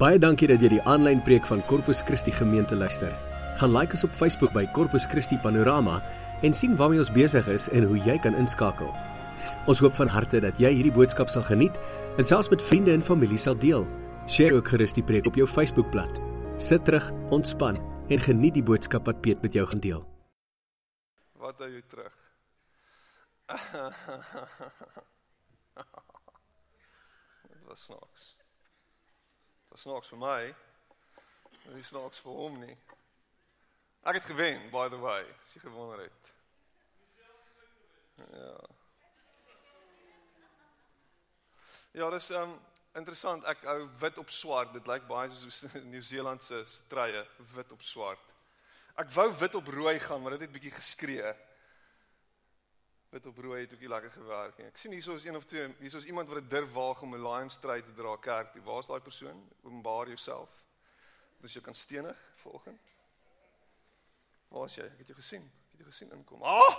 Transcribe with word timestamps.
Baie 0.00 0.16
dankie 0.16 0.46
dat 0.48 0.62
jy 0.64 0.70
die 0.72 0.84
aanlyn 0.88 1.18
preek 1.20 1.44
van 1.44 1.60
Corpus 1.68 1.98
Christi 2.08 2.32
gemeente 2.32 2.72
luister. 2.72 3.12
Gaan 3.60 3.74
like 3.74 3.92
ons 3.92 4.06
op 4.06 4.14
Facebook 4.16 4.48
by 4.56 4.62
Corpus 4.72 5.04
Christi 5.04 5.36
Panorama 5.36 6.00
en 6.40 6.56
sien 6.56 6.72
waarmee 6.78 7.02
ons 7.02 7.10
besig 7.12 7.44
is 7.52 7.66
en 7.76 7.84
hoe 7.84 7.98
jy 8.06 8.16
kan 8.24 8.32
inskakel. 8.40 8.88
Ons 9.68 9.84
hoop 9.84 9.92
van 10.00 10.08
harte 10.08 10.40
dat 10.40 10.56
jy 10.56 10.72
hierdie 10.78 10.96
boodskap 10.96 11.28
sal 11.28 11.44
geniet 11.44 11.76
en 12.16 12.24
selfs 12.24 12.48
met 12.48 12.64
vriende 12.64 12.96
en 12.96 13.04
familie 13.04 13.36
sal 13.36 13.52
deel. 13.60 13.84
Deel 14.24 14.56
ook 14.56 14.72
gerus 14.72 14.96
die 14.96 15.04
preek 15.04 15.28
op 15.28 15.36
jou 15.36 15.44
Facebookblad. 15.44 16.16
Sit 16.56 16.88
terug, 16.88 17.12
ontspan 17.28 17.76
en 18.08 18.24
geniet 18.24 18.56
die 18.56 18.64
boodskap 18.64 19.04
wat 19.04 19.20
Piet 19.20 19.44
met 19.44 19.52
jou 19.52 19.68
gaan 19.68 19.84
deel. 19.84 20.00
Wat 21.36 21.60
hou 21.60 21.68
jy 21.68 21.84
terug? 21.92 22.16
Dit 27.52 27.68
was 27.68 27.84
snaaks. 27.84 28.39
Dit 29.70 29.78
was 29.78 29.84
snaaks 29.86 30.08
vir 30.10 30.18
my. 30.18 30.54
Dit 31.62 31.76
is 31.78 31.86
snaaks 31.86 32.18
vir 32.24 32.32
hom 32.34 32.56
nie. 32.58 32.72
Ek 34.02 34.16
het 34.18 34.24
gewen, 34.26 34.64
by 34.72 34.88
the 34.90 34.98
way, 34.98 35.20
as 35.22 35.52
jy 35.54 35.60
gewonder 35.62 36.00
het. 36.02 36.30
Ja. 38.32 38.56
Ja, 42.00 42.08
dis 42.10 42.32
um 42.34 42.56
interessant. 42.98 43.46
Ek 43.46 43.62
hou 43.70 43.86
wit 44.02 44.18
op 44.18 44.34
swart. 44.34 44.74
Dit 44.74 44.90
lyk 44.90 45.06
baie 45.06 45.30
soos 45.38 45.62
Nieu-Seelandse 45.92 46.64
treie, 46.90 47.22
wit 47.54 47.70
op 47.70 47.86
swart. 47.86 48.26
Ek 48.98 49.14
wou 49.14 49.28
wit 49.38 49.54
op 49.54 49.70
rooi 49.70 50.00
gaan, 50.02 50.18
maar 50.24 50.34
dit 50.34 50.48
het 50.48 50.56
bietjie 50.58 50.74
geskree. 50.80 51.30
Wit 53.10 53.26
op 53.26 53.38
rooi 53.38 53.60
het 53.60 53.72
ook 53.72 53.80
nie 53.80 53.88
lekker 53.88 54.10
gewerk 54.10 54.58
nie. 54.58 54.66
Ek 54.70 54.76
sien 54.78 54.92
hierso 54.94 55.14
is 55.18 55.24
een 55.24 55.36
of 55.36 55.44
twee, 55.50 55.66
hierso 55.80 55.98
is 55.98 56.06
iemand 56.06 56.28
wat 56.28 56.42
'n 56.42 56.48
durf 56.48 56.72
waag 56.72 57.02
om 57.02 57.14
'n 57.14 57.22
lion 57.22 57.50
stryd 57.50 57.84
te 57.84 57.94
dra 57.94 58.16
kerk 58.16 58.52
toe. 58.52 58.62
Waar's 58.62 58.86
daai 58.86 59.00
persoon? 59.00 59.48
Openbaar 59.62 60.06
jouself. 60.06 60.50
Dus 61.40 61.52
jy 61.52 61.60
kan 61.60 61.74
stenig 61.74 62.18
vanoggend. 62.34 62.80
Waar 64.48 64.64
is 64.64 64.74
jy? 64.74 64.84
Ek 64.84 64.98
het 64.98 65.06
jou 65.06 65.18
gesien. 65.18 65.42
Ek 65.42 65.70
het 65.70 65.80
jou 65.80 65.90
gesien 65.90 66.12
inkom. 66.12 66.42
Ah! 66.42 66.76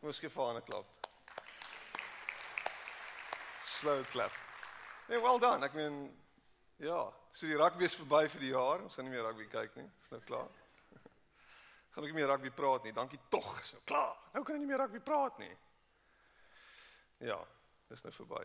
Moes 0.00 0.18
vir 0.18 0.30
'n 0.30 0.62
klap. 0.62 0.86
Slow 3.60 4.04
clap. 4.10 4.32
Nee, 5.08 5.20
well 5.20 5.38
done. 5.38 5.64
Ek 5.64 5.72
meen 5.72 6.22
ja, 6.76 7.12
so 7.32 7.46
die 7.46 7.56
rugby 7.56 7.84
is 7.84 7.94
verby 7.94 8.28
vir 8.28 8.40
die 8.40 8.50
jaar. 8.50 8.82
Ons 8.82 8.94
gaan 8.94 9.04
nie 9.04 9.14
meer 9.14 9.22
rugby 9.22 9.46
kyk 9.46 9.76
nie. 9.76 9.90
Dis 10.00 10.10
nou 10.10 10.20
klaar. 10.20 10.63
Gaan 11.94 12.04
ek 12.04 12.10
nie 12.10 12.18
meer 12.18 12.30
rugby 12.30 12.50
praat 12.50 12.84
nie. 12.84 12.92
Dankie 12.92 13.20
tog. 13.32 13.48
Nou 13.72 13.82
klaar. 13.88 14.14
Nou 14.34 14.42
kan 14.44 14.58
ek 14.58 14.62
nie 14.64 14.70
meer 14.70 14.82
rugby 14.82 15.00
praat 15.00 15.38
nie. 15.42 15.52
Ja, 17.24 17.38
dis 17.88 18.02
nou 18.04 18.12
verby. 18.12 18.42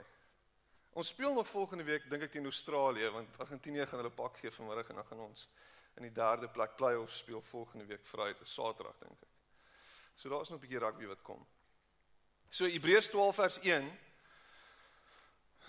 Ons 1.00 1.12
speel 1.14 1.34
nog 1.34 1.48
volgende 1.50 1.86
week 1.86 2.10
dink 2.10 2.26
ek 2.26 2.34
teen 2.34 2.50
Australië 2.50 3.10
want 3.14 3.42
Argentinië 3.42 3.86
gaan 3.86 4.02
hulle 4.02 4.14
pak 4.14 4.38
gee 4.42 4.52
vanmiddag 4.52 4.90
en 4.90 5.02
dan 5.02 5.08
gaan 5.10 5.26
ons 5.28 5.48
in 5.98 6.06
die 6.08 6.14
derde 6.14 6.50
plek 6.54 6.76
play-off 6.78 7.14
speel 7.14 7.42
volgende 7.50 7.86
week 7.90 8.06
Vrydag, 8.08 8.48
Saterdag 8.48 8.98
dink 9.02 9.18
ek. 9.22 9.34
So 10.16 10.30
daar 10.30 10.42
is 10.42 10.50
nog 10.50 10.60
'n 10.60 10.66
bietjie 10.66 10.80
rugby 10.80 11.06
wat 11.08 11.22
kom. 11.22 11.46
So 12.50 12.66
Hebreërs 12.66 13.10
12 13.10 13.36
vers 13.36 13.60
1 13.60 13.90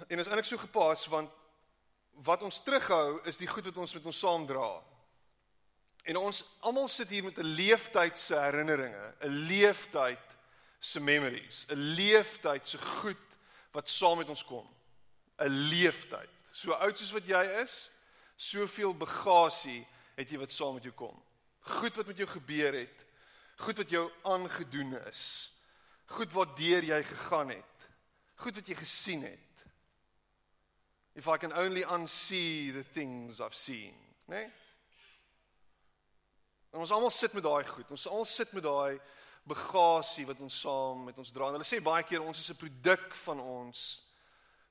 En 0.08 0.18
is 0.18 0.26
eintlik 0.26 0.44
so 0.48 0.56
gepas 0.56 1.06
want 1.06 1.30
wat 2.24 2.42
ons 2.42 2.62
terughou 2.62 3.20
is 3.28 3.38
die 3.40 3.48
goed 3.48 3.64
wat 3.64 3.76
ons 3.76 3.94
met 3.94 4.06
ons 4.06 4.18
saam 4.18 4.46
dra. 4.46 4.68
En 6.02 6.16
ons 6.16 6.44
almal 6.60 6.88
sit 6.88 7.08
hier 7.08 7.24
met 7.24 7.38
'n 7.38 7.54
leeftyd 7.54 8.18
se 8.18 8.34
herinneringe, 8.34 9.14
'n 9.20 9.28
leeftyd 9.46 10.36
se 10.78 11.00
memories, 11.00 11.66
'n 11.68 11.76
leeftyd 11.76 12.68
se 12.68 12.78
goed 12.78 13.26
wat 13.72 13.88
saam 13.88 14.18
met 14.18 14.28
ons 14.28 14.44
kom. 14.44 14.68
'n 15.38 15.48
Leeftyd. 15.48 16.28
So 16.52 16.72
oud 16.72 16.98
soos 16.98 17.12
wat 17.12 17.26
jy 17.26 17.42
is, 17.62 17.90
soveel 18.36 18.94
bagasie 18.96 19.86
het 20.16 20.30
jy 20.30 20.38
wat 20.38 20.52
saam 20.52 20.74
met 20.74 20.82
jou 20.82 20.94
kom. 20.94 21.22
Goed 21.60 21.96
wat 21.96 22.06
met 22.06 22.16
jou 22.16 22.28
gebeur 22.28 22.72
het, 22.72 23.04
goed 23.56 23.76
wat 23.76 23.90
jou 23.90 24.10
aangedoen 24.22 24.96
is, 25.08 25.52
goed 26.06 26.32
wat 26.32 26.56
deur 26.56 26.84
jy 26.84 27.02
gegaan 27.04 27.48
het, 27.48 27.88
goed 28.34 28.56
wat 28.56 28.66
jy 28.66 28.74
gesien 28.74 29.22
het. 29.22 29.38
If 31.14 31.26
I 31.26 31.36
can 31.36 31.52
only 31.52 31.82
unsee 31.82 32.72
the 32.72 32.84
things 32.92 33.40
I've 33.40 33.56
seen, 33.56 33.94
né? 34.26 34.44
Nee? 34.44 34.50
En 36.70 36.80
ons 36.84 36.90
almal 36.94 37.10
sit 37.10 37.32
met 37.32 37.42
daai 37.42 37.64
goed. 37.66 37.90
Ons 37.90 38.06
almal 38.06 38.28
sit 38.28 38.52
met 38.52 38.62
daai 38.62 39.00
bagasie 39.48 40.26
wat 40.28 40.40
ons 40.40 40.60
saam 40.60 41.04
met 41.04 41.18
ons 41.18 41.32
dra. 41.32 41.48
En 41.48 41.58
hulle 41.58 41.66
sê 41.66 41.80
baie 41.82 42.04
keer 42.06 42.22
ons 42.22 42.38
is 42.38 42.50
'n 42.50 42.60
produk 42.60 43.14
van 43.24 43.40
ons 43.40 44.02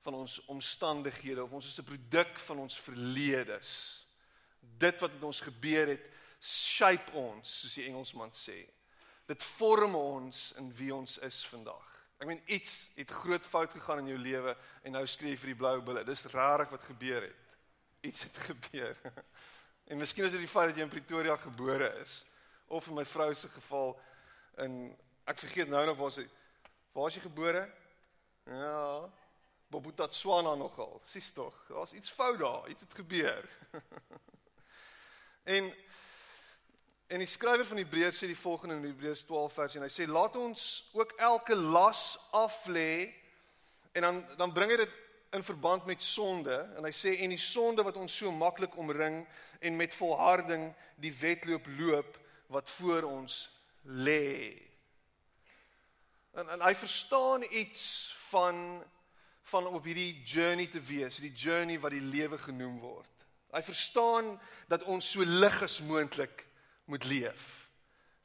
van 0.01 0.13
ons 0.13 0.45
omstandighede 0.45 1.43
of 1.43 1.51
ons 1.51 1.67
is 1.67 1.79
'n 1.79 1.83
produk 1.83 2.39
van 2.39 2.59
ons 2.59 2.79
verledes. 2.79 4.05
Dit 4.59 4.99
wat 4.99 5.13
met 5.13 5.23
ons 5.23 5.41
gebeur 5.41 5.87
het, 5.87 6.05
shape 6.41 7.11
ons, 7.11 7.59
soos 7.59 7.73
die 7.73 7.85
Engelsman 7.85 8.31
sê. 8.31 8.69
Dit 9.27 9.43
vorm 9.43 9.95
ons 9.95 10.53
in 10.57 10.71
wie 10.75 10.95
ons 10.95 11.17
is 11.17 11.45
vandag. 11.45 11.85
Ek 12.19 12.27
meen 12.27 12.41
iets 12.45 12.89
het 12.95 13.11
groot 13.11 13.45
fout 13.45 13.71
gegaan 13.71 13.99
in 13.99 14.07
jou 14.07 14.17
lewe 14.17 14.57
en 14.83 14.91
nou 14.91 15.05
skree 15.07 15.31
jy 15.31 15.37
vir 15.37 15.53
die 15.53 15.59
blou 15.61 15.81
bulle. 15.81 16.03
Dis 16.03 16.25
rarig 16.25 16.69
wat 16.69 16.83
gebeur 16.83 17.21
het. 17.21 17.35
Iets 18.01 18.23
het 18.23 18.37
gebeur. 18.49 18.97
En 19.89 19.97
miskien 19.97 20.25
is 20.25 20.35
dit 20.35 20.43
die 20.43 20.49
feit 20.49 20.69
dat 20.69 20.77
jy 20.77 20.85
in 20.85 20.91
Pretoria 20.91 21.35
gebore 21.41 21.87
is 21.97 22.19
of 22.69 22.87
in 22.87 22.93
my 22.93 23.05
vrou 23.09 23.31
se 23.33 23.47
geval 23.49 23.95
in 24.61 24.75
ek 25.25 25.39
vergeet 25.41 25.71
nou 25.71 25.81
nog 25.89 25.97
waar 25.97 26.13
sy 26.13 26.27
waar 26.93 27.09
is 27.09 27.17
jy 27.17 27.23
gebore? 27.23 27.63
Ja. 28.45 29.09
Bobotatswana 29.69 30.53
nogal. 30.55 30.99
Sis 31.05 31.31
tog. 31.33 31.57
Daar's 31.69 31.93
iets 31.97 32.09
fout 32.09 32.37
daar. 32.37 32.69
Iets 32.69 32.85
het 32.85 32.93
gebeur. 32.93 33.49
en 35.57 35.73
en 37.09 37.25
die 37.25 37.29
skrywer 37.29 37.65
van 37.65 37.81
Hebreërs 37.81 38.21
sê 38.21 38.27
die 38.29 38.37
volgende 38.37 38.75
in 38.77 38.91
Hebreërs 38.91 39.25
12 39.25 39.53
vers 39.57 39.75
en 39.79 39.87
hy 39.87 39.89
sê 39.89 40.05
laat 40.05 40.35
ons 40.37 40.65
ook 40.93 41.15
elke 41.17 41.55
las 41.57 42.11
af 42.37 42.61
lê 42.69 43.09
en 43.97 44.05
dan 44.05 44.19
dan 44.37 44.53
bring 44.53 44.69
hy 44.69 44.83
dit 44.83 44.99
in 45.31 45.43
verband 45.43 45.85
met 45.85 46.03
sonde 46.03 46.55
en 46.77 46.83
hy 46.83 46.91
sê 46.95 47.13
en 47.21 47.33
die 47.33 47.41
sonde 47.41 47.83
wat 47.85 47.97
ons 48.01 48.15
so 48.21 48.31
maklik 48.33 48.77
omring 48.81 49.21
en 49.59 49.75
met 49.77 49.93
volharding 49.93 50.69
die 50.97 51.13
wedloop 51.13 51.67
loop 51.77 52.17
wat 52.49 52.69
voor 52.69 53.05
ons 53.09 53.43
lê. 53.83 54.57
En 56.33 56.49
en 56.49 56.61
hy 56.61 56.73
verstaan 56.75 57.45
iets 57.49 58.15
van 58.29 58.83
van 59.49 59.65
op 59.67 59.83
hierdie 59.83 60.21
journey 60.23 60.67
te 60.67 60.81
wees, 60.81 61.17
die 61.17 61.33
journey 61.33 61.79
wat 61.81 61.91
die 61.91 62.05
lewe 62.05 62.37
genoem 62.37 62.75
word. 62.79 63.25
Hy 63.49 63.61
verstaan 63.65 64.35
dat 64.69 64.83
ons 64.85 65.07
so 65.09 65.25
lig 65.25 65.61
as 65.65 65.79
moontlik 65.81 66.43
moet 66.85 67.05
leef. 67.09 67.47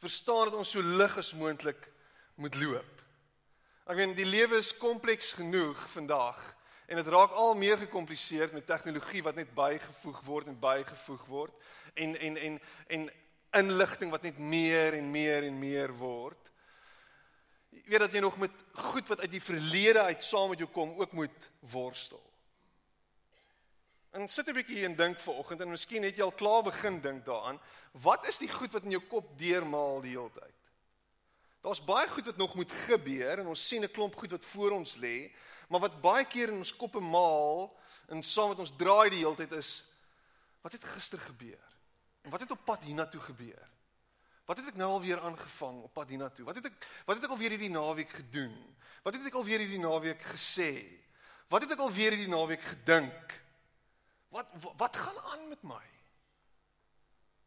Verstaan 0.04 0.50
dat 0.50 0.58
ons 0.58 0.74
so 0.76 0.84
lig 0.84 1.16
as 1.16 1.32
moontlik 1.32 1.88
moet 2.36 2.58
loop. 2.60 3.00
Ek 3.88 3.96
meen 3.96 4.12
die 4.16 4.28
lewe 4.28 4.60
is 4.60 4.74
kompleks 4.76 5.32
genoeg 5.32 5.80
vandag 5.92 6.42
En 6.86 6.96
dit 6.96 7.06
raak 7.06 7.30
al 7.30 7.54
meer 7.54 7.78
gekompliseerd 7.78 8.52
met 8.52 8.66
tegnologie 8.66 9.22
wat 9.22 9.34
net 9.34 9.54
bygevoeg 9.54 10.20
word 10.20 10.46
en 10.46 10.58
bygevoeg 10.58 11.24
word 11.26 11.54
en 11.94 12.18
en 12.18 12.36
en 12.36 12.60
en 12.86 13.10
inligting 13.50 14.10
wat 14.10 14.22
net 14.22 14.38
meer 14.38 14.94
en 14.94 15.10
meer 15.10 15.42
en 15.42 15.58
meer 15.58 15.92
word. 15.96 16.50
Jy 17.70 17.90
weet 17.90 18.04
dat 18.06 18.12
jy 18.12 18.20
nog 18.20 18.36
met 18.38 18.64
goed 18.72 19.08
wat 19.08 19.20
uit 19.20 19.30
die 19.30 19.42
verlede 19.42 20.02
uit 20.02 20.22
saam 20.22 20.52
met 20.52 20.62
jou 20.62 20.70
kom 20.70 20.94
ook 21.00 21.12
moet 21.12 21.50
worstel. 21.72 22.22
En 24.14 24.28
sit 24.28 24.48
'n 24.48 24.54
bietjie 24.54 24.76
hier 24.76 24.88
en 24.88 24.96
dink 24.96 25.20
vanoggend 25.20 25.60
en 25.60 25.70
miskien 25.70 26.02
het 26.02 26.16
jy 26.16 26.22
al 26.22 26.32
klaar 26.32 26.62
begin 26.62 27.00
dink 27.00 27.24
daaraan, 27.24 27.60
wat 27.90 28.28
is 28.28 28.38
die 28.38 28.48
goed 28.48 28.72
wat 28.72 28.82
in 28.82 28.90
jou 28.90 29.02
kop 29.02 29.38
deurmaal 29.38 30.00
die 30.00 30.10
hele 30.10 30.30
tyd? 30.30 30.54
Daar's 31.60 31.84
baie 31.84 32.08
goed 32.08 32.26
wat 32.26 32.36
nog 32.36 32.54
moet 32.54 32.72
gebeur 32.72 33.38
en 33.38 33.46
ons 33.46 33.68
sien 33.68 33.82
'n 33.82 33.90
klomp 33.90 34.14
goed 34.14 34.30
wat 34.30 34.44
voor 34.44 34.70
ons 34.70 34.96
lê, 34.96 35.32
Maar 35.74 35.88
wat 35.88 35.96
baie 35.98 36.26
keer 36.30 36.52
in 36.52 36.60
ons 36.62 36.70
koppe 36.78 37.00
maal 37.02 37.64
en 38.06 38.20
saam 38.22 38.52
met 38.52 38.60
ons 38.62 38.70
draai 38.78 39.10
die 39.10 39.24
hele 39.24 39.34
tyd 39.34 39.56
is 39.58 39.80
wat 40.62 40.76
het 40.76 40.84
gister 40.86 41.18
gebeur? 41.18 41.64
En 42.22 42.30
wat 42.30 42.44
het 42.44 42.54
op 42.54 42.62
pad 42.62 42.84
hiernatoe 42.86 43.18
gebeur? 43.24 43.64
Wat 44.46 44.60
het 44.60 44.70
ek 44.70 44.78
nou 44.78 44.92
alweer 44.94 45.18
aangevang 45.26 45.80
op 45.82 45.92
pad 45.98 46.14
hiernatoe? 46.14 46.46
Wat 46.46 46.60
het 46.60 46.70
ek 46.70 46.86
wat 47.08 47.18
het 47.18 47.26
ek 47.26 47.34
alweer 47.34 47.56
hierdie 47.56 47.72
naweek 47.74 48.14
gedoen? 48.20 48.54
Wat 49.02 49.18
het 49.18 49.26
ek 49.26 49.40
alweer 49.42 49.66
hierdie 49.66 49.82
naweek 49.82 50.22
gesê? 50.30 50.70
Wat 51.50 51.66
het 51.66 51.74
ek 51.74 51.82
alweer 51.82 52.14
hierdie 52.14 52.30
naweek 52.30 52.62
gedink? 52.70 53.36
Wat, 54.30 54.54
wat 54.62 54.78
wat 54.86 55.02
gaan 55.02 55.20
aan 55.34 55.46
met 55.50 55.68
my? 55.74 55.84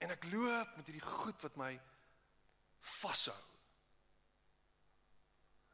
En 0.04 0.12
ek 0.20 0.28
loop 0.36 0.76
met 0.76 0.92
hierdie 0.92 1.08
goed 1.24 1.48
wat 1.48 1.56
my 1.56 1.74
vashou. 3.00 3.40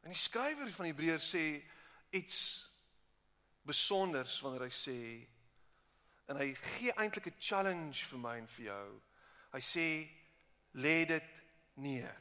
En 0.06 0.14
die 0.14 0.22
skrywer 0.22 0.70
van 0.70 0.92
Hebreërs 0.92 1.34
sê 1.34 1.48
iets 2.14 2.38
besonders 3.64 4.40
wanneer 4.44 4.66
hy 4.68 4.74
sê 4.74 4.98
en 6.30 6.40
hy 6.40 6.52
gee 6.54 6.92
eintlik 6.96 7.26
'n 7.28 7.40
challenge 7.40 8.06
vir 8.10 8.20
my 8.20 8.36
en 8.38 8.46
vir 8.56 8.66
jou. 8.70 9.02
Hy 9.52 9.60
sê 9.60 9.88
lê 10.74 11.04
dit 11.06 11.28
neer. 11.76 12.16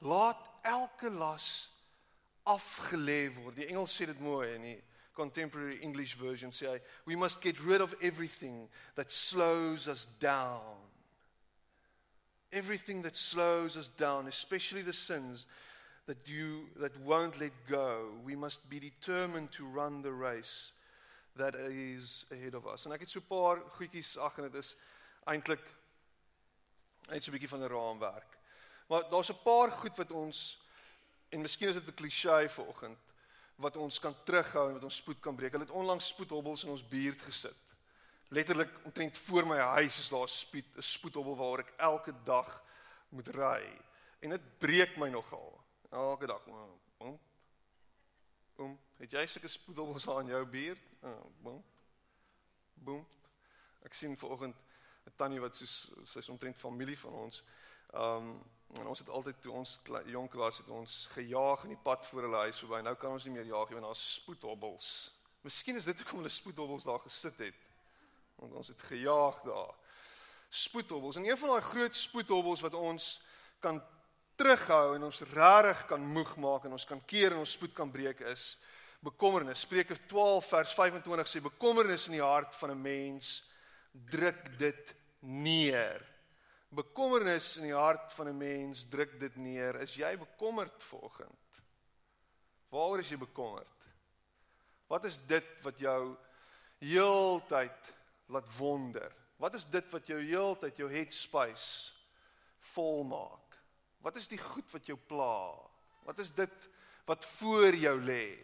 Laat 0.00 0.40
elke 0.64 1.10
las 1.10 1.68
afgelê 2.44 3.34
word. 3.36 3.56
Die 3.56 3.68
Engels 3.68 3.94
sê 3.94 4.06
dit 4.06 4.20
mooi 4.20 4.54
en 4.54 4.62
die 4.62 4.80
contemporary 5.12 5.78
English 5.82 6.16
version 6.16 6.50
sê 6.50 6.72
hy, 6.72 6.80
we 7.04 7.16
must 7.16 7.40
get 7.40 7.60
rid 7.60 7.80
of 7.80 7.94
everything 8.00 8.68
that 8.94 9.12
slows 9.12 9.86
us 9.86 10.06
down. 10.18 10.78
Everything 12.50 13.02
that 13.02 13.16
slows 13.16 13.76
us 13.76 13.88
down, 13.88 14.26
especially 14.28 14.82
the 14.82 14.92
sins 14.92 15.46
that 16.06 16.28
you 16.28 16.68
that 16.76 16.92
won't 17.04 17.38
let 17.38 17.52
go. 17.68 18.10
We 18.24 18.36
must 18.36 18.68
be 18.68 18.80
determined 18.80 19.52
to 19.52 19.64
run 19.64 20.02
the 20.02 20.12
race 20.12 20.72
that 21.36 21.54
is 21.54 22.24
ahead 22.30 22.54
of 22.54 22.66
us. 22.66 22.86
En 22.86 22.92
ek 22.92 23.00
het 23.00 23.10
so 23.10 23.20
'n 23.20 23.26
paar 23.26 23.62
goedjies 23.78 24.18
ag 24.18 24.38
en 24.38 24.50
dit 24.50 24.54
is 24.54 24.76
eintlik 25.26 25.64
net 27.08 27.24
so 27.24 27.30
'n 27.30 27.34
bietjie 27.34 27.48
van 27.48 27.62
'n 27.62 27.68
raamwerk. 27.68 28.38
Maar 28.88 29.08
daar's 29.10 29.30
'n 29.30 29.42
paar 29.44 29.70
goed 29.70 29.96
wat 29.96 30.10
ons 30.10 30.60
en 31.30 31.40
miskien 31.40 31.68
is 31.68 31.74
dit 31.74 31.88
'n 31.88 31.94
klise 31.94 32.48
vanoggend 32.48 32.98
wat 33.56 33.76
ons 33.76 33.98
kan 33.98 34.14
terughou 34.24 34.66
en 34.68 34.72
wat 34.72 34.84
ons 34.84 34.96
spoed 34.96 35.20
kan 35.20 35.36
breek. 35.36 35.52
Hulle 35.52 35.64
het 35.64 35.74
onlangs 35.74 36.08
spoedhobbels 36.08 36.64
in 36.64 36.70
ons 36.70 36.88
buurt 36.88 37.22
gesit. 37.22 37.74
Letterlik 38.28 38.70
omtrent 38.82 39.18
voor 39.18 39.46
my 39.46 39.58
huis 39.58 39.98
is 39.98 40.08
daar 40.08 40.24
'n 40.24 40.28
spoed 40.28 40.76
'n 40.76 40.82
spoedhobbel 40.82 41.36
waar 41.36 41.58
ek 41.58 41.72
elke 41.76 42.14
dag 42.24 42.62
moet 43.08 43.28
ry. 43.28 43.78
En 44.20 44.30
dit 44.30 44.58
breek 44.58 44.96
my 44.96 45.08
nogal. 45.08 45.61
Elke 45.92 46.26
dag. 46.26 46.44
Boom. 46.44 47.20
Boom. 48.56 48.80
Het 48.96 49.10
jy 49.12 49.26
sulke 49.26 49.48
spoedhobbels 49.48 50.08
aan 50.08 50.26
jou 50.26 50.46
buurt? 50.46 50.80
Boom. 51.44 51.64
Boom. 52.74 53.02
Ek 53.84 53.92
sien 53.92 54.16
vanoggend 54.16 54.56
'n 55.04 55.12
tannie 55.16 55.40
wat 55.40 55.56
soos 55.56 55.92
sy's 56.04 56.28
omtrent 56.28 56.56
familie 56.56 56.98
van 56.98 57.12
ons. 57.12 57.42
Um 57.92 58.40
en 58.72 58.86
ons 58.86 58.98
het 58.98 59.08
altyd 59.08 59.42
toe 59.42 59.52
ons 59.52 59.80
jonk 60.04 60.32
was 60.32 60.58
het 60.58 60.68
ons 60.68 61.06
gejaag 61.12 61.62
in 61.62 61.68
die 61.68 61.82
pad 61.82 62.06
voor 62.06 62.22
hulle 62.22 62.36
huis 62.36 62.58
verby. 62.58 62.80
Nou 62.80 62.94
kan 62.96 63.12
ons 63.12 63.24
nie 63.24 63.32
meer 63.32 63.44
jaag 63.44 63.68
nie 63.68 63.80
want 63.80 63.86
daar's 63.86 64.14
spoedhobbels. 64.14 65.12
Miskien 65.40 65.76
is 65.76 65.84
dit 65.84 65.98
hoekom 65.98 66.16
hulle 66.16 66.28
spoedhobbels 66.28 66.84
daar 66.84 67.00
gesit 67.00 67.38
het. 67.38 67.58
Want 68.34 68.52
ons 68.52 68.68
het 68.68 68.82
gejaag 68.82 69.42
daar. 69.42 69.74
Spoedhobbels. 70.48 71.16
En 71.16 71.24
een 71.24 71.38
van 71.38 71.48
daai 71.48 71.60
groot 71.60 71.94
spoedhobbels 71.94 72.60
wat 72.60 72.74
ons 72.74 73.20
kan 73.58 73.82
terughou 74.42 74.96
en 74.96 75.06
ons 75.06 75.22
rarig 75.36 75.84
kan 75.86 76.02
moeg 76.02 76.32
maak 76.42 76.66
en 76.66 76.74
ons 76.74 76.86
kan 76.88 77.00
keer 77.06 77.34
en 77.34 77.42
ons 77.44 77.56
spoed 77.56 77.74
kan 77.76 77.90
breek 77.90 78.24
is 78.32 78.56
bekommernis. 79.02 79.62
Spreuke 79.62 79.94
12 80.10 80.48
vers 80.50 80.72
25 80.78 81.30
sê 81.30 81.42
bekommernis 81.44 82.08
in 82.10 82.16
die 82.18 82.24
hart 82.24 82.54
van 82.58 82.72
'n 82.74 82.82
mens 82.82 83.42
druk 83.92 84.58
dit 84.58 84.94
neer. 85.20 86.02
Bekommernis 86.70 87.56
in 87.58 87.68
die 87.70 87.76
hart 87.76 88.12
van 88.12 88.28
'n 88.28 88.38
mens 88.38 88.84
druk 88.88 89.20
dit 89.20 89.36
neer. 89.36 89.80
Is 89.80 89.94
jy 89.94 90.16
bekommerd 90.16 90.82
vanoggend? 90.82 91.62
Waaroor 92.70 92.98
is 92.98 93.10
jy 93.10 93.18
bekommerd? 93.18 93.78
Wat 94.88 95.04
is 95.04 95.18
dit 95.26 95.46
wat 95.62 95.78
jou 95.78 96.16
heeltyd 96.80 97.92
laat 98.26 98.56
wonder? 98.58 99.12
Wat 99.36 99.54
is 99.54 99.64
dit 99.64 99.90
wat 99.90 100.06
jou 100.06 100.20
heeltyd 100.20 100.76
jou 100.76 100.90
headspace 100.90 101.92
vol 102.74 103.04
maak? 103.04 103.41
Wat 104.02 104.16
is 104.16 104.28
die 104.28 104.40
goed 104.40 104.66
wat 104.72 104.86
jou 104.86 104.98
pla? 104.98 105.52
Wat 106.04 106.18
is 106.18 106.32
dit 106.34 106.70
wat 107.06 107.24
voor 107.38 107.74
jou 107.74 107.94
lê? 108.00 108.36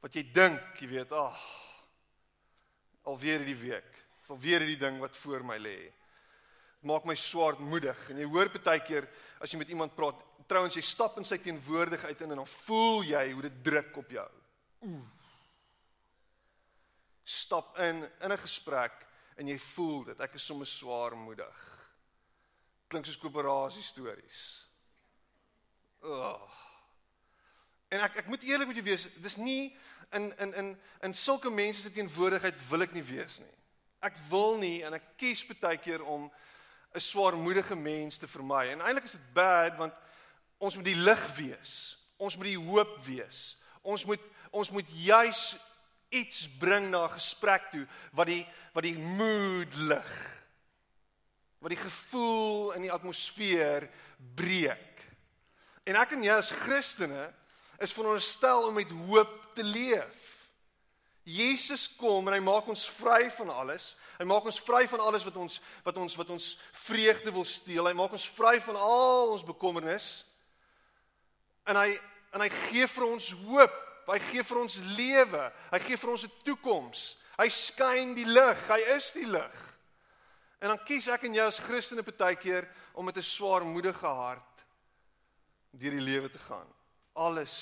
Wat 0.00 0.14
jy 0.14 0.22
dink, 0.32 0.76
jy 0.80 0.88
weet, 0.88 1.12
ag, 1.12 1.36
oh, 1.36 3.12
alweer 3.12 3.40
hierdie 3.40 3.62
week 3.72 3.98
sal 4.28 4.36
weer 4.40 4.60
hierdie 4.60 4.80
ding 4.80 4.98
wat 5.00 5.16
voor 5.16 5.44
my 5.46 5.56
lê. 5.56 5.78
Maak 6.84 7.06
my 7.08 7.16
swaarmoedig. 7.16 8.10
En 8.12 8.20
jy 8.20 8.26
hoor 8.28 8.50
baie 8.52 8.82
keer 8.84 9.08
as 9.40 9.50
jy 9.50 9.60
met 9.62 9.72
iemand 9.72 9.94
praat, 9.96 10.20
trouens 10.50 10.76
jy 10.76 10.84
stap 10.84 11.16
in 11.20 11.26
sy 11.26 11.38
teenwoordigheid 11.42 12.20
in 12.24 12.34
en 12.34 12.42
dan 12.42 12.50
voel 12.66 13.06
jy 13.08 13.24
hoe 13.32 13.46
dit 13.48 13.56
druk 13.64 13.96
op 14.02 14.12
jou. 14.12 14.28
Ooh. 14.84 15.06
Stap 17.24 17.76
in 17.84 18.04
in 18.04 18.32
'n 18.32 18.44
gesprek 18.44 18.92
en 19.36 19.48
jy 19.48 19.58
voel 19.58 20.04
dit. 20.04 20.20
Ek 20.20 20.34
is 20.34 20.44
sommer 20.44 20.66
swaarmoedig. 20.66 21.77
Klink 22.88 23.06
soos 23.06 23.20
koöperasie 23.20 23.82
stories. 23.82 24.42
Oh. 26.02 26.48
En 27.88 28.00
ek 28.04 28.22
ek 28.22 28.26
moet 28.28 28.42
eerlik 28.42 28.70
met 28.70 28.78
jou 28.80 28.84
wees, 28.86 29.06
dis 29.20 29.36
nie 29.40 29.76
in 30.16 30.30
in 30.38 30.54
in 30.54 30.74
in 31.02 31.14
sulke 31.14 31.50
mense 31.50 31.80
se 31.80 31.92
teenwoordigheid 31.92 32.68
wil 32.68 32.84
ek 32.84 32.92
nie 32.96 33.04
wees 33.04 33.38
nie. 33.40 33.56
Ek 34.04 34.16
wil 34.30 34.56
nie 34.60 34.82
en 34.86 34.96
ek 34.96 35.14
kies 35.20 35.44
baie 35.48 35.76
keer 35.76 36.04
om 36.04 36.30
'n 36.94 37.00
swaarmoedige 37.00 37.76
mens 37.76 38.18
te 38.18 38.28
vermy. 38.28 38.68
En 38.72 38.80
eintlik 38.80 39.04
is 39.04 39.16
dit 39.18 39.32
bad 39.34 39.76
want 39.76 39.94
ons 40.58 40.74
moet 40.74 40.84
die 40.84 41.02
lig 41.02 41.24
wees. 41.36 41.96
Ons 42.16 42.36
moet 42.36 42.46
die 42.46 42.64
hoop 42.70 42.98
wees. 43.06 43.56
Ons 43.82 44.04
moet 44.04 44.20
ons 44.50 44.70
moet 44.70 44.88
juis 44.90 45.56
iets 46.08 46.48
bring 46.58 46.90
na 46.90 47.04
'n 47.04 47.16
gesprek 47.20 47.70
toe 47.70 47.86
wat 48.12 48.26
die 48.26 48.46
wat 48.72 48.82
die 48.82 48.98
mood 48.98 49.74
lig. 49.74 50.37
Wat 51.68 51.76
die 51.76 51.84
gevoel 51.84 52.70
in 52.72 52.86
die 52.86 52.92
atmosfeer 52.92 53.84
breek. 54.34 55.02
En 55.84 55.98
ek 56.00 56.14
en 56.16 56.22
jy 56.24 56.32
as 56.32 56.48
Christene 56.64 57.26
is 57.84 57.92
veronderstel 57.92 58.70
om 58.70 58.78
met 58.78 58.94
hoop 59.04 59.34
te 59.52 59.66
leef. 59.66 60.30
Jesus 61.28 61.84
kom 62.00 62.24
en 62.24 62.38
hy 62.38 62.40
maak 62.40 62.70
ons 62.72 62.86
vry 62.96 63.26
van 63.36 63.52
alles. 63.52 63.90
Hy 64.16 64.24
maak 64.24 64.48
ons 64.48 64.62
vry 64.64 64.86
van 64.88 65.04
alles 65.10 65.28
wat 65.28 65.36
ons 65.36 65.60
wat 65.84 66.00
ons 66.00 66.16
wat 66.16 66.32
ons 66.32 66.48
vreugde 66.88 67.36
wil 67.36 67.44
steel. 67.44 67.84
Hy 67.84 67.92
maak 68.00 68.16
ons 68.16 68.30
vry 68.32 68.56
van 68.64 68.80
al 68.80 69.36
ons 69.36 69.44
bekommernis. 69.44 70.08
En 71.68 71.76
hy 71.76 71.90
en 72.32 72.48
hy 72.48 72.50
gee 72.64 72.88
vir 72.96 73.10
ons 73.12 73.30
hoop. 73.44 73.80
Hy 74.08 74.20
gee 74.32 74.48
vir 74.54 74.64
ons 74.64 74.80
lewe. 74.96 75.46
Hy 75.68 75.84
gee 75.84 76.00
vir 76.00 76.16
ons 76.16 76.24
'n 76.24 76.36
toekoms. 76.48 77.08
Hy 77.36 77.48
skyn 77.52 78.16
die 78.16 78.24
lig. 78.24 78.68
Hy 78.72 78.80
is 78.96 79.12
die 79.12 79.28
lig. 79.28 79.67
En 80.58 80.72
dan 80.72 80.80
kies 80.82 81.06
ek 81.12 81.28
en 81.28 81.34
jy 81.34 81.44
as 81.46 81.60
Christene 81.62 82.02
partykeer 82.02 82.66
om 82.98 83.04
met 83.04 83.16
'n 83.16 83.22
swaarmoedige 83.22 84.06
hart 84.06 84.64
deur 85.70 85.90
die 85.90 86.00
lewe 86.00 86.30
te 86.30 86.38
gaan. 86.38 86.66
Alles 87.14 87.54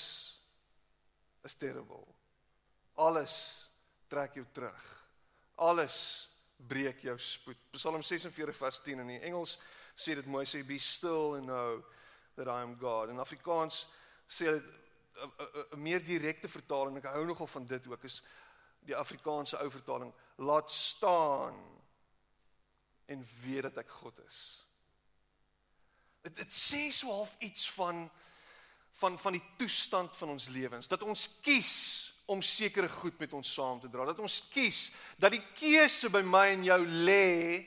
is 1.43 1.55
terrible. 1.55 2.05
Alles 2.95 3.69
trek 4.07 4.33
jou 4.33 4.45
terug. 4.51 5.07
Alles 5.55 6.29
breek 6.57 7.01
jou 7.01 7.17
spoed. 7.19 7.57
Psalm 7.71 8.01
46 8.01 8.57
vers 8.57 8.79
10 8.81 8.99
in 8.99 9.07
die 9.07 9.21
Engels 9.21 9.57
sê 9.95 10.15
dit 10.15 10.25
mooi 10.25 10.45
sê 10.45 10.63
be 10.65 10.79
still 10.79 11.35
and 11.35 11.45
know 11.45 11.83
that 12.35 12.47
I 12.47 12.61
am 12.61 12.75
God. 12.79 13.09
In 13.09 13.19
Afrikaans 13.19 13.85
sê 14.27 14.51
dit 14.51 14.63
'n 15.71 15.81
meer 15.81 16.03
direkte 16.03 16.47
vertaling. 16.47 16.97
Ek 16.97 17.13
hou 17.13 17.25
nogal 17.25 17.47
van 17.47 17.65
dit 17.65 17.87
ook 17.87 18.03
is 18.03 18.21
die 18.79 18.95
Afrikaanse 18.95 19.57
ou 19.57 19.69
vertaling 19.69 20.13
laat 20.35 20.71
staan 20.71 21.76
en 23.07 23.25
weet 23.43 23.67
dat 23.69 23.77
ek 23.83 23.89
God 24.01 24.19
is. 24.27 24.41
Dit 26.27 26.35
dit 26.35 26.53
sê 26.53 26.87
so 26.91 27.11
half 27.11 27.35
iets 27.39 27.69
van 27.77 28.07
van 28.99 29.17
van 29.21 29.37
die 29.37 29.43
toestand 29.57 30.15
van 30.17 30.33
ons 30.33 30.47
lewens 30.49 30.89
dat 30.89 31.03
ons 31.05 31.27
kies 31.45 31.73
om 32.27 32.41
sekere 32.43 32.89
goed 32.89 33.19
met 33.19 33.33
ons 33.33 33.53
saam 33.53 33.79
te 33.79 33.89
dra. 33.89 34.05
Dat 34.05 34.19
ons 34.19 34.41
kies 34.51 34.89
dat 35.15 35.31
die 35.31 35.43
keuse 35.55 36.09
by 36.11 36.21
my 36.27 36.47
en 36.57 36.65
jou 36.67 36.81
lê 37.07 37.63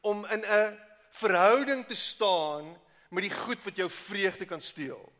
om 0.00 0.24
in 0.32 0.44
'n 0.44 0.78
verhouding 1.10 1.86
te 1.86 1.94
staan 1.94 2.76
met 3.10 3.22
die 3.22 3.34
goed 3.34 3.64
wat 3.64 3.76
jou 3.76 3.90
vreugde 3.90 4.44
kan 4.44 4.60
steel. 4.60 5.12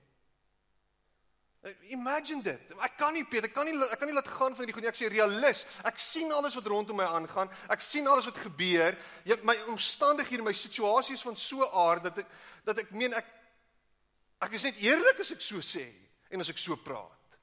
Imagine 1.91 2.43
dit. 2.43 2.71
Ek 2.79 2.95
kan 2.97 3.13
nie 3.13 3.25
Peter, 3.27 3.49
ek 3.49 3.55
kan 3.57 3.67
nie 3.67 3.75
ek 3.75 3.99
kan 3.99 4.07
nie 4.07 4.15
laat 4.15 4.29
gaan 4.31 4.55
van 4.55 4.63
hierdie 4.63 4.77
goed 4.77 4.85
nie. 4.85 4.91
Ek 4.93 4.99
sê 4.99 5.09
realis. 5.11 5.65
Ek 5.89 5.99
sien 5.99 6.31
alles 6.33 6.55
wat 6.55 6.69
rondom 6.71 6.97
my 7.01 7.09
aangaan. 7.11 7.51
Ek 7.75 7.83
sien 7.83 8.07
alles 8.07 8.29
wat 8.31 8.39
gebeur. 8.45 8.95
Jy 9.27 9.41
my 9.43 9.57
omstandighede, 9.73 10.45
my 10.47 10.55
situasie 10.55 11.17
is 11.19 11.25
van 11.27 11.37
so 11.37 11.67
aard 11.67 12.07
dat 12.07 12.23
ek 12.23 12.31
dat 12.69 12.83
ek 12.85 12.93
meen 12.95 13.17
ek 13.17 13.27
ek 14.47 14.55
is 14.55 14.69
net 14.69 14.79
eerlik 14.85 15.19
as 15.25 15.35
ek 15.35 15.43
so 15.43 15.59
sê 15.65 15.89
en 16.31 16.45
as 16.45 16.53
ek 16.53 16.63
so 16.63 16.79
praat. 16.79 17.39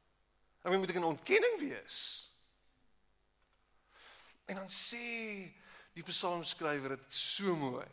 En 0.63 0.71
wie 0.71 0.79
moet 0.79 0.95
ek 0.95 1.01
in 1.01 1.11
ontkenning 1.11 1.59
wees? 1.59 1.99
En 4.47 4.61
dan 4.61 4.71
sê 4.71 5.51
die 5.95 6.05
psalmskrywer 6.07 6.95
dit 6.95 7.19
so 7.19 7.55
mooi. 7.59 7.87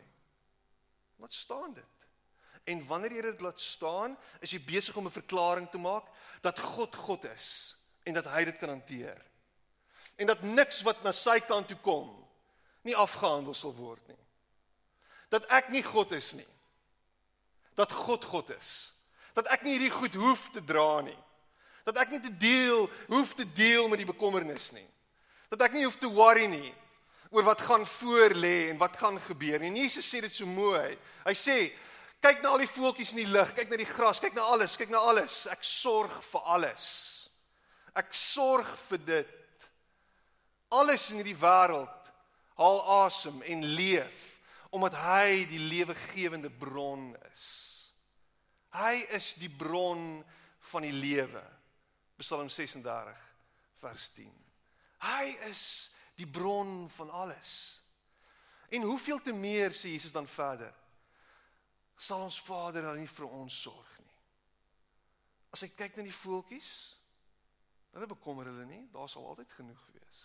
Wat 1.19 1.35
staan 1.35 1.75
dit? 1.75 1.92
En 2.63 2.85
wanneer 2.87 3.11
jy 3.11 3.21
dit 3.21 3.41
laat 3.41 3.59
staan, 3.59 4.17
is 4.39 4.51
jy 4.51 4.59
besig 4.63 4.95
om 4.95 5.07
'n 5.07 5.19
verklaring 5.19 5.69
te 5.69 5.77
maak 5.77 6.05
dat 6.41 6.59
God 6.59 6.95
God 6.95 7.23
is 7.25 7.75
en 8.03 8.13
dat 8.13 8.25
hy 8.25 8.43
dit 8.43 8.57
kan 8.57 8.69
hanteer. 8.69 9.21
En 10.15 10.27
dat 10.27 10.41
niks 10.41 10.81
wat 10.81 11.03
na 11.03 11.11
sy 11.11 11.39
kant 11.39 11.67
toe 11.67 11.77
kom 11.77 12.27
nie 12.81 12.95
afgehandel 12.95 13.53
sal 13.53 13.73
word 13.75 14.07
nie. 14.07 14.23
Dat 15.29 15.45
ek 15.51 15.69
nie 15.69 15.83
God 15.83 16.11
is 16.11 16.33
nie. 16.33 16.47
Dat 17.75 17.91
God 17.91 18.23
God 18.23 18.49
is. 18.49 18.93
Dat 19.33 19.47
ek 19.47 19.63
nie 19.63 19.71
hierdie 19.71 19.97
goed 19.97 20.15
hoef 20.15 20.49
te 20.51 20.63
dra 20.63 21.01
nie 21.01 21.23
dat 21.83 21.99
ek 22.03 22.15
nie 22.15 22.21
te 22.23 22.31
deel 22.39 22.87
hoef 23.11 23.33
te 23.35 23.45
deel 23.55 23.89
met 23.91 23.99
die 24.01 24.07
bekommernis 24.07 24.71
nie. 24.75 24.87
Dat 25.51 25.67
ek 25.67 25.75
nie 25.75 25.85
hoef 25.85 25.99
te 25.99 26.09
worry 26.11 26.47
nie 26.49 26.71
oor 27.33 27.45
wat 27.47 27.63
gaan 27.65 27.85
voor 27.97 28.35
lê 28.37 28.69
en 28.69 28.77
wat 28.77 28.97
gaan 28.99 29.17
gebeur 29.25 29.59
nie. 29.59 29.73
Jesus 29.83 30.07
sê 30.07 30.21
dit 30.23 30.33
so 30.33 30.47
mooi. 30.47 30.93
Hy 31.25 31.33
sê 31.37 31.57
kyk 32.23 32.43
na 32.43 32.53
al 32.53 32.61
die 32.63 32.71
voeltjies 32.71 33.11
in 33.13 33.23
die 33.25 33.31
lug, 33.31 33.51
kyk 33.57 33.71
na 33.71 33.79
die 33.79 33.89
gras, 33.89 34.21
kyk 34.23 34.35
na 34.37 34.45
alles, 34.53 34.77
kyk 34.79 34.93
na 34.93 35.01
alles. 35.11 35.43
Ek 35.51 35.65
sorg 35.67 36.13
vir 36.29 36.45
alles. 36.55 36.85
Ek 37.99 38.13
sorg 38.15 38.69
vir 38.87 39.01
dit. 39.05 39.67
Alles 40.73 41.09
in 41.11 41.19
hierdie 41.19 41.37
wêreld 41.37 42.11
haal 42.57 42.79
asem 43.05 43.41
en 43.49 43.65
leef 43.75 44.29
omdat 44.73 44.95
hy 44.97 45.43
die 45.45 45.61
lewegewende 45.61 46.49
bron 46.49 47.11
is. 47.29 47.43
Hy 48.73 49.03
is 49.13 49.35
die 49.37 49.51
bron 49.53 50.23
van 50.71 50.87
die 50.87 50.95
lewe. 50.95 51.43
Psalm 52.17 52.49
36 52.49 53.19
vers 53.83 54.07
10. 54.15 54.31
Hy 55.03 55.27
is 55.51 55.91
die 56.17 56.25
bron 56.25 56.87
van 56.95 57.11
alles. 57.13 57.51
En 58.73 58.87
hoeveel 58.89 59.21
te 59.21 59.33
meer 59.33 59.77
sê 59.77 59.93
Jesus 59.93 60.15
dan 60.15 60.25
verder? 60.25 60.73
Sal 61.95 62.25
ons 62.25 62.41
Vader 62.41 62.81
dan 62.87 62.97
nie 62.99 63.09
vir 63.09 63.29
ons 63.29 63.61
sorg 63.65 63.97
nie? 64.01 64.17
As 65.53 65.61
hy 65.61 65.69
kyk 65.77 65.97
na 65.97 66.05
die 66.07 66.15
voeltjies, 66.15 66.71
hulle 67.93 68.09
bekommer 68.09 68.49
hulle 68.49 68.65
nie, 68.65 68.81
daar 68.93 69.09
sal 69.11 69.27
altyd 69.29 69.51
genoeg 69.53 69.83
wees. 69.93 70.23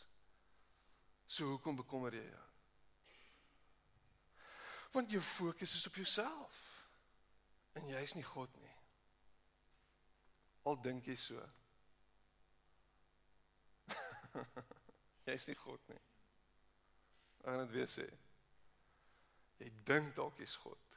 So 1.29 1.51
hoekom 1.53 1.77
bekommer 1.77 2.17
jy 2.17 2.25
jou? 2.25 2.47
Want 4.97 5.13
jou 5.13 5.21
fokus 5.21 5.75
is 5.77 5.85
op 5.87 5.99
jouself. 6.01 6.57
En 7.77 7.91
jy 7.93 8.01
is 8.03 8.17
nie 8.17 8.25
God 8.25 8.55
nie. 8.63 8.73
Al 10.65 10.81
dink 10.81 11.07
jy 11.07 11.17
so. 11.21 11.45
jy 15.29 15.37
is 15.37 15.47
nie 15.51 15.59
God 15.61 15.93
nie. 15.93 16.01
Ek 17.45 17.53
gaan 17.53 17.63
dit 17.67 17.77
weer 17.77 17.93
sê. 17.93 18.09
Jy 19.61 19.69
dink 19.85 20.17
dalk 20.17 20.41
jy's 20.41 20.57
God 20.65 20.88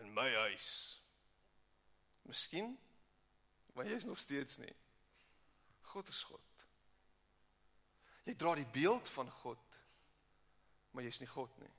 in 0.00 0.14
my 0.14 0.28
huis. 0.44 0.70
Miskien 2.28 2.76
maar 3.74 3.88
jy 3.88 3.96
is 3.96 4.04
nog 4.04 4.18
steeds 4.18 4.56
nie. 4.56 4.74
God 5.80 6.08
is 6.08 6.22
God. 6.22 6.64
Jy 8.28 8.34
dra 8.36 8.54
die 8.54 8.68
beeld 8.68 9.08
van 9.08 9.30
God, 9.40 9.78
maar 10.92 11.06
jy's 11.06 11.20
nie 11.22 11.30
God 11.30 11.54
nie. 11.62 11.70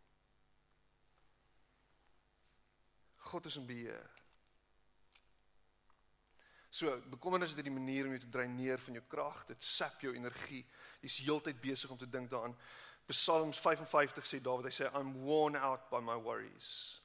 God 3.31 3.45
is 3.45 3.59
in 3.59 3.67
beheer. 3.69 4.09
So, 6.71 6.95
bekommernis 7.11 7.51
is 7.51 7.59
dit 7.59 7.67
die 7.67 7.75
manier 7.75 8.07
om 8.07 8.15
jou 8.15 8.23
te 8.23 8.31
dreineer 8.31 8.79
van 8.79 8.97
jou 8.97 9.03
krag, 9.11 9.43
dit 9.51 9.63
sap 9.63 10.01
jou 10.01 10.15
energie. 10.15 10.63
Jy's 11.03 11.19
heeltyd 11.21 11.59
besig 11.61 11.91
om 11.91 11.99
te 11.99 12.09
dink 12.09 12.31
daaraan. 12.31 12.55
Psalms 13.11 13.59
55 13.59 14.25
sê 14.27 14.39
Dawid, 14.41 14.71
hy 14.71 14.73
sê 14.73 14.87
I'm 14.95 15.13
worn 15.21 15.59
out 15.59 15.89
by 15.91 15.99
my 16.01 16.15
worries. 16.15 17.00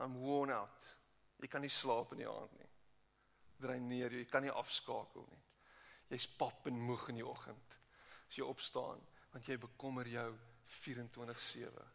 I'm 0.00 0.16
worn 0.20 0.50
out. 0.50 0.88
Jy 1.40 1.48
kan 1.48 1.64
nie 1.64 1.72
slaap 1.72 2.12
in 2.12 2.22
die 2.22 2.28
aand 2.28 2.52
nie. 2.58 2.68
Dreineer 3.60 4.12
jou, 4.12 4.20
jy 4.22 4.28
kan 4.30 4.44
nie 4.44 4.52
afskakel 4.52 5.26
nie. 5.28 5.42
Jy's 6.10 6.26
pap 6.40 6.66
en 6.66 6.80
moeg 6.80 7.08
in 7.12 7.20
die 7.20 7.26
oggend 7.26 7.76
as 8.30 8.36
jy 8.38 8.44
opstaan, 8.46 9.00
want 9.32 9.48
jy 9.48 9.56
bekommer 9.58 10.06
jou 10.06 10.30
24/7. 10.80 11.88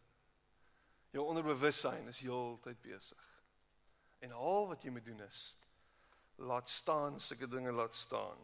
Jou 1.15 1.23
onderbewussyn 1.31 2.07
is 2.11 2.19
heeltyd 2.19 2.81
besig. 2.83 3.23
En 4.19 4.31
al 4.35 4.67
wat 4.67 4.83
jy 4.83 4.91
moet 4.91 5.05
doen 5.05 5.21
is 5.23 5.55
laat 6.35 6.69
staan 6.69 7.19
sulke 7.19 7.47
dinge 7.47 7.71
laat 7.71 7.93
staan. 7.95 8.37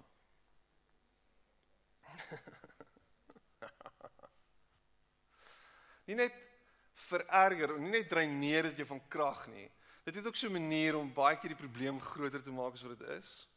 nie 6.07 6.15
net 6.15 6.50
vererger, 7.07 7.77
nie 7.79 7.91
net 7.97 8.09
dreineer 8.09 8.69
dit 8.69 8.81
jou 8.81 8.87
van 8.93 9.01
krag 9.11 9.45
nie. 9.53 9.69
Dit 10.05 10.17
het 10.17 10.27
ook 10.27 10.35
so 10.35 10.47
'n 10.47 10.57
manier 10.57 10.97
om 10.97 11.13
baie 11.13 11.37
keer 11.37 11.53
die 11.55 11.63
probleem 11.67 11.99
groter 11.99 12.43
te 12.43 12.51
maak 12.51 12.73
as 12.73 12.81
wat 12.81 12.99
dit 12.99 13.07
is. 13.09 13.47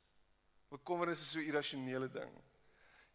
Bekommernis 0.70 1.20
is 1.20 1.30
so 1.30 1.38
'n 1.38 1.48
irrasionele 1.48 2.08
ding. 2.08 2.30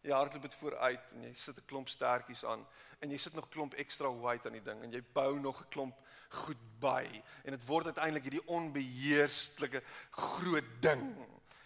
Jy 0.02 0.12
hardloop 0.12 0.42
dit 0.42 0.54
vooruit 0.54 1.12
en 1.12 1.22
jy 1.22 1.34
sit 1.34 1.56
'n 1.56 1.66
klomp 1.66 1.88
stertjies 1.88 2.44
aan 2.44 2.66
en 3.00 3.10
jy 3.10 3.16
sit 3.16 3.34
nog 3.34 3.48
klomp 3.48 3.74
ekstra 3.74 4.10
weight 4.20 4.46
aan 4.46 4.52
die 4.52 4.62
ding 4.62 4.82
en 4.82 4.92
jy 4.92 5.02
bou 5.12 5.38
nog 5.38 5.60
'n 5.60 5.68
klomp 5.68 5.96
goed 6.28 6.80
by 6.80 7.22
en 7.44 7.50
dit 7.50 7.66
word 7.66 7.86
uiteindelik 7.86 8.22
hierdie 8.22 8.46
onbeheerslike 8.46 9.82
groot 10.10 10.70
ding, 10.80 11.16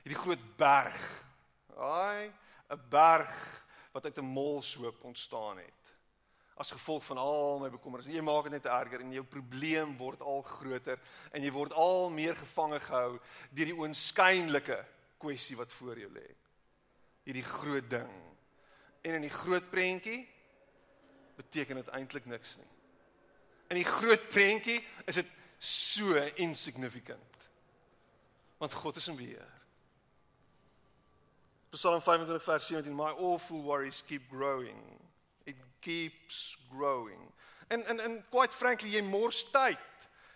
hierdie 0.02 0.22
groot 0.22 0.56
berg. 0.56 1.24
Ai, 1.76 2.32
'n 2.70 2.80
berg 2.88 3.64
wat 3.92 4.04
uit 4.04 4.18
'n 4.18 4.24
molshoop 4.24 5.04
ontstaan 5.04 5.58
het 5.58 5.83
as 6.60 6.70
gevolg 6.70 7.04
van 7.04 7.18
al 7.18 7.58
my 7.64 7.70
bekommernis. 7.72 8.12
Jy 8.14 8.22
maak 8.22 8.46
dit 8.46 8.56
net 8.58 8.70
erger 8.70 9.02
en 9.02 9.12
jou 9.12 9.24
probleem 9.26 9.96
word 9.98 10.22
al 10.22 10.42
groter 10.46 11.02
en 11.34 11.42
jy 11.42 11.50
word 11.54 11.74
al 11.74 12.10
meer 12.14 12.38
gevange 12.38 12.78
gehou 12.86 13.18
deur 13.50 13.70
die 13.72 13.78
oënskynlike 13.78 14.78
kwessie 15.18 15.58
wat 15.58 15.72
voor 15.74 15.98
jou 15.98 16.10
lê 16.14 16.28
hierdie 17.24 17.44
groot 17.44 17.86
ding. 17.90 18.12
En 19.04 19.16
in 19.18 19.24
die 19.24 19.32
groot 19.32 19.70
prentjie 19.70 20.22
beteken 21.38 21.80
dit 21.80 21.90
eintlik 21.96 22.28
niks 22.30 22.56
nie. 22.60 22.70
In 23.72 23.80
die 23.80 23.88
groot 23.88 24.28
prentjie 24.28 24.78
is 25.08 25.18
dit 25.20 25.30
so 25.58 26.20
insignificant. 26.40 27.48
Want 28.60 28.76
God 28.76 29.00
is 29.00 29.08
in 29.08 29.16
beheer. 29.16 29.50
Psalm 31.74 32.00
25 32.04 32.44
vers 32.44 32.66
17 32.70 32.94
My 32.94 33.10
awful 33.16 33.64
worries 33.64 34.04
keep 34.06 34.28
growing. 34.30 34.78
Keeps 35.84 36.56
growing. 36.72 37.20
En 37.68 37.84
en 37.86 38.00
en 38.00 38.20
quite 38.32 38.56
frankly 38.56 38.94
jy 38.96 39.02
mors 39.04 39.44
tyd 39.52 39.90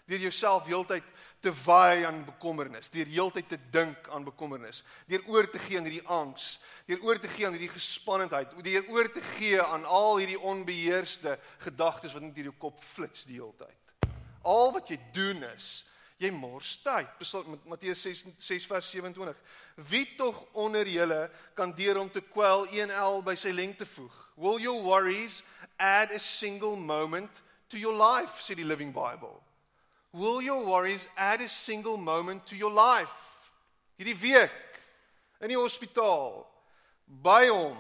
deur 0.09 0.23
jouself 0.25 0.64
heeltyd 0.64 1.05
te 1.45 1.52
waai 1.64 2.05
aan 2.09 2.23
bekommernis, 2.26 2.88
deur 2.90 3.07
heeltyd 3.07 3.49
te 3.52 3.59
dink 3.71 4.09
aan 4.11 4.25
bekommernis, 4.26 4.81
deur 5.07 5.23
oor 5.31 5.47
te 5.50 5.61
gee 5.62 5.78
aan 5.78 5.87
hierdie 5.87 6.07
angs, 6.11 6.57
deur 6.88 7.05
oor 7.07 7.21
te 7.21 7.28
gee 7.31 7.47
aan 7.47 7.55
hierdie 7.55 7.71
gespannenheid, 7.71 8.57
deur 8.64 8.88
oor 8.90 9.11
te 9.12 9.23
gee 9.37 9.61
aan 9.62 9.85
al 9.85 10.17
hierdie 10.19 10.40
onbeheerste 10.40 11.37
gedagtes 11.62 12.17
wat 12.17 12.25
net 12.25 12.40
in 12.40 12.50
jou 12.50 12.57
kop 12.59 12.81
flits 12.95 13.28
die 13.28 13.38
hele 13.38 13.55
tyd. 13.61 14.11
Al 14.49 14.73
wat 14.75 14.90
jy 14.90 14.99
doen 15.14 15.45
is 15.52 15.85
jy 16.19 16.33
mors 16.35 16.76
tyd. 16.83 17.11
Matteus 17.69 18.02
6 18.02 18.25
6 18.43 18.67
vers 18.67 18.88
27. 18.90 19.43
Wie 19.90 20.07
tog 20.19 20.40
onder 20.59 20.88
julle 20.90 21.28
kan 21.55 21.75
deur 21.76 22.00
om 22.02 22.11
te 22.11 22.25
kwel 22.25 22.67
1L 22.73 23.21
by 23.26 23.37
sy 23.38 23.52
lengte 23.55 23.87
voeg? 23.87 24.17
Will 24.38 24.61
your 24.61 24.80
worries 24.80 25.42
add 25.80 26.12
a 26.12 26.18
single 26.21 26.76
moment 26.76 27.30
to 27.71 27.78
your 27.78 27.97
life? 27.97 28.40
die 28.54 28.62
Living 28.62 28.92
Bible. 28.92 29.42
Will 30.12 30.40
your 30.40 30.64
worries 30.64 31.09
add 31.16 31.40
a 31.40 31.49
single 31.49 31.97
moment 31.97 32.47
to 32.47 32.57
your 32.57 32.71
life? 32.71 33.11
Hierdie 33.99 34.14
week 34.14 34.78
in 35.42 35.50
die 35.50 35.59
hospitaal 35.59 36.47
by 37.07 37.49
hom 37.50 37.76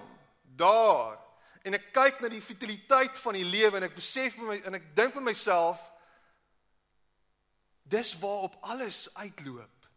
daar 0.58 1.14
en 1.62 1.78
ek 1.78 1.92
kyk 1.94 2.20
na 2.24 2.32
die 2.32 2.42
vitaliteit 2.42 3.14
van 3.22 3.38
die 3.38 3.46
lewe 3.46 3.78
en 3.78 3.86
ek 3.86 3.94
besef 3.94 4.34
my 4.42 4.58
en 4.66 4.74
ek 4.80 4.90
dink 4.98 5.14
met 5.14 5.30
myself 5.30 5.78
dis 7.86 8.16
waarop 8.18 8.58
alles 8.66 9.06
uitloop. 9.14 9.88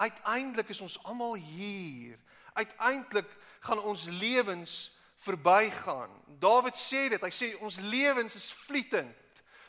Uiteindelik 0.00 0.72
is 0.72 0.80
ons 0.80 0.96
almal 1.04 1.36
hier. 1.36 2.16
Uiteindelik 2.56 3.28
gaan 3.60 3.84
ons 3.84 4.08
lewens 4.08 4.95
verbygaan. 5.26 6.12
Dawid 6.40 6.78
sê 6.78 7.06
dit, 7.12 7.22
hy 7.22 7.32
sê 7.34 7.52
ons 7.64 7.80
lewens 7.90 8.38
is 8.38 8.50
vlietend. 8.66 9.14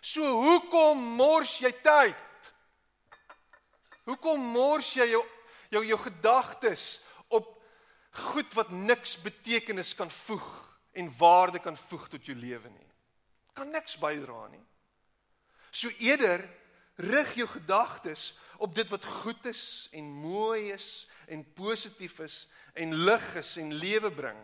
So 0.02 0.24
hoekom 0.44 1.02
mors 1.18 1.58
jy 1.60 1.72
tyd? 1.84 2.52
Hoekom 4.08 4.44
mors 4.54 4.94
jy 4.96 5.10
jou 5.12 5.24
jou 5.68 5.82
jou 5.84 5.98
gedagtes 6.00 7.02
op 7.28 7.50
goed 8.32 8.54
wat 8.56 8.70
niks 8.72 9.18
betekenis 9.20 9.92
kan 10.00 10.08
voeg 10.24 10.46
en 10.96 11.10
waarde 11.20 11.60
kan 11.60 11.76
voeg 11.90 12.06
tot 12.14 12.30
jou 12.30 12.38
lewe 12.38 12.72
nie? 12.72 12.92
Kan 13.58 13.74
niks 13.74 13.98
bydra 14.00 14.48
nie. 14.54 14.64
So 15.76 15.92
eerder 16.00 16.46
rig 17.04 17.34
jou 17.36 17.48
gedagtes 17.52 18.32
op 18.58 18.74
dit 18.76 18.88
wat 18.90 19.06
goed 19.06 19.46
is 19.46 19.90
en 19.92 20.08
mooi 20.22 20.72
is 20.72 21.08
en 21.28 21.44
positief 21.54 22.20
is 22.24 22.46
en 22.74 22.96
lig 22.96 23.28
is 23.36 23.58
en 23.58 23.74
lewe 23.74 24.12
bring. 24.12 24.40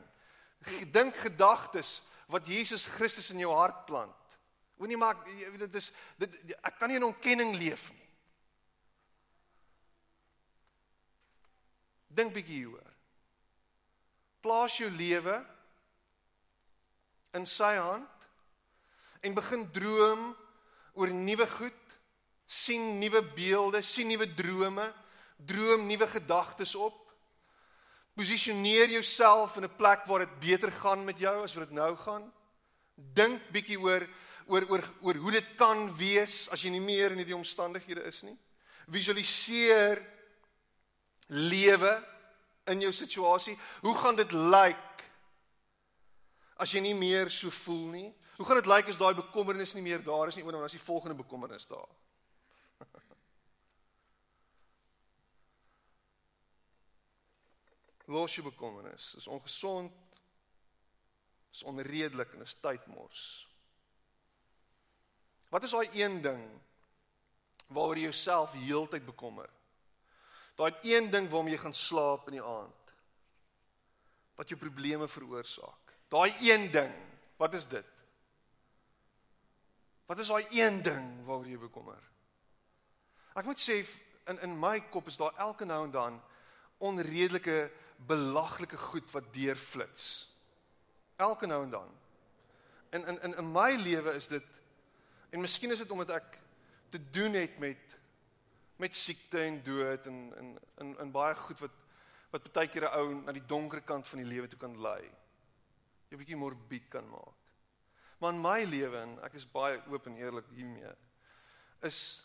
Dink 0.91 1.17
gedagtes 1.23 2.01
wat 2.31 2.47
Jesus 2.47 2.85
Christus 2.85 3.29
in 3.33 3.43
jou 3.43 3.51
hart 3.55 3.85
plant. 3.85 4.37
Moenie 4.79 4.97
maak 4.97 5.25
dit 5.25 5.75
is 5.79 5.91
dit 6.19 6.37
ek 6.59 6.79
kan 6.79 6.89
nie 6.91 6.97
in 6.99 7.07
ontkenning 7.07 7.53
leef 7.55 7.89
nie. 7.93 8.09
Dink 12.13 12.33
bietjie 12.35 12.61
hieroor. 12.61 12.89
Plaas 14.43 14.75
jou 14.77 14.89
lewe 14.91 15.37
in 17.33 17.45
sy 17.49 17.73
hand 17.79 18.27
en 19.23 19.37
begin 19.37 19.63
droom 19.73 20.33
oor 20.93 21.13
nuwe 21.15 21.47
goed, 21.55 21.79
sien 22.45 22.99
nuwe 22.99 23.23
beelde, 23.33 23.81
sien 23.81 24.11
nuwe 24.11 24.27
drome, 24.35 24.85
droom 25.37 25.87
nuwe 25.87 26.07
gedagtes 26.11 26.75
op. 26.75 26.99
Posisioneer 28.13 28.89
jouself 28.89 29.57
in 29.57 29.63
'n 29.63 29.75
plek 29.75 30.05
waar 30.05 30.19
dit 30.19 30.39
beter 30.39 30.71
gaan 30.71 31.03
met 31.03 31.17
jou 31.17 31.43
as 31.43 31.53
wat 31.53 31.67
dit 31.67 31.77
nou 31.77 31.95
gaan. 31.95 32.33
Dink 32.95 33.41
bietjie 33.51 33.79
oor 33.79 34.07
oor 34.47 34.69
oor 34.69 34.83
oor 35.01 35.15
hoe 35.15 35.31
dit 35.31 35.55
kan 35.55 35.95
wees 35.95 36.49
as 36.49 36.61
jy 36.61 36.69
nie 36.69 36.83
meer 36.83 37.11
in 37.11 37.17
hierdie 37.17 37.35
omstandighede 37.35 38.03
is 38.03 38.21
nie. 38.23 38.37
Visualiseer 38.87 40.01
lewe 41.27 41.93
in 42.65 42.81
jou 42.81 42.91
situasie? 42.91 43.57
Hoe 43.81 43.95
gaan 43.95 44.15
dit 44.15 44.31
lyk 44.31 45.03
as 46.57 46.71
jy 46.71 46.79
nie 46.79 46.95
meer 46.95 47.31
so 47.31 47.49
voel 47.49 47.87
nie? 47.87 48.13
Hoe 48.37 48.45
gaan 48.45 48.59
dit 48.59 48.69
lyk 48.69 48.89
as 48.89 48.97
daai 48.97 49.13
bekommernis 49.13 49.73
nie 49.73 49.83
meer 49.85 50.03
daar 50.03 50.27
is 50.27 50.35
nie, 50.35 50.43
oor 50.45 50.51
dan 50.51 50.63
as 50.63 50.75
die 50.75 50.81
volgende 50.81 51.15
bekommernis 51.15 51.67
daar? 51.67 51.89
Los 58.05 58.35
jou 58.35 58.43
bekommernis. 58.45 59.13
Dis 59.15 59.27
ongesond. 59.27 59.91
Dis 61.53 61.63
onredelik 61.63 62.33
en 62.33 62.43
dis 62.43 62.55
tydmors. 62.59 63.23
Wat 65.53 65.63
is 65.63 65.73
daai 65.75 65.89
een 65.93 66.21
ding 66.21 66.41
waaroor 67.73 67.97
jy 67.97 68.07
jouself 68.09 68.55
heeltyd 68.57 69.05
bekommer? 69.05 69.49
Daai 70.57 70.73
een 70.81 71.11
ding 71.13 71.29
waarmee 71.29 71.53
jy 71.53 71.61
gaan 71.61 71.77
slaap 71.77 72.27
in 72.29 72.39
die 72.39 72.45
aand. 72.45 72.93
Wat 74.37 74.49
jou 74.49 74.57
probleme 74.59 75.07
veroorsaak. 75.07 75.93
Daai 76.09 76.33
een 76.41 76.71
ding. 76.73 76.93
Wat 77.37 77.53
is 77.53 77.67
dit? 77.69 77.85
Wat 80.09 80.19
is 80.19 80.29
daai 80.33 80.45
een 80.49 80.81
ding 80.83 81.05
waaroor 81.25 81.47
jy 81.49 81.61
bekommer? 81.61 82.01
Ek 83.37 83.45
moet 83.45 83.61
sê 83.61 83.79
in 84.29 84.41
in 84.45 84.57
my 84.59 84.77
kop 84.93 85.07
is 85.09 85.17
daar 85.17 85.33
elke 85.41 85.65
nou 85.65 85.83
en 85.85 85.93
dan 85.93 86.19
onredelike 86.77 87.71
belaglike 88.07 88.77
goed 88.77 89.11
wat 89.11 89.33
deurflits. 89.33 90.29
Elke 91.15 91.45
nou 91.45 91.63
en 91.63 91.69
dan. 91.69 91.91
In 92.89 93.05
in 93.07 93.21
in 93.21 93.37
in 93.37 93.51
my 93.51 93.71
lewe 93.75 94.13
is 94.13 94.27
dit 94.27 94.43
en 95.29 95.41
miskien 95.41 95.71
is 95.71 95.81
dit 95.81 95.91
omdat 95.91 96.11
ek 96.19 96.39
te 96.89 97.01
doen 97.09 97.33
het 97.33 97.57
met 97.59 97.97
met 98.75 98.95
siekte 98.95 99.39
en 99.39 99.63
dood 99.63 100.07
en 100.07 100.19
in 100.37 100.59
in 100.77 100.97
in 100.99 101.11
baie 101.11 101.35
goed 101.35 101.59
wat 101.59 101.79
wat 102.33 102.51
baie 102.53 102.67
keer 102.67 102.89
'n 102.89 102.97
ou 102.97 103.13
na 103.21 103.31
die 103.31 103.45
donker 103.45 103.81
kant 103.81 104.07
van 104.07 104.19
die 104.19 104.27
lewe 104.27 104.47
toe 104.47 104.59
kan 104.59 104.81
lei. 104.81 105.11
Jy 106.09 106.17
bietjie 106.17 106.37
morbied 106.37 106.87
kan 106.89 107.09
maak. 107.09 107.41
Maar 108.19 108.33
in 108.33 108.41
my 108.41 108.63
lewe 108.63 108.97
en 108.97 109.19
ek 109.23 109.33
is 109.33 109.45
baie 109.45 109.81
oop 109.87 110.05
en 110.07 110.17
eerlik 110.17 110.45
hiermee 110.49 110.93
is 111.81 112.23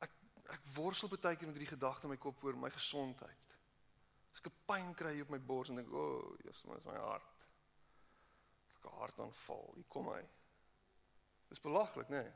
ek 0.00 0.10
ek 0.56 0.60
worstel 0.74 1.08
baie 1.08 1.36
keer 1.36 1.46
met 1.46 1.56
hierdie 1.56 1.76
gedagte 1.76 2.08
in 2.08 2.14
my 2.14 2.16
kop 2.16 2.44
oor 2.44 2.56
my 2.56 2.70
gesondheid. 2.70 3.47
As 4.38 4.44
ek 4.44 4.52
'n 4.52 4.66
pyn 4.70 4.94
kry 4.94 5.20
op 5.20 5.30
my 5.34 5.38
bors 5.40 5.68
en 5.68 5.76
dink, 5.76 5.90
"O, 5.92 5.98
oh, 5.98 6.38
Jesus, 6.44 6.62
maar 6.62 6.76
dis 6.76 6.84
my 6.84 6.94
hart." 6.94 7.34
Ek 8.76 8.84
'n 8.84 8.98
hartaanval. 8.98 9.72
Hier 9.74 9.84
kom 9.88 10.08
hy. 10.08 10.22
Dis 11.48 11.60
belaglik, 11.60 12.08
nê? 12.08 12.22
Nee. 12.22 12.32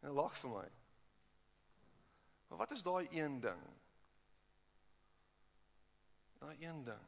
En 0.00 0.10
lag 0.10 0.36
vir 0.36 0.50
my. 0.50 0.68
Maar 2.48 2.58
wat 2.58 2.70
is 2.70 2.82
daai 2.82 3.08
een 3.10 3.40
ding? 3.40 3.62
Daai 6.38 6.56
een 6.60 6.84
ding. 6.84 7.06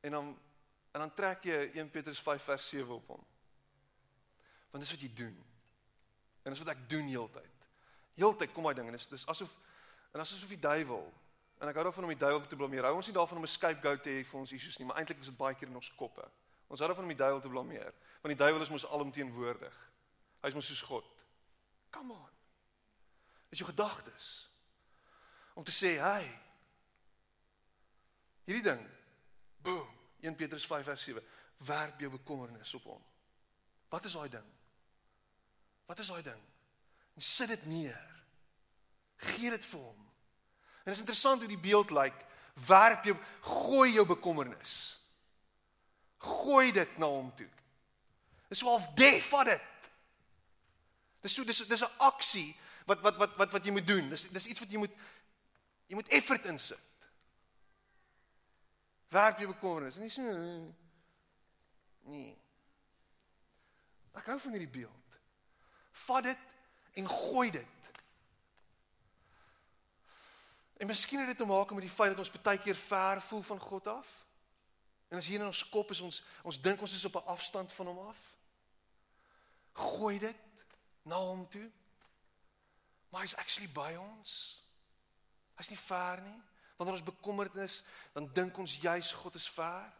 En 0.00 0.10
dan 0.10 0.38
en 0.92 1.00
dan 1.00 1.14
trek 1.14 1.44
jy 1.44 1.70
1 1.74 1.90
Petrus 1.90 2.20
5 2.20 2.42
vers 2.42 2.68
7 2.68 2.94
op 2.94 3.06
hom. 3.06 3.26
Want 4.70 4.84
dis 4.84 4.90
wat 4.90 5.00
jy 5.00 5.14
doen. 5.14 5.44
En 6.42 6.52
dis 6.52 6.58
wat 6.58 6.68
ek 6.68 6.88
doen 6.88 7.06
heeltyd. 7.06 7.66
Heeltyd 8.14 8.52
kom 8.52 8.62
daai 8.62 8.74
ding 8.74 8.86
en 8.86 8.92
dis 8.92 9.08
dis 9.08 9.26
asof 9.26 9.54
en 10.12 10.20
asof 10.20 10.48
die 10.48 10.60
duiwel 10.60 11.12
en 11.62 11.70
ek 11.70 11.78
hou 11.78 11.84
daarvan 11.86 12.08
om 12.08 12.10
die 12.10 12.18
duiwel 12.18 12.46
te 12.50 12.58
blameer. 12.58 12.88
Hou 12.88 12.96
ons 12.98 13.06
nie 13.06 13.14
daarvan 13.14 13.38
om 13.38 13.44
'n 13.44 13.48
scapegoat 13.48 14.02
te 14.02 14.10
hê 14.10 14.24
vir 14.24 14.40
ons 14.40 14.52
issues 14.52 14.78
nie, 14.78 14.86
maar 14.86 14.96
eintlik 14.96 15.20
is 15.20 15.30
dit 15.30 15.36
baie 15.36 15.54
keer 15.54 15.68
in 15.68 15.76
ons 15.76 15.94
koppe. 15.94 16.24
Ons 16.68 16.80
hou 16.80 16.88
daarvan 16.88 17.04
om 17.04 17.14
die 17.14 17.22
duiwel 17.22 17.40
te 17.40 17.48
blameer, 17.48 17.94
want 18.22 18.34
die 18.36 18.44
duiwel 18.44 18.62
is 18.62 18.70
mos 18.70 18.86
alomteenwoordig. 18.86 19.76
Hy 20.42 20.48
is 20.48 20.54
mos 20.54 20.66
soos 20.66 20.82
God. 20.82 21.04
Come 21.90 22.12
on. 22.12 22.30
Dis 23.48 23.58
jou 23.58 23.70
gedagtes. 23.70 24.50
Om 25.54 25.64
te 25.64 25.70
sê, 25.70 26.00
"Hey, 26.00 26.40
hierdie 28.44 28.62
ding. 28.62 28.88
Boom. 29.62 29.88
1 30.20 30.36
Petrus 30.36 30.66
5 30.66 30.84
vers 30.84 31.02
7. 31.02 31.22
Werp 31.56 32.00
jou 32.00 32.10
bekommernis 32.10 32.74
op 32.74 32.82
hom. 32.82 33.04
Wat 33.88 34.04
is 34.04 34.12
daai 34.12 34.28
ding? 34.28 34.50
Wat 35.86 35.98
is 35.98 36.06
daai 36.06 36.22
ding? 36.22 36.42
En 37.14 37.22
sit 37.22 37.48
dit 37.48 37.66
neer. 37.66 38.24
Gee 39.16 39.50
dit 39.50 39.64
vir 39.64 39.80
hom. 39.80 40.11
En 40.82 40.90
dit 40.90 40.94
is 40.94 41.04
interessant 41.04 41.38
hoe 41.38 41.48
die 41.48 41.58
beeld 41.58 41.90
lyk. 41.90 42.16
Werp 42.66 43.04
jou, 43.04 43.16
gooi 43.40 43.92
jou 43.92 44.06
bekommernis. 44.06 44.74
Gooi 46.18 46.72
dit 46.72 46.98
na 46.98 47.06
hom 47.06 47.30
toe. 47.34 47.48
Dis 48.50 48.58
so 48.58 48.68
half 48.68 48.88
def 48.98 49.28
vat 49.32 49.46
dit. 49.46 49.68
Dis 51.22 51.34
so 51.34 51.44
dis 51.44 51.62
dis 51.66 51.82
'n 51.82 51.98
aksie 51.98 52.56
wat 52.86 53.00
wat 53.00 53.16
wat 53.16 53.36
wat 53.36 53.52
wat 53.52 53.64
jy 53.64 53.72
moet 53.72 53.86
doen. 53.86 54.08
Dis 54.08 54.28
dis 54.28 54.46
iets 54.46 54.60
wat 54.60 54.70
jy 54.70 54.78
moet 54.78 54.94
jy 55.86 55.94
moet 55.94 56.08
effort 56.08 56.46
insit. 56.46 56.78
Werp 59.08 59.38
jy 59.38 59.46
bekommernis. 59.46 59.96
Nie 59.96 60.10
so 60.10 60.22
nee. 62.10 62.36
Ek 64.12 64.26
hou 64.26 64.38
van 64.40 64.56
hierdie 64.56 64.74
beeld. 64.80 65.18
Vat 66.06 66.24
dit 66.24 66.38
en 67.00 67.08
gooi 67.08 67.50
dit. 67.50 67.71
En 70.82 70.88
miskien 70.88 71.18
het 71.18 71.28
dit 71.28 71.36
te 71.36 71.44
maak 71.44 71.70
met 71.70 71.80
die 71.80 71.90
feit 71.90 72.10
dat 72.10 72.18
ons 72.18 72.42
baie 72.42 72.58
keer 72.58 72.74
ver 72.76 73.20
voel 73.22 73.42
van 73.42 73.58
God 73.58 73.86
af. 73.86 74.08
En 75.08 75.16
as 75.16 75.26
hier 75.26 75.38
in 75.38 75.46
ons 75.46 75.68
kop 75.68 75.92
is 75.94 76.00
ons 76.02 76.18
ons 76.42 76.58
dink 76.60 76.80
ons 76.82 76.94
is 76.96 77.04
op 77.04 77.20
'n 77.20 77.30
afstand 77.30 77.72
van 77.72 77.86
hom 77.86 77.98
af. 77.98 78.18
Gooi 79.72 80.18
dit 80.18 80.36
na 81.02 81.16
hom 81.16 81.48
toe. 81.48 81.70
Maar 83.08 83.20
hy's 83.20 83.36
actually 83.36 83.70
by 83.72 83.94
ons. 83.94 84.62
Hy's 85.54 85.68
nie 85.68 85.78
ver 85.78 86.20
nie. 86.20 86.42
Wanneer 86.76 86.96
ons 86.96 87.14
bekommerd 87.14 87.54
is, 87.54 87.82
dan 88.12 88.32
dink 88.32 88.58
ons 88.58 88.76
juis 88.80 89.12
God 89.12 89.34
is 89.34 89.48
ver. 89.48 89.92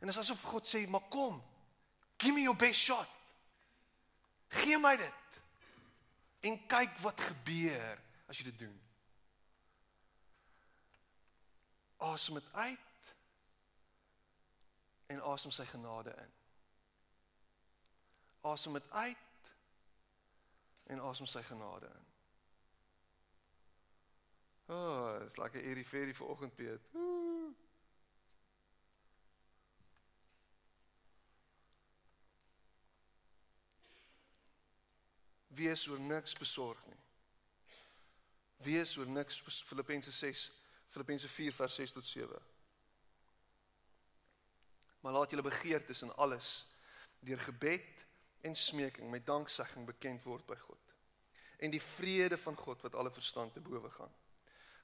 En 0.00 0.06
dit 0.06 0.08
is 0.08 0.18
asof 0.18 0.42
God 0.42 0.74
sê, 0.74 0.88
"Maar 0.88 1.08
kom. 1.08 1.44
Give 2.16 2.34
me 2.34 2.40
your 2.40 2.56
best 2.56 2.80
shot. 2.80 3.08
Gee 4.48 4.78
my 4.78 4.96
dit. 4.96 5.42
En 6.40 6.66
kyk 6.66 6.98
wat 6.98 7.20
gebeur 7.20 8.02
as 8.26 8.38
jy 8.38 8.44
dit 8.44 8.58
doen." 8.58 8.89
Asem 12.00 12.34
dit 12.34 12.52
uit 12.52 12.78
en 15.06 15.22
asem 15.22 15.50
sy 15.50 15.64
genade 15.64 16.14
in. 16.16 16.30
Asem 18.40 18.72
dit 18.72 18.90
uit 18.90 19.50
en 20.86 21.00
asem 21.00 21.26
sy 21.26 21.42
genade 21.42 21.86
in. 21.86 22.06
O, 24.70 24.76
oh, 24.76 25.18
dit's 25.20 25.36
lekker 25.36 25.60
hierdie 25.60 25.84
ferie 25.84 26.14
vir 26.14 26.30
oggend 26.30 26.54
Piet. 26.54 26.92
Wees 35.60 35.84
oor 35.90 36.00
niks 36.00 36.32
besorg 36.38 36.80
nie. 36.86 37.02
Wees 38.64 38.96
oor 38.96 39.10
niks 39.10 39.42
Filippense 39.68 40.12
6 40.12 40.48
Filippense 40.90 41.28
4 41.28 41.52
vers 41.52 41.74
6 41.74 41.92
tot 41.92 42.06
7. 42.06 42.42
Maar 45.00 45.12
laat 45.12 45.30
julle 45.30 45.42
begeertes 45.46 46.02
in 46.02 46.14
alles 46.14 46.66
deur 47.20 47.38
gebed 47.38 48.06
en 48.40 48.56
smeking 48.56 49.10
met 49.10 49.26
danksegging 49.26 49.86
bekend 49.86 50.24
word 50.24 50.46
by 50.46 50.56
God. 50.56 50.94
En 51.60 51.70
die 51.70 51.82
vrede 51.82 52.38
van 52.38 52.56
God 52.56 52.82
wat 52.82 52.94
alle 52.94 53.10
verstand 53.12 53.52
te 53.52 53.60
bowe 53.60 53.90
gaan, 53.90 54.12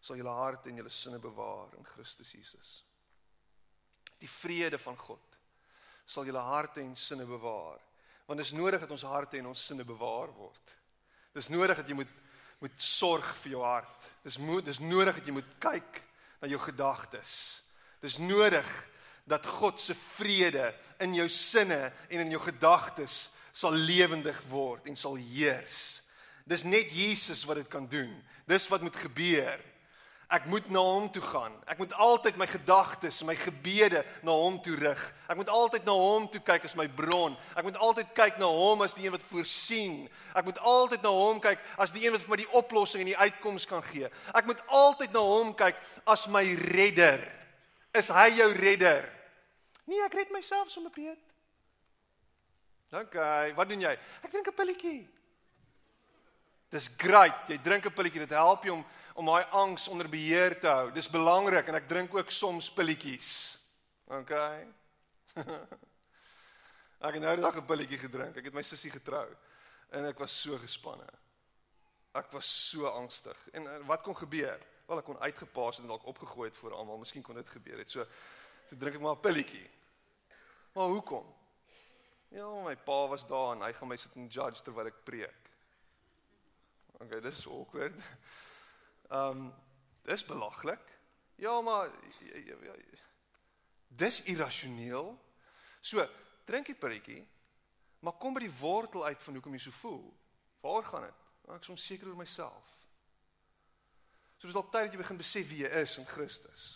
sal 0.01 0.17
julle 0.17 0.35
harte 0.37 0.69
en 0.69 0.77
julle 0.77 0.93
sinne 0.93 1.19
bewaar 1.19 1.73
in 1.79 1.87
Christus 1.95 2.33
Jesus. 2.37 2.85
Die 4.21 4.31
vrede 4.31 4.79
van 4.79 4.97
God 4.97 5.37
sal 6.07 6.25
julle 6.29 6.45
harte 6.45 6.81
en 6.81 6.95
sinne 6.97 7.25
bewaar, 7.27 7.81
want 8.27 8.39
dit 8.39 8.47
is 8.47 8.55
nodig 8.55 8.81
dat 8.81 8.93
ons 8.95 9.03
harte 9.03 9.39
en 9.39 9.49
ons 9.51 9.65
sinne 9.67 9.85
bewaar 9.85 10.31
word. 10.37 10.75
Dis 11.35 11.51
nodig 11.51 11.77
dat 11.77 11.89
jy 11.89 11.97
moet 11.99 12.13
moet 12.67 12.83
sorg 12.83 13.29
vir 13.43 13.55
jou 13.55 13.63
hart. 13.63 14.11
Dis 14.27 14.41
moet 14.43 14.67
dis 14.67 14.83
nodig 14.83 15.21
dat 15.21 15.29
jy 15.29 15.35
moet 15.37 15.55
kyk 15.63 16.03
na 16.43 16.51
jou 16.51 16.59
gedagtes. 16.61 17.33
Dis 18.03 18.19
nodig 18.19 18.67
dat 19.27 19.47
God 19.47 19.81
se 19.83 19.95
vrede 19.95 20.73
in 21.03 21.15
jou 21.15 21.29
sinne 21.31 21.93
en 22.11 22.25
in 22.25 22.35
jou 22.35 22.43
gedagtes 22.43 23.29
sal 23.57 23.75
lewendig 23.75 24.39
word 24.51 24.87
en 24.91 24.99
sal 24.99 25.17
heers. 25.19 26.03
Dis 26.47 26.67
net 26.67 26.93
Jesus 26.95 27.45
wat 27.47 27.63
dit 27.63 27.71
kan 27.71 27.87
doen. 27.91 28.13
Dis 28.47 28.69
wat 28.71 28.85
moet 28.85 28.99
gebeur. 28.99 29.63
Ek 30.27 30.49
moet 30.51 30.67
na 30.75 30.81
hom 30.83 31.05
toe 31.15 31.23
gaan. 31.23 31.53
Ek 31.71 31.79
moet 31.79 31.93
altyd 32.03 32.39
my 32.41 32.49
gedagtes, 32.51 33.21
my 33.23 33.37
gebede 33.39 34.01
na 34.27 34.35
hom 34.35 34.57
toe 34.63 34.75
rig. 34.75 35.03
Ek 35.31 35.39
moet 35.39 35.51
altyd 35.55 35.85
na 35.87 35.95
hom 35.95 36.27
toe 36.33 36.41
kyk 36.43 36.67
as 36.67 36.75
my 36.75 36.89
bron. 36.91 37.37
Ek 37.55 37.63
moet 37.63 37.79
altyd 37.79 38.11
kyk 38.17 38.41
na 38.43 38.49
hom 38.51 38.83
as 38.83 38.97
die 38.99 39.07
een 39.07 39.15
wat 39.15 39.27
voorsien. 39.31 40.01
Ek 40.35 40.49
moet 40.49 40.59
altyd 40.59 41.07
na 41.07 41.13
hom 41.15 41.39
kyk 41.45 41.63
as 41.79 41.95
die 41.95 42.03
een 42.03 42.17
wat 42.17 42.25
vir 42.27 42.35
my 42.35 42.41
die 42.43 42.51
oplossing 42.59 43.05
en 43.05 43.13
die 43.13 43.21
uitkoms 43.23 43.69
kan 43.71 43.85
gee. 43.87 44.11
Ek 44.35 44.51
moet 44.51 44.65
altyd 44.67 45.15
na 45.15 45.23
hom 45.23 45.55
kyk 45.55 45.79
as 46.11 46.27
my 46.27 46.43
redder. 46.75 47.23
Is 47.95 48.11
hy 48.11 48.27
jou 48.41 48.51
redder? 48.59 49.07
Nee, 49.87 50.03
ek 50.09 50.19
red 50.19 50.35
myself 50.35 50.75
sommer 50.75 50.91
Piet. 50.91 51.23
OK, 52.97 53.17
wat 53.55 53.71
doen 53.71 53.87
jy? 53.87 53.95
Ek 54.27 54.31
drink 54.31 54.51
'n 54.51 54.59
pilletjie. 54.59 55.07
Dis 56.71 56.89
great. 56.97 57.49
Jy 57.49 57.59
drink 57.63 57.87
'n 57.87 57.93
pilletjie, 57.93 58.21
dit 58.21 58.31
help 58.31 58.65
jou 58.65 58.77
om 58.77 58.85
om 59.17 59.27
daai 59.27 59.47
angs 59.57 59.89
onder 59.89 60.09
beheer 60.09 60.59
te 60.61 60.69
hou. 60.69 60.91
Dis 60.93 61.09
belangrik 61.09 61.69
en 61.69 61.79
ek 61.79 61.89
drink 61.89 62.15
ook 62.15 62.31
soms 62.31 62.69
pilletjies. 62.71 63.31
OK. 64.13 64.33
ek 67.07 67.17
het 67.17 67.23
nou 67.23 67.37
die 67.37 67.45
dag 67.45 67.57
'n 67.57 67.65
pilletjie 67.65 67.99
gedrink. 67.99 68.37
Ek 68.37 68.45
het 68.51 68.55
my 68.55 68.63
sussie 68.63 68.91
getrou 68.93 69.27
en 69.91 70.05
ek 70.05 70.19
was 70.21 70.37
so 70.43 70.59
gespanne. 70.59 71.09
Ek 72.13 72.29
was 72.33 72.49
so 72.71 72.87
angstig. 72.89 73.37
En 73.53 73.67
eh, 73.67 73.81
wat 73.89 74.03
kon 74.03 74.17
gebeur? 74.17 74.61
Wel 74.87 74.99
ek 74.99 75.09
kon 75.09 75.19
uitgepaas 75.21 75.81
en 75.81 75.89
dalk 75.89 76.05
opgegooi 76.05 76.51
het 76.51 76.57
voor 76.61 76.77
almal. 76.77 77.01
Miskien 77.01 77.25
kon 77.25 77.35
dit 77.41 77.49
gebeur 77.49 77.79
het. 77.79 77.91
So 77.91 78.05
so 78.69 78.77
drink 78.77 78.97
ek 78.97 79.03
maar 79.03 79.17
'n 79.17 79.25
pilletjie. 79.25 79.71
Maar 80.75 80.93
hoekom? 80.93 81.35
Ja, 82.29 82.49
my 82.63 82.77
pa 82.77 83.07
was 83.09 83.27
daar 83.27 83.55
en 83.55 83.63
hy 83.63 83.73
gaan 83.73 83.89
my 83.89 83.97
sit 83.97 84.15
en 84.15 84.29
judge 84.29 84.63
terwyl 84.63 84.87
ek 84.87 85.05
preek. 85.05 85.46
Okay, 87.01 87.21
dis 87.21 87.47
awkward. 87.47 87.95
Ehm 89.09 89.47
um, 89.47 89.55
dis 90.03 90.25
belaglik. 90.25 90.83
Ja, 91.35 91.61
maar 91.61 91.91
ja, 92.21 92.37
ja, 92.45 92.57
ja, 92.63 92.75
dis 93.87 94.23
irrasioneel. 94.23 95.19
So, 95.81 96.09
drink 96.45 96.67
die 96.67 96.75
pilletjie, 96.75 97.29
maar 97.99 98.13
kom 98.13 98.35
by 98.35 98.41
die 98.47 98.55
wortel 98.61 99.05
uit 99.05 99.23
van 99.23 99.35
hoekom 99.35 99.55
jy 99.55 99.61
so 99.67 99.75
voel. 99.81 100.05
Waar 100.63 100.87
gaan 100.87 101.07
dit? 101.07 101.23
Ek 101.55 101.63
is 101.63 101.75
onseker 101.75 102.09
oor 102.11 102.19
myself. 102.19 102.73
So 104.39 104.49
dis 104.49 104.57
dalk 104.57 104.73
tyd 104.73 104.89
dat 104.89 104.97
jy 104.97 105.03
begin 105.03 105.21
besef 105.21 105.47
wie 105.51 105.63
jy 105.65 105.71
is 105.83 105.97
in 106.01 106.09
Christus. 106.09 106.67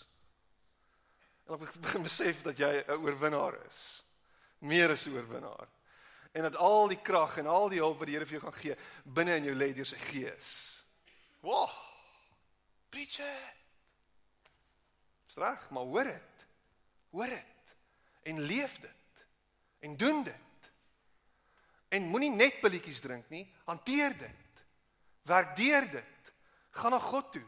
En 1.46 1.56
dan 1.56 1.82
begin 1.82 2.06
besef 2.06 2.42
dat 2.46 2.58
jy 2.58 2.84
'n 2.86 3.02
oorwinnaar 3.02 3.58
is. 3.66 4.04
Meer 4.58 4.90
as 4.90 5.06
'n 5.06 5.16
oorwinnaar 5.16 5.68
en 6.32 6.42
dat 6.42 6.56
al 6.56 6.88
die 6.88 7.00
krag 7.02 7.36
en 7.40 7.46
al 7.46 7.68
die 7.72 7.80
hulp 7.82 7.98
wat 7.98 8.10
die 8.10 8.16
Here 8.16 8.26
vir 8.26 8.38
jou 8.38 8.44
gaan 8.44 8.60
gee 8.60 8.76
binne 9.04 9.38
in 9.40 9.48
jou 9.50 9.54
lê 9.56 9.72
deur 9.74 9.88
sy 9.88 9.98
gees. 9.98 10.50
Wow. 11.42 11.70
Preach 12.90 13.18
it. 13.24 13.56
Strag, 15.30 15.70
maar 15.70 15.86
hoor 15.86 16.04
dit. 16.04 16.46
Hoor 17.10 17.26
dit 17.34 17.46
en 18.22 18.40
leef 18.40 18.80
dit 18.80 19.24
en 19.78 19.96
doen 19.96 20.22
dit. 20.22 20.70
En 21.88 22.10
moenie 22.12 22.30
net 22.30 22.60
pilletjies 22.60 23.00
drink 23.00 23.30
nie, 23.32 23.46
hanteer 23.64 24.14
dit. 24.18 24.64
Werk 25.26 25.56
deur 25.56 25.88
dit. 25.90 26.32
Gaan 26.70 26.94
na 26.94 27.00
God 27.02 27.32
toe. 27.32 27.46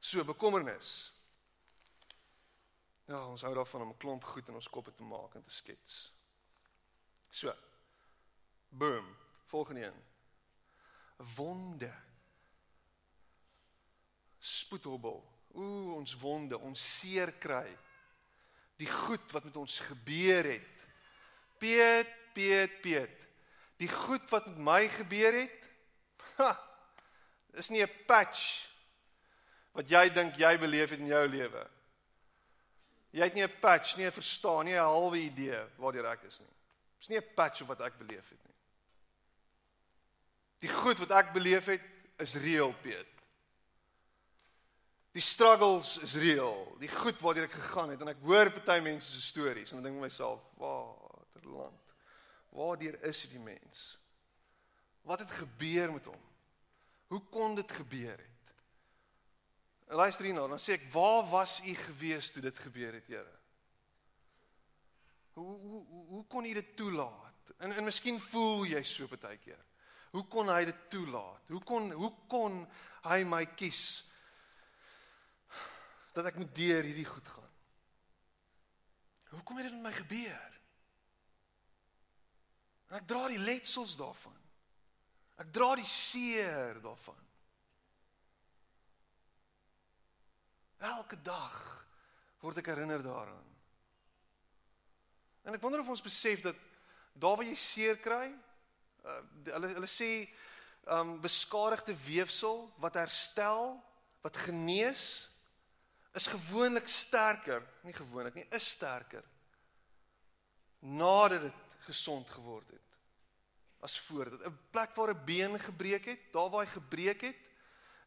So 0.00 0.24
bekommernis 0.24 1.12
Ja, 3.06 3.20
ons 3.26 3.42
hou 3.46 3.54
daarvan 3.54 3.82
om 3.82 3.90
'n 3.90 3.96
klomp 4.02 4.24
goed 4.24 4.48
in 4.48 4.54
ons 4.54 4.68
koppe 4.68 4.94
te 4.94 5.02
maak 5.02 5.34
en 5.34 5.42
te 5.42 5.50
skets. 5.50 6.12
So. 7.30 7.54
Boom. 8.68 9.16
Volgende 9.44 9.84
een. 9.84 10.04
Wonde. 11.34 11.94
Spoedhobbel. 14.38 15.34
Ooh, 15.52 15.94
ons 15.94 16.18
wonde, 16.18 16.58
ons 16.58 16.98
seer 16.98 17.32
kry. 17.32 17.78
Die 18.76 18.90
goed 18.90 19.32
wat 19.32 19.44
met 19.44 19.56
ons 19.56 19.78
gebeur 19.80 20.44
het. 20.44 20.74
Piet, 21.58 22.10
Piet, 22.32 22.80
Piet. 22.80 23.28
Die 23.76 23.88
goed 23.88 24.30
wat 24.30 24.46
met 24.46 24.58
my 24.58 24.88
gebeur 24.88 25.32
het. 25.32 25.70
Ha. 26.36 26.52
Is 27.52 27.68
nie 27.68 27.82
'n 27.82 28.04
patch 28.06 28.68
wat 29.72 29.88
jy 29.88 30.08
dink 30.12 30.36
jy 30.36 30.58
beleef 30.58 30.90
het 30.90 30.98
in 30.98 31.06
jou 31.06 31.28
lewe. 31.28 31.75
Jy 33.10 33.22
het 33.22 33.34
nie 33.34 33.44
'n 33.44 33.58
patch, 33.60 33.96
nie 33.96 34.06
'n 34.06 34.12
verstaan, 34.12 34.64
nie 34.64 34.74
'n 34.74 34.78
halwe 34.82 35.18
idee 35.18 35.64
waartoe 35.78 36.06
ek 36.06 36.22
is 36.22 36.40
nie. 36.40 36.54
Dis 36.98 37.08
nie 37.08 37.18
'n 37.18 37.34
patch 37.34 37.60
wat 37.66 37.80
ek 37.80 37.98
beleef 37.98 38.28
het 38.28 38.44
nie. 38.44 38.54
Die 40.58 40.68
goed 40.68 40.98
wat 40.98 41.10
ek 41.10 41.32
beleef 41.32 41.66
het 41.66 41.82
is 42.18 42.34
reël, 42.34 42.72
Piet. 42.82 43.06
Die 45.12 45.22
struggles 45.22 45.98
is 45.98 46.14
reël. 46.14 46.76
Die 46.78 46.88
goed 46.88 47.20
waartoe 47.20 47.46
ek 47.46 47.52
gegaan 47.52 47.90
het 47.90 48.00
en 48.00 48.08
ek 48.08 48.20
hoor 48.20 48.50
party 48.50 48.80
mense 48.84 49.12
se 49.12 49.20
stories 49.20 49.72
en 49.72 49.80
dan 49.80 49.84
dink 49.84 49.96
ek 49.96 50.02
myself, 50.02 50.40
"Watter 50.56 51.48
land. 51.48 51.94
Waardeur 52.50 53.02
is 53.02 53.28
die 53.28 53.38
mens? 53.38 53.98
Wat 55.02 55.18
het 55.18 55.30
gebeur 55.30 55.92
met 55.92 56.04
hom? 56.04 56.22
Hoe 57.06 57.22
kon 57.30 57.54
dit 57.54 57.72
gebeur 57.72 58.18
het?" 58.18 58.35
Luister 59.86 60.26
hierna, 60.26 60.48
dan 60.48 60.58
sê 60.58 60.72
ek, 60.72 60.92
"Waar 60.92 61.28
was 61.30 61.60
u 61.64 61.74
gewees 61.74 62.30
toe 62.30 62.42
dit 62.42 62.58
gebeur 62.58 62.92
het, 62.92 63.06
Here?" 63.06 63.36
Hoe 65.36 65.58
hoe 65.60 65.84
hoe 66.08 66.24
kon 66.26 66.44
u 66.44 66.52
dit 66.52 66.76
toelaat? 66.76 67.52
En 67.58 67.72
en 67.72 67.84
miskien 67.84 68.20
voel 68.20 68.64
jy 68.64 68.82
so 68.82 69.08
baie 69.20 69.36
keer. 69.38 69.64
Hoe 70.10 70.24
kon 70.32 70.48
hy 70.48 70.64
dit 70.64 70.78
toelaat? 70.90 71.48
Hoe 71.52 71.60
kon 71.64 71.90
hoe 71.92 72.12
kon 72.28 72.62
hy 73.04 73.18
my 73.28 73.42
kies 73.52 73.82
dat 76.16 76.30
ek 76.30 76.38
moet 76.40 76.54
deur 76.56 76.88
hierdie 76.88 77.04
goed 77.04 77.28
gaan? 77.28 77.52
Hoe 79.34 79.42
kom 79.42 79.60
dit 79.60 79.72
met 79.72 79.82
my 79.82 79.92
gebeur? 79.92 80.56
En 82.88 82.96
ek 82.96 83.06
dra 83.10 83.26
die 83.28 83.42
letsels 83.42 83.96
daarvan. 84.00 84.40
Ek 85.36 85.52
dra 85.52 85.74
die 85.76 85.90
seer 85.90 86.80
daarvan. 86.80 87.25
Elke 90.78 91.16
dag 91.22 91.56
word 92.40 92.58
ek 92.60 92.70
herinner 92.70 93.02
daaraan. 93.02 93.46
En 95.46 95.54
ek 95.54 95.62
wonder 95.62 95.80
of 95.80 95.88
ons 95.94 96.04
besef 96.04 96.42
dat 96.44 96.58
daar 97.14 97.38
waar 97.38 97.48
jy 97.48 97.56
seer 97.58 97.96
kry, 98.02 98.28
uh, 99.06 99.20
hulle 99.52 99.72
hulle 99.78 99.90
sê 99.90 100.10
um 100.96 101.16
beskadigde 101.22 101.96
weefsel 102.06 102.66
wat 102.82 102.98
herstel, 102.98 103.72
wat 104.22 104.36
genees 104.46 105.26
is 106.16 106.28
gewoonlik 106.30 106.88
sterker, 106.88 107.64
nie 107.82 107.94
gewoonlik 107.96 108.36
nie, 108.38 108.46
is 108.54 108.68
sterker 108.76 109.24
nadat 110.86 111.48
dit 111.48 111.62
gesond 111.86 112.28
geword 112.30 112.68
het 112.70 112.82
as 113.86 113.98
voor 114.06 114.30
dit 114.30 114.46
'n 114.46 114.58
plek 114.70 114.94
waar 114.94 115.14
'n 115.14 115.24
been 115.24 115.60
gebreek 115.60 116.04
het, 116.04 116.32
daar 116.32 116.50
waar 116.50 116.64
hy 116.64 116.70
gebreek 116.70 117.20
het, 117.20 117.36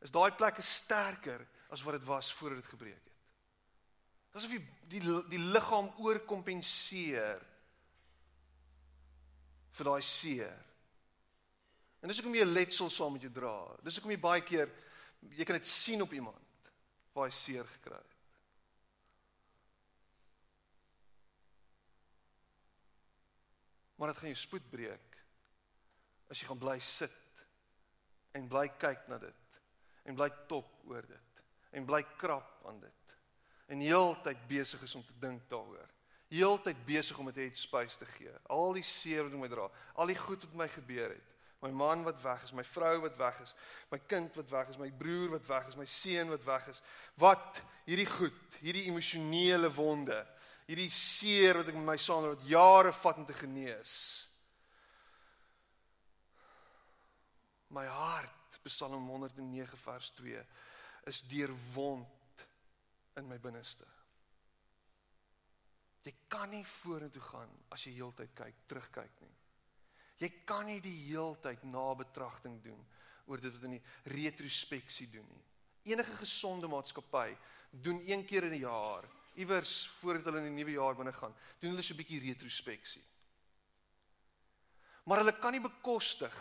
is 0.01 0.11
daai 0.11 0.31
plek 0.31 0.55
sterker 0.59 1.47
as 1.69 1.83
wat 1.85 1.99
dit 1.99 2.07
was 2.09 2.33
voor 2.33 2.55
dit 2.57 2.65
gebreek 2.65 3.03
het. 3.03 3.15
Dis 4.33 4.45
of 4.45 4.53
die 4.53 4.65
die, 4.89 5.01
die 5.29 5.41
liggaam 5.41 5.89
oorkompenseer 6.01 7.41
vir 9.77 9.89
daai 9.89 10.01
seer. 10.05 10.65
En 12.01 12.09
dis 12.09 12.17
hoekom 12.19 12.35
jy 12.35 12.45
'n 12.45 12.53
letsel 12.53 12.89
saam 12.89 13.13
met 13.13 13.21
jou 13.21 13.31
dra. 13.33 13.75
Dis 13.83 13.95
hoekom 13.95 14.11
jy 14.11 14.19
baie 14.19 14.41
keer 14.41 14.69
jy 15.35 15.45
kan 15.45 15.57
dit 15.57 15.67
sien 15.67 16.01
op 16.01 16.13
iemand 16.13 16.71
waar 17.13 17.27
hy 17.27 17.35
seer 17.35 17.67
gekry 17.67 17.97
het. 17.97 18.15
Maar 23.95 24.13
dit 24.13 24.17
gaan 24.17 24.31
jou 24.31 24.39
spoed 24.39 24.69
breek 24.71 25.17
as 26.29 26.39
jy 26.39 26.47
gaan 26.47 26.61
bly 26.61 26.77
sit 26.79 27.43
en 28.37 28.47
bly 28.47 28.67
kyk 28.79 29.07
na 29.09 29.17
dit 29.17 29.57
en 30.05 30.15
bly 30.15 30.29
top 30.47 30.69
oor 30.87 31.07
dit 31.09 31.28
en 31.71 31.85
bly 31.85 32.03
krap 32.17 32.65
aan 32.67 32.79
dit. 32.79 33.15
En 33.69 33.79
heeltyd 33.79 34.47
besig 34.49 34.81
is 34.81 34.95
om 34.95 35.05
te 35.05 35.13
dink 35.21 35.41
daaroor. 35.49 35.89
Heeltyd 36.29 36.85
besig 36.85 37.17
om 37.17 37.29
dit 37.29 37.43
headspace 37.43 37.97
te 37.97 38.05
gee. 38.05 38.33
Al 38.49 38.73
die 38.77 38.85
seer 38.85 39.25
wat 39.25 39.37
my 39.37 39.49
dra, 39.49 39.67
al 39.93 40.09
die 40.09 40.17
goed 40.17 40.45
wat 40.45 40.57
my 40.63 40.67
gebeur 40.69 41.13
het. 41.13 41.35
My 41.59 41.71
man 41.75 42.05
wat 42.05 42.21
weg 42.23 42.43
is, 42.45 42.53
my 42.55 42.63
vrou 42.63 43.01
wat 43.03 43.17
weg 43.19 43.39
is, 43.43 43.51
my 43.91 43.99
kind 44.07 44.35
wat 44.39 44.51
weg 44.53 44.69
is, 44.71 44.77
my 44.79 44.87
broer 44.95 45.33
wat 45.33 45.47
weg 45.49 45.67
is, 45.67 45.75
my 45.75 45.87
seun 45.89 46.31
wat 46.31 46.45
weg 46.47 46.69
is. 46.71 46.79
Wat 47.19 47.59
hierdie 47.89 48.07
goed, 48.07 48.59
hierdie 48.63 48.85
emosionele 48.87 49.67
wonde, 49.75 50.21
hierdie 50.69 50.91
seer 50.93 51.59
wat 51.59 51.67
ek 51.67 51.75
met 51.75 51.89
my 51.91 51.97
saam 51.99 52.29
het 52.29 52.47
jare 52.47 52.93
vat 53.01 53.19
om 53.19 53.27
te 53.27 53.35
genees. 53.35 53.93
My 57.75 57.85
hart, 57.91 58.61
Psalm 58.63 59.05
109 59.11 59.77
vers 59.83 60.09
2 60.17 60.41
is 61.09 61.21
deurwond 61.27 62.45
in 63.17 63.27
my 63.27 63.37
binneste. 63.41 63.87
Jy 66.05 66.13
kan 66.31 66.49
nie 66.53 66.63
vorentoe 66.63 67.21
gaan 67.21 67.51
as 67.73 67.83
jy 67.85 67.97
heeltyd 67.97 68.31
kyk, 68.37 68.63
terugkyk 68.69 69.21
nie. 69.21 69.35
Jy 70.19 70.29
kan 70.47 70.65
nie 70.67 70.79
die 70.83 70.95
heeltyd 71.09 71.63
nabetragting 71.67 72.59
doen 72.63 72.79
oor 73.29 73.41
dit 73.41 73.53
wat 73.53 73.67
in 73.67 73.77
die 73.77 74.15
retrospeksie 74.15 75.07
doen 75.11 75.27
nie. 75.29 75.43
Enige 75.93 76.15
gesonde 76.21 76.67
maatskappy 76.71 77.29
doen 77.71 78.01
een 78.07 78.25
keer 78.25 78.47
in 78.47 78.53
'n 78.53 78.65
jaar, 78.65 79.05
iewers 79.35 79.87
voordat 79.99 80.25
hulle 80.25 80.39
in 80.39 80.55
die 80.55 80.63
nuwe 80.63 80.71
jaar 80.71 80.95
binne 80.95 81.13
gaan, 81.13 81.35
doen 81.59 81.71
hulle 81.71 81.83
so 81.83 81.93
'n 81.93 81.97
bietjie 81.97 82.19
retrospeksie. 82.19 83.03
Maar 85.05 85.17
hulle 85.17 85.39
kan 85.39 85.51
nie 85.51 85.61
bekostig 85.61 86.35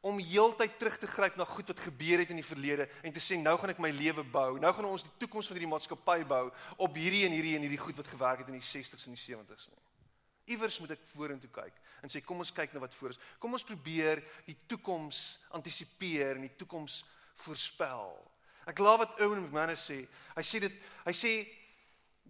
om 0.00 0.18
heeltyd 0.20 0.78
terug 0.78 0.98
te 0.98 1.08
gryp 1.10 1.36
na 1.36 1.44
goed 1.48 1.72
wat 1.72 1.80
gebeur 1.80 2.22
het 2.22 2.30
in 2.30 2.40
die 2.40 2.46
verlede 2.46 2.88
en 3.02 3.12
te 3.12 3.22
sê 3.22 3.38
nou 3.40 3.56
gaan 3.58 3.72
ek 3.72 3.82
my 3.82 3.90
lewe 3.94 4.24
bou. 4.24 4.58
Nou 4.62 4.72
gaan 4.76 4.88
ons 4.90 5.06
die 5.06 5.16
toekoms 5.22 5.48
van 5.50 5.58
hierdie 5.58 5.72
maatskappy 5.72 6.20
bou 6.28 6.44
op 6.76 6.96
hierdie 6.98 7.24
en 7.26 7.34
hierdie 7.36 7.56
en 7.56 7.66
hierdie 7.66 7.80
goed 7.80 7.98
wat 8.00 8.10
gewerk 8.12 8.44
het 8.44 8.52
in 8.52 8.58
die 8.58 8.68
60s 8.68 9.08
en 9.08 9.16
die 9.16 9.24
70s 9.24 9.70
nie. 9.72 9.82
Iewers 10.54 10.78
moet 10.78 10.94
ek 10.94 11.04
vorentoe 11.10 11.50
kyk 11.50 11.82
en 12.04 12.12
sê 12.12 12.22
kom 12.22 12.38
ons 12.44 12.54
kyk 12.54 12.74
na 12.74 12.82
wat 12.84 12.94
voor 12.94 13.14
is. 13.16 13.20
Kom 13.42 13.56
ons 13.56 13.66
probeer 13.66 14.22
die 14.46 14.56
toekoms 14.70 15.40
antisipeer 15.58 16.36
en 16.36 16.46
die 16.46 16.56
toekoms 16.60 17.00
voorspel. 17.42 18.14
Ek 18.66 18.78
glo 18.78 18.96
wat 18.98 19.18
Owen 19.22 19.44
McManus 19.44 19.88
sê. 19.90 20.02
Hy 20.36 20.44
sê 20.46 20.60
dit 20.62 20.82
hy 21.06 21.14
sê 21.14 21.32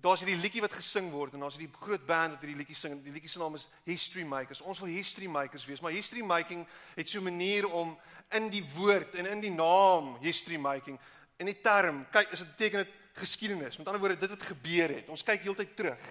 daar's 0.02 0.22
hierdie 0.22 0.40
liedjie 0.40 0.62
wat 0.62 0.76
gesing 0.76 1.10
word 1.10 1.34
en 1.34 1.40
daar's 1.40 1.56
hierdie 1.56 1.72
groot 1.80 2.04
band 2.06 2.36
wat 2.36 2.44
hierdie 2.44 2.58
liedjie 2.58 2.76
sing. 2.76 2.98
Die 3.04 3.12
liedjie 3.14 3.30
se 3.32 3.40
naam 3.40 3.54
is 3.58 3.68
History 3.84 4.24
Makers. 4.24 4.60
Ons 4.60 4.80
wil 4.82 4.92
history 4.92 5.26
makers 5.26 5.66
wees, 5.66 5.80
maar 5.80 5.92
history 5.92 6.22
making 6.22 6.66
het 6.96 7.08
so 7.08 7.18
'n 7.20 7.24
manier 7.24 7.66
om 7.66 7.98
in 8.30 8.50
die 8.50 8.64
woord 8.74 9.14
en 9.14 9.26
in 9.26 9.40
die 9.40 9.50
naam 9.50 10.16
history 10.20 10.56
making 10.56 10.98
in 11.38 11.46
die 11.46 11.60
term, 11.60 12.06
kyk, 12.10 12.32
is 12.32 12.38
dit 12.38 12.56
beteken 12.56 12.84
dit 12.84 12.94
geskiedenis. 13.12 13.76
Met 13.76 13.86
ander 13.86 14.00
woorde, 14.00 14.16
dit 14.16 14.30
wat 14.30 14.42
gebeur 14.42 14.88
het. 14.88 15.08
Ons 15.08 15.22
kyk 15.22 15.42
heeltyd 15.42 15.76
terug. 15.76 16.06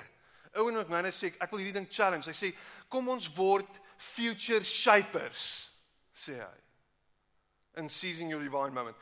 Owen 0.55 0.77
McManus 0.77 1.17
sê 1.23 1.33
ek 1.39 1.49
wil 1.51 1.59
hierdie 1.59 1.79
ding 1.81 1.87
challenge. 1.91 2.29
Hy 2.29 2.35
sê 2.37 2.53
kom 2.89 3.09
ons 3.09 3.27
word 3.35 3.79
future 3.97 4.63
shapers, 4.63 5.71
sê 6.13 6.37
hy. 6.39 6.55
In 7.81 7.89
seizing 7.89 8.29
your 8.29 8.43
divine 8.43 8.73
moment 8.73 8.95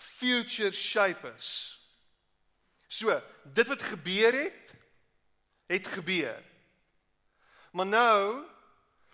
future 0.00 0.72
shapers. 0.72 1.78
So, 2.90 3.14
dit 3.46 3.68
wat 3.70 3.82
gebeur 3.86 4.34
het, 4.34 4.72
het 5.70 5.86
gebeur. 5.86 6.42
Maar 7.70 7.86
nou 7.86 8.42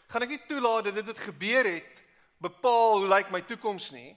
gaan 0.08 0.24
ek 0.24 0.32
nie 0.32 0.44
toelaat 0.48 0.88
dat 0.88 0.96
dit 0.96 1.08
wat 1.10 1.20
gebeur 1.20 1.68
het 1.68 2.00
bepaal 2.40 3.02
hoe 3.02 3.10
lyk 3.10 3.32
my 3.34 3.42
toekoms 3.44 3.90
nie. 3.92 4.14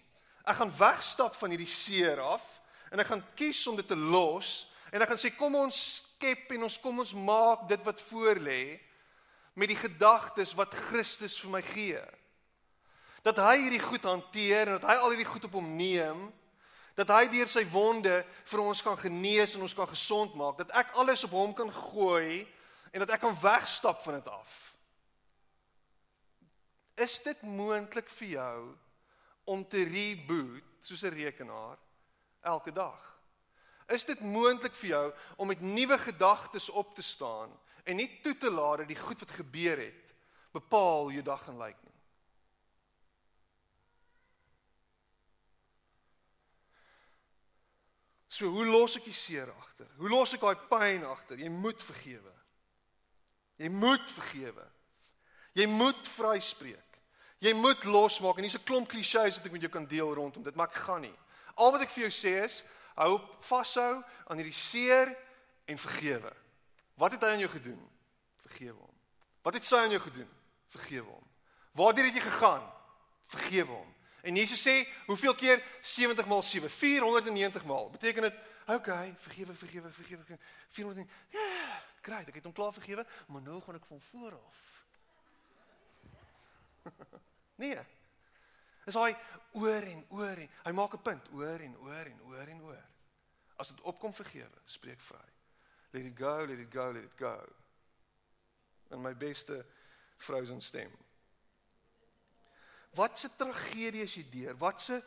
Ek 0.48 0.62
gaan 0.62 0.72
wegstap 0.80 1.36
van 1.36 1.52
hierdie 1.52 1.68
seer 1.68 2.22
af 2.24 2.46
en 2.94 3.04
ek 3.04 3.12
gaan 3.12 3.26
kies 3.36 3.60
om 3.68 3.76
dit 3.76 3.88
te 3.88 3.98
los 4.00 4.70
en 4.94 5.04
ek 5.04 5.12
gaan 5.12 5.20
sê 5.22 5.34
kom 5.36 5.58
ons 5.60 5.82
skep 6.00 6.56
en 6.56 6.64
ons 6.70 6.80
kom 6.80 7.04
ons 7.04 7.14
maak 7.20 7.68
dit 7.70 7.84
wat 7.86 8.00
voor 8.08 8.40
lê 8.40 8.80
met 9.60 9.70
die 9.74 9.82
gedagtes 9.82 10.56
wat 10.56 10.78
Christus 10.88 11.36
vir 11.44 11.52
my 11.58 11.64
gee. 11.74 12.02
Dat 13.28 13.42
hy 13.44 13.58
hierdie 13.66 13.84
goed 13.84 14.08
hanteer 14.08 14.70
en 14.70 14.78
dat 14.80 14.88
hy 14.88 14.96
al 15.02 15.12
hierdie 15.12 15.28
goed 15.28 15.50
op 15.50 15.60
hom 15.60 15.74
neem 15.76 16.30
dat 17.00 17.14
hy 17.16 17.30
deur 17.32 17.48
sy 17.48 17.64
wonde 17.72 18.12
vir 18.52 18.62
ons 18.62 18.82
kan 18.84 18.98
genees 19.00 19.56
en 19.56 19.64
ons 19.64 19.76
kan 19.76 19.88
gesond 19.88 20.34
maak, 20.36 20.58
dat 20.60 20.74
ek 20.76 20.98
alles 21.00 21.24
op 21.24 21.36
hom 21.38 21.54
kan 21.56 21.72
gooi 21.72 22.44
en 22.92 23.06
dat 23.06 23.14
ek 23.16 23.24
kan 23.24 23.38
wegstap 23.40 24.02
van 24.04 24.18
dit 24.20 24.28
af. 24.28 24.58
Is 27.00 27.22
dit 27.24 27.46
moontlik 27.48 28.10
vir 28.18 28.34
jou 28.34 28.58
om 29.48 29.64
te 29.64 29.86
reboot 29.88 30.66
soos 30.84 31.04
'n 31.04 31.16
rekenaar 31.16 31.78
elke 32.44 32.72
dag? 32.72 33.00
Is 33.88 34.06
dit 34.06 34.20
moontlik 34.20 34.76
vir 34.76 34.90
jou 34.90 35.14
om 35.38 35.48
met 35.48 35.62
nuwe 35.62 35.98
gedagtes 35.98 36.70
op 36.70 36.96
te 36.96 37.02
staan 37.02 37.50
en 37.84 37.96
nie 37.96 38.20
toe 38.22 38.38
te 38.38 38.52
laat 38.52 38.78
dat 38.78 38.88
die 38.88 39.00
goed 39.00 39.20
wat 39.20 39.32
gebeur 39.32 39.78
het 39.78 40.14
bepaal 40.52 41.12
jou 41.12 41.24
dag 41.24 41.44
gaan 41.44 41.58
lyk 41.58 41.80
nie? 41.84 41.89
So 48.30 48.52
hoe 48.54 48.66
los 48.70 48.96
ek 49.00 49.08
die 49.10 49.16
seer 49.16 49.50
agter? 49.50 49.90
Hoe 49.98 50.10
los 50.12 50.36
ek 50.38 50.44
daai 50.44 50.68
pyn 50.70 51.06
agter? 51.10 51.40
Jy 51.42 51.50
moet 51.50 51.82
vergewe. 51.82 52.34
Jy 53.58 53.72
moet 53.74 54.06
vergewe. 54.14 54.66
Jy 55.58 55.66
moet 55.68 56.08
vryspreek. 56.14 57.00
Jy 57.42 57.54
moet 57.56 57.88
losmaak 57.88 58.38
en 58.38 58.46
hier's 58.46 58.60
'n 58.60 58.68
klomp 58.68 58.88
klisjées 58.88 59.38
wat 59.38 59.46
ek 59.46 59.52
met 59.52 59.62
jou 59.62 59.72
kan 59.72 59.88
deel 59.88 60.14
rondom 60.14 60.44
dit, 60.44 60.56
maar 60.56 60.68
ek 60.68 60.76
gaan 60.86 61.02
nie. 61.02 61.18
Al 61.56 61.72
wat 61.72 61.82
ek 61.82 61.90
vir 61.90 62.10
jou 62.10 62.12
sê 62.12 62.44
is, 62.44 62.64
hou 62.96 63.20
vashou 63.42 64.04
aan 64.28 64.38
hierdie 64.38 64.54
seer 64.54 65.16
en 65.66 65.78
vergewe. 65.78 66.34
Wat 66.96 67.12
het 67.12 67.22
hy 67.22 67.28
aan 67.28 67.40
jou 67.40 67.50
gedoen? 67.50 67.90
Vergewe 68.38 68.80
hom. 68.80 68.96
Wat 69.42 69.54
het 69.54 69.66
sy 69.66 69.76
aan 69.76 69.90
jou 69.90 70.02
gedoen? 70.02 70.30
Vergewe 70.68 71.08
hom. 71.08 71.28
Waartoe 71.72 72.04
het 72.04 72.14
jy 72.14 72.22
gegaan? 72.22 72.66
Vergewe 73.28 73.72
hom. 73.72 73.96
En 74.22 74.36
Jesus 74.36 74.62
sê, 74.62 74.88
hoeveel 75.06 75.36
keer 75.36 75.64
70 75.82 76.26
maal 76.26 76.44
7? 76.44 76.70
490 76.70 77.66
maal. 77.66 77.90
Beteken 77.90 78.22
dit, 78.22 78.36
okay, 78.68 79.16
vergewe, 79.18 79.54
vergewe, 79.54 79.90
vergewe, 79.90 80.24
vergewe. 80.24 80.40
490. 80.68 81.16
Ja, 81.30 81.84
great, 82.02 82.28
ek 82.28 82.36
het 82.36 82.44
hom 82.44 82.54
klaar 82.54 82.74
vergewe, 82.74 83.06
maar 83.28 83.42
nou 83.42 83.62
gaan 83.62 83.80
ek 83.80 83.88
van 83.88 84.02
voor 84.02 84.36
af. 84.36 84.60
nee. 87.64 87.80
Is 88.90 88.98
hy 88.98 89.12
oor 89.52 89.90
en 89.94 90.06
oor 90.10 90.44
en 90.46 90.54
hy 90.64 90.72
maak 90.74 90.94
'n 90.98 91.02
punt, 91.06 91.28
oor 91.34 91.60
en 91.62 91.76
oor 91.78 92.06
en 92.06 92.22
oor 92.32 92.48
en 92.48 92.62
oor. 92.62 92.86
As 93.60 93.70
dit 93.70 93.82
opkom 93.82 94.14
vergewe, 94.14 94.62
spreek 94.66 95.00
vry. 95.00 95.28
Let 95.92 96.06
it 96.06 96.18
go, 96.18 96.46
let 96.46 96.60
it 96.60 96.72
go, 96.74 96.92
let 96.92 97.04
it 97.04 97.18
go. 97.18 97.36
En 98.90 99.02
my 99.02 99.14
beste 99.16 99.66
se 100.18 100.56
stem. 100.60 100.92
Wat 102.90 103.24
'n 103.24 103.36
tragedie 103.38 104.02
is 104.02 104.16
jy 104.16 104.26
deur? 104.30 104.58
Wat 104.58 104.90
'n 104.90 105.04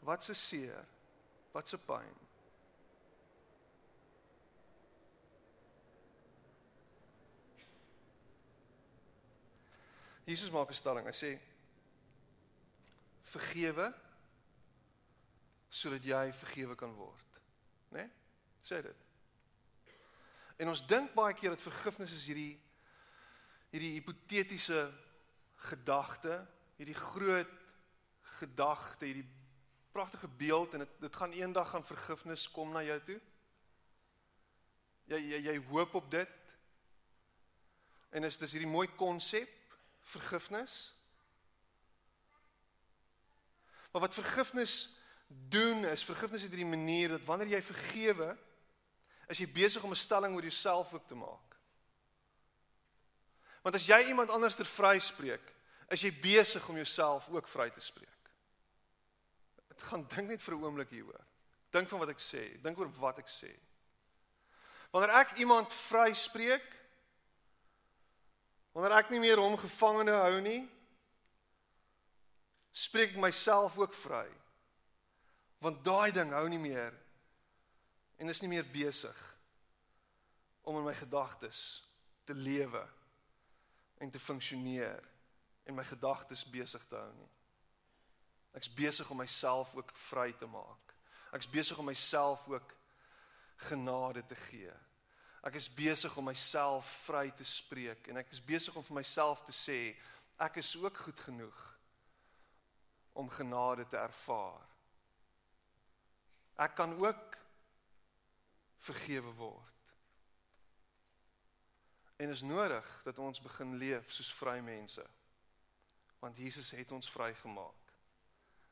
Wat 0.00 0.28
'n 0.28 0.34
seer? 0.34 0.86
Wat 1.52 1.72
'n 1.72 1.84
pyn? 1.84 2.14
Jesus 10.24 10.50
maak 10.50 10.68
'n 10.68 10.74
stelling. 10.74 11.06
Hy 11.06 11.12
sê 11.12 11.38
vergewe 13.22 13.94
sodat 15.68 16.04
jy 16.04 16.32
vergewe 16.32 16.74
kan 16.74 16.92
word. 16.94 17.40
Né? 17.88 18.02
Nee? 18.02 18.10
Sê 18.60 18.82
dit. 18.82 18.96
En 20.56 20.68
ons 20.68 20.86
dink 20.86 21.14
baie 21.14 21.34
keer 21.34 21.50
dat 21.50 21.60
vergifnis 21.60 22.12
is 22.12 22.26
hierdie 22.26 22.60
hierdie 23.70 23.92
hipotetiese 23.98 24.88
gedagte, 25.68 26.40
hierdie 26.78 26.96
groot 26.96 27.50
gedagte, 28.38 29.04
hierdie 29.04 29.26
pragtige 29.92 30.28
beeld 30.28 30.74
en 30.76 30.84
dit 30.84 31.00
dit 31.00 31.16
gaan 31.16 31.32
eendag 31.34 31.70
gaan 31.70 31.84
vergifnis 31.84 32.50
kom 32.50 32.72
na 32.72 32.82
jou 32.86 32.98
toe. 33.04 33.20
Jy 35.08 35.22
jy 35.32 35.40
jy 35.48 35.56
hoop 35.70 35.94
op 35.98 36.10
dit. 36.10 36.34
En 38.10 38.24
is 38.24 38.38
dis 38.40 38.54
hierdie 38.56 38.70
mooi 38.70 38.88
konsep 38.96 39.50
vergifnis. 40.08 40.94
Maar 43.92 44.06
wat 44.06 44.14
vergifnis 44.14 44.88
doen 45.28 45.84
is 45.84 46.04
vergifnis 46.04 46.42
het 46.46 46.52
hierdie 46.54 46.70
manier 46.76 47.16
dat 47.16 47.26
wanneer 47.28 47.56
jy 47.56 47.62
vergewe, 47.62 48.30
is 49.28 49.42
jy 49.42 49.48
besig 49.52 49.82
om 49.82 49.92
'n 49.92 50.04
stelling 50.06 50.34
oor 50.34 50.42
jouself 50.42 50.92
ook 50.92 51.08
te 51.08 51.14
maak. 51.14 51.47
Want 53.68 53.76
as 53.76 53.84
jy 53.84 53.98
iemand 54.08 54.30
anders 54.32 54.54
ter 54.56 54.64
vryspreek, 54.64 55.50
is 55.92 56.00
jy 56.00 56.08
besig 56.22 56.64
om 56.72 56.76
jouself 56.80 57.26
ook 57.28 57.50
vry 57.52 57.66
te 57.68 57.82
spreek. 57.84 58.30
Dit 59.68 59.84
gaan 59.90 60.06
dink 60.08 60.30
net 60.30 60.40
vir 60.40 60.54
'n 60.54 60.64
oomblik 60.64 60.88
hieroor. 60.88 61.24
Dink 61.70 61.88
van 61.88 61.98
wat 61.98 62.08
ek 62.08 62.18
sê, 62.18 62.62
dink 62.62 62.78
oor 62.78 62.88
wat 62.88 63.18
ek 63.18 63.28
sê. 63.28 63.52
Wanneer 64.90 65.20
ek 65.20 65.36
iemand 65.36 65.72
vryspreek, 65.72 66.64
wanneer 68.72 68.98
ek 68.98 69.10
nie 69.10 69.20
meer 69.20 69.36
hom 69.36 69.56
gevangene 69.56 70.16
hou 70.16 70.40
nie, 70.40 70.64
spreek 72.72 73.10
ek 73.10 73.20
myself 73.20 73.76
ook 73.76 73.92
vry. 73.92 74.28
Want 75.60 75.84
daai 75.84 76.10
ding 76.10 76.32
hou 76.32 76.48
nie 76.48 76.58
meer 76.58 76.94
en 78.16 78.28
is 78.28 78.40
nie 78.40 78.48
meer 78.48 78.64
besig 78.64 79.36
om 80.62 80.78
in 80.78 80.84
my 80.84 80.94
gedagtes 80.94 81.84
te 82.24 82.32
lewe 82.32 82.97
en 83.98 84.10
te 84.10 84.20
funksioneer 84.20 85.04
en 85.68 85.74
my 85.74 85.84
gedagtes 85.84 86.44
besig 86.50 86.84
te 86.88 86.96
hou 86.96 87.12
nie. 87.14 87.30
Ek's 88.56 88.70
besig 88.74 89.10
om 89.10 89.20
myself 89.20 89.74
ook 89.76 89.90
vry 90.08 90.32
te 90.38 90.46
maak. 90.50 90.94
Ek's 91.36 91.50
besig 91.50 91.78
om 91.78 91.86
myself 91.90 92.46
ook 92.48 92.74
genade 93.68 94.24
te 94.26 94.38
gee. 94.48 94.72
Ek 95.46 95.54
is 95.54 95.68
besig 95.70 96.16
om 96.16 96.26
myself 96.26 96.88
vry 97.06 97.28
te 97.30 97.44
spreek 97.46 98.08
en 98.10 98.18
ek 98.22 98.32
is 98.34 98.42
besig 98.42 98.74
om 98.76 98.84
vir 98.86 99.00
myself 99.00 99.44
te 99.46 99.54
sê 99.54 99.78
ek 100.38 100.58
is 100.62 100.72
ook 100.78 100.96
goed 101.04 101.20
genoeg 101.26 101.60
om 103.18 103.30
genade 103.30 103.86
te 103.90 103.98
ervaar. 103.98 104.66
Ek 106.58 106.74
kan 106.78 106.94
ook 106.98 107.38
vergewe 108.88 109.32
word. 109.38 109.77
En 112.18 112.32
is 112.34 112.42
nodig 112.42 112.86
dat 113.04 113.18
ons 113.22 113.40
begin 113.40 113.76
leef 113.78 114.10
soos 114.10 114.32
vrye 114.34 114.62
mense. 114.62 115.04
Want 116.18 116.36
Jesus 116.36 116.70
het 116.74 116.92
ons 116.92 117.10
vrygemaak. 117.10 117.92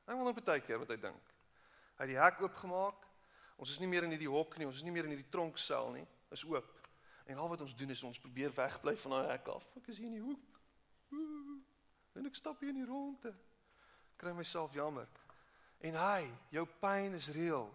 Wil 0.07 0.25
net 0.27 0.45
baie 0.45 0.63
keer 0.63 0.81
wat 0.83 0.91
hy 0.91 0.99
dink. 1.03 1.31
Hy 1.97 2.05
het 2.05 2.11
die 2.11 2.19
hek 2.19 2.43
oopgemaak. 2.43 3.07
Ons 3.57 3.73
is 3.73 3.79
nie 3.81 3.89
meer 3.89 4.05
in 4.05 4.13
hierdie 4.13 4.31
hok 4.31 4.59
nie, 4.59 4.67
ons 4.69 4.77
is 4.77 4.85
nie 4.85 4.93
meer 4.93 5.07
in 5.07 5.15
hierdie 5.15 5.31
tronksel 5.33 5.95
nie. 5.95 6.05
Is 6.35 6.43
oop. 6.45 6.75
En 7.27 7.39
al 7.39 7.49
wat 7.55 7.63
ons 7.63 7.75
doen 7.79 7.95
is 7.95 8.03
ons 8.07 8.21
probeer 8.23 8.53
wegbly 8.55 8.97
van 9.03 9.17
daai 9.17 9.31
hek 9.33 9.49
af. 9.55 9.65
Ek 9.79 9.89
is 9.95 10.03
hier 10.03 10.11
in 10.11 10.19
die 10.19 10.27
hoek. 10.27 10.61
En 12.19 12.27
ek 12.27 12.39
stap 12.39 12.61
hier 12.61 12.75
in 12.75 12.83
die 12.83 12.89
ronde. 12.89 13.33
Kry 14.19 14.35
myself 14.35 14.75
jammer. 14.75 15.09
En 15.87 15.97
hy, 16.01 16.27
jou 16.55 16.67
pyn 16.81 17.15
is 17.19 17.31
reël. 17.35 17.67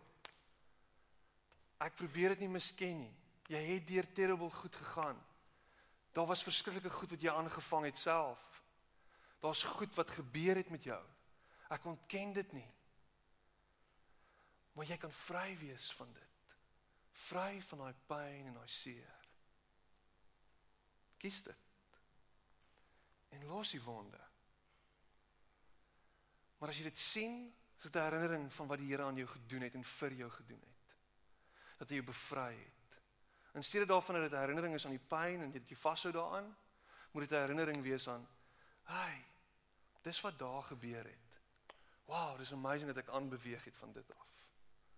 Ek 1.82 1.96
probeer 1.98 2.36
dit 2.36 2.46
nie 2.46 2.54
misken 2.60 3.04
nie. 3.06 3.12
Jy 3.52 3.62
het 3.74 3.88
deur 3.88 4.08
terrible 4.16 4.50
goed 4.62 4.76
gegaan. 4.76 5.20
Daar 6.12 6.26
was 6.26 6.44
verskriklike 6.44 6.90
goed 6.90 7.10
wat 7.10 7.22
jy 7.22 7.32
aangevang 7.32 7.86
het 7.86 7.98
self. 7.98 8.64
Daar's 9.40 9.64
goed 9.64 9.96
wat 9.96 10.12
gebeur 10.12 10.56
het 10.56 10.70
met 10.70 10.84
jou. 10.84 11.02
Ek 11.72 11.86
ontken 11.86 12.34
dit 12.34 12.52
nie. 12.52 12.68
Maar 14.76 14.86
jy 14.86 14.98
kan 14.98 15.12
vry 15.12 15.58
wees 15.60 15.92
van 15.96 16.12
dit. 16.14 16.28
Vry 17.28 17.62
van 17.70 17.86
daai 17.86 17.96
pyn 18.08 18.52
en 18.52 18.60
daai 18.60 18.70
seer. 18.72 19.18
Kies 21.22 21.42
dit. 21.48 21.70
En 23.32 23.48
los 23.48 23.72
die 23.72 23.82
wonde. 23.84 24.20
Maar 26.60 26.70
as 26.74 26.78
jy 26.78 26.90
dit 26.90 27.00
sien, 27.00 27.38
is 27.78 27.88
dit 27.88 27.96
'n 27.96 28.04
herinnering 28.06 28.54
van 28.54 28.68
wat 28.68 28.78
die 28.78 28.92
Here 28.92 29.04
aan 29.04 29.16
jou 29.16 29.28
gedoen 29.28 29.62
het 29.62 29.74
en 29.74 29.84
vir 29.84 30.14
jou 30.14 30.30
gedoen 30.30 30.62
het. 30.62 30.96
Dat 31.78 31.90
hy 31.90 31.96
jou 31.96 32.06
bevry 32.06 32.54
het. 32.56 32.81
In 33.52 33.64
steede 33.64 33.86
daarvan 33.86 34.16
dat 34.16 34.24
dit 34.24 34.34
'n 34.34 34.40
herinnering 34.40 34.74
is 34.74 34.86
aan 34.86 34.98
die 34.98 35.08
pyn 35.08 35.42
en 35.42 35.52
jy 35.52 35.64
dit 35.68 35.78
vashou 35.78 36.14
daaraan, 36.14 36.58
moet 37.12 37.30
dit 37.30 37.32
'n 37.32 37.42
herinnering 37.42 37.82
wees 37.82 38.08
aan, 38.08 38.28
"Hey, 38.84 39.26
dis 40.02 40.22
wat 40.22 40.40
daar 40.40 40.64
gebeur 40.64 41.04
het. 41.04 41.40
Wow, 42.06 42.38
dis 42.38 42.52
amazing 42.52 42.94
dat 42.94 43.04
ek 43.04 43.10
aanbeweeg 43.10 43.64
het 43.64 43.76
van 43.76 43.94
dit 43.94 44.16
af. 44.16 44.28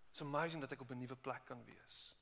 It's 0.10 0.22
amazing 0.22 0.62
dat 0.62 0.72
ek 0.72 0.82
op 0.82 0.90
'n 0.90 0.98
nuwe 0.98 1.16
plek 1.16 1.46
kan 1.46 1.66
wees." 1.66 2.16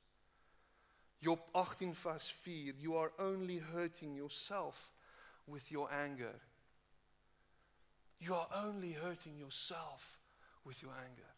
Job 1.18 1.48
18 1.52 1.94
vers 1.94 2.32
4, 2.32 2.74
"You 2.74 2.98
are 2.98 3.12
only 3.16 3.58
hurting 3.58 4.16
yourself 4.16 4.92
with 5.44 5.68
your 5.68 5.90
anger." 5.90 6.40
You 8.22 8.34
are 8.34 8.66
only 8.66 8.92
hurting 8.92 9.38
yourself 9.38 10.20
with 10.62 10.80
your 10.80 10.94
anger. 10.94 11.34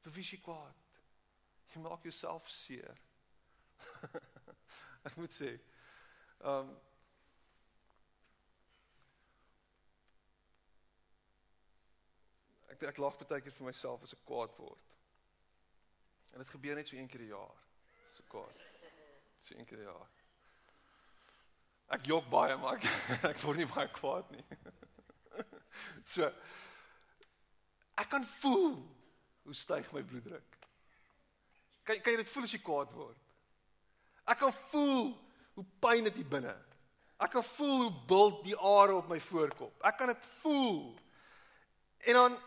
Vir 0.00 0.12
wie 0.12 0.24
jy 0.24 0.38
kwaad? 0.44 0.76
Jy 1.72 1.80
maak 1.80 2.02
jouself 2.02 2.50
seer. 2.50 2.98
ek 5.08 5.16
moet 5.16 5.34
sê, 5.34 5.54
ehm 6.40 6.70
um, 6.70 6.78
ek 12.70 12.86
ek 12.94 12.98
lag 13.02 13.18
baie 13.20 13.42
keer 13.44 13.52
vir 13.58 13.68
myself 13.68 14.02
as 14.06 14.14
ek 14.16 14.22
kwaad 14.24 14.54
word. 14.56 14.86
En 16.32 16.40
dit 16.40 16.54
gebeur 16.54 16.78
net 16.78 16.88
so 16.88 16.96
een 16.96 17.08
keer 17.08 17.20
'n 17.26 17.32
jaar. 17.34 17.58
So 18.16 18.22
kwaad. 18.28 18.64
So 19.42 19.54
een 19.58 19.66
keer 19.66 19.78
'n 19.78 19.90
jaar. 19.90 20.08
Ek 21.90 22.06
jok 22.06 22.28
baie 22.30 22.56
maar 22.56 22.78
ek, 22.78 22.84
ek 23.32 23.42
word 23.42 23.56
nie 23.56 23.66
baie 23.66 23.88
kwaad 23.88 24.30
nie. 24.30 24.44
So 26.04 26.26
ek 27.94 28.08
kan 28.10 28.24
voel 28.24 28.74
hoe 29.42 29.54
styg 29.54 29.92
my 29.92 30.02
bloeddruk. 30.02 30.56
Kan 31.84 32.00
kan 32.00 32.12
jy 32.12 32.22
dit 32.22 32.32
voel 32.32 32.46
as 32.46 32.52
jy 32.52 32.60
kwaad 32.62 32.92
word? 32.94 33.29
Ek 34.30 34.38
kan 34.42 34.54
voel 34.70 35.10
hoe 35.58 35.66
pyn 35.82 36.06
dit 36.06 36.20
hier 36.20 36.30
binne. 36.30 36.54
Ek 37.20 37.34
kan 37.34 37.44
voel 37.44 37.84
hoe 37.84 37.94
bult 38.08 38.42
die 38.46 38.56
are 38.56 38.94
op 38.96 39.10
my 39.10 39.18
voorkop. 39.20 39.74
Ek 39.84 39.98
kan 40.00 40.12
dit 40.12 40.28
voel. 40.40 40.94
En 42.08 42.16
dan 42.16 42.38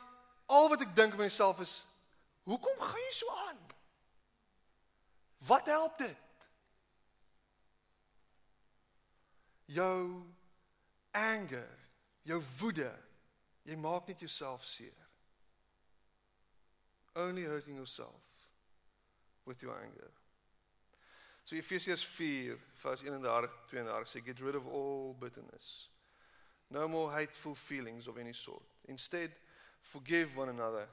al 0.50 0.70
wat 0.72 0.82
ek 0.86 0.96
dink 0.96 1.18
myself 1.20 1.60
is, 1.62 1.82
hoekom 2.48 2.80
gaan 2.82 3.06
jy 3.06 3.14
so 3.20 3.38
aan? 3.50 3.60
Wat 5.44 5.68
help 5.68 5.98
dit? 6.00 6.20
Jou 9.74 10.24
anger, 11.12 11.70
jou 12.24 12.40
woede, 12.60 12.92
Jy 13.64 13.76
maak 13.80 14.08
net 14.08 14.20
jouself 14.20 14.66
seer. 14.68 14.96
Only 17.16 17.44
hurting 17.44 17.76
yourself 17.76 18.22
with 19.46 19.62
your 19.62 19.78
anger. 19.80 20.12
So 21.44 21.56
Efesiërs 21.56 22.06
4 22.06 22.58
vers 22.84 23.02
31 23.04 23.50
32 23.70 24.08
sê 24.08 24.22
get 24.24 24.40
rid 24.40 24.56
of 24.56 24.68
all 24.68 25.14
bitterness. 25.20 25.90
No 26.70 26.88
more 26.88 27.12
hateful 27.12 27.56
feelings 27.56 28.08
of 28.08 28.18
any 28.18 28.34
sort. 28.34 28.64
Instead, 28.88 29.32
forgive 29.82 30.36
one 30.36 30.50
another 30.50 30.88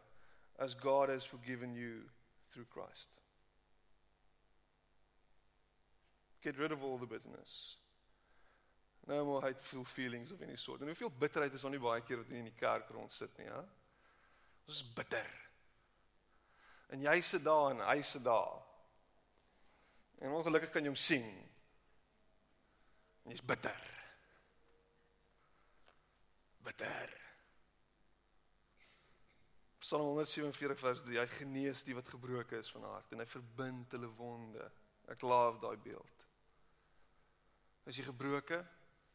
as 0.58 0.74
God 0.74 1.08
has 1.08 1.24
forgiven 1.24 1.74
you 1.74 2.02
through 2.52 2.66
Christ. 2.66 3.10
Get 6.42 6.58
rid 6.58 6.72
of 6.72 6.82
all 6.82 6.98
the 6.98 7.06
bitterness. 7.06 7.76
No 9.06 9.24
more 9.24 9.40
hateful 9.40 9.84
feelings 9.84 10.32
of 10.32 10.42
any 10.42 10.56
sort. 10.56 10.80
En 10.80 10.86
hoeveel 10.86 11.10
bitterheid 11.18 11.52
is 11.52 11.60
daar 11.60 11.70
nie 11.70 11.80
baie 11.80 12.02
keer 12.02 12.20
wat 12.20 12.32
in 12.34 12.48
die 12.48 12.58
kerk 12.58 12.88
rond 12.94 13.12
sit 13.12 13.36
nie, 13.38 13.48
hè? 13.48 13.62
Ons 14.66 14.80
is 14.80 14.92
bitter. 14.94 15.30
En 16.90 17.02
jy 17.02 17.20
sit 17.24 17.44
daar 17.44 17.70
en 17.70 17.80
hy 17.86 18.00
sit 18.02 18.24
daar. 18.24 18.60
En 20.20 20.37
ongelukkig 20.37 20.70
kan 20.70 20.85
jy 20.85 20.92
hom 20.92 21.00
sien. 21.00 21.28
En 23.24 23.33
jy's 23.33 23.44
bitter. 23.44 23.80
Bitter. 26.66 27.16
Psalm 29.80 30.12
147 30.12 30.78
vers 30.78 31.02
3: 31.02 31.18
Hy 31.22 31.26
genees 31.38 31.85
die 31.88 31.96
wat 31.96 32.09
gebroken 32.12 32.61
is 32.61 32.72
van 32.74 32.85
hart 32.90 33.12
en 33.14 33.24
hy 33.24 33.28
verbind 33.33 33.96
hulle 33.96 34.11
wonde. 34.18 34.68
Ek 35.11 35.24
love 35.24 35.62
daai 35.64 35.80
beeld. 35.80 36.26
As 37.88 37.96
jy 37.96 38.04
gebroken 38.06 38.66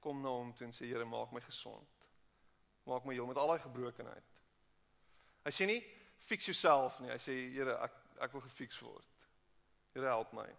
kom 0.01 0.19
na 0.21 0.33
hom 0.33 0.51
toe 0.57 0.65
en 0.67 0.73
sê 0.73 0.89
Here 0.89 1.05
maak 1.05 1.31
my 1.33 1.41
gesond. 1.45 2.01
Maak 2.89 3.05
my 3.05 3.13
heel 3.13 3.29
met 3.29 3.37
al 3.37 3.53
daai 3.53 3.61
gebrokenheid. 3.61 4.33
Hy 5.45 5.53
sê 5.53 5.69
nie 5.69 5.81
fix 6.25 6.49
yourself 6.49 6.97
nie. 6.99 7.13
Hy 7.13 7.21
sê 7.21 7.37
Here 7.53 7.77
ek 7.85 8.01
ek 8.25 8.33
wil 8.33 8.45
gefiks 8.49 8.81
word. 8.81 9.27
Here 9.93 10.09
help 10.09 10.33
my. 10.33 10.49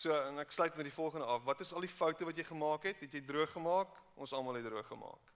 So 0.00 0.14
en 0.16 0.40
ek 0.40 0.52
sluit 0.54 0.76
met 0.78 0.86
die 0.88 0.94
volgende 0.94 1.26
af. 1.28 1.42
Wat 1.44 1.60
is 1.60 1.74
al 1.76 1.84
die 1.84 1.92
foute 1.92 2.24
wat 2.24 2.38
jy 2.38 2.44
gemaak 2.48 2.86
het? 2.88 3.02
Het 3.04 3.18
jy 3.18 3.20
droog 3.28 3.50
gemaak? 3.52 3.96
Ons 4.16 4.32
almal 4.32 4.56
het 4.56 4.64
droog 4.64 4.86
gemaak. 4.88 5.32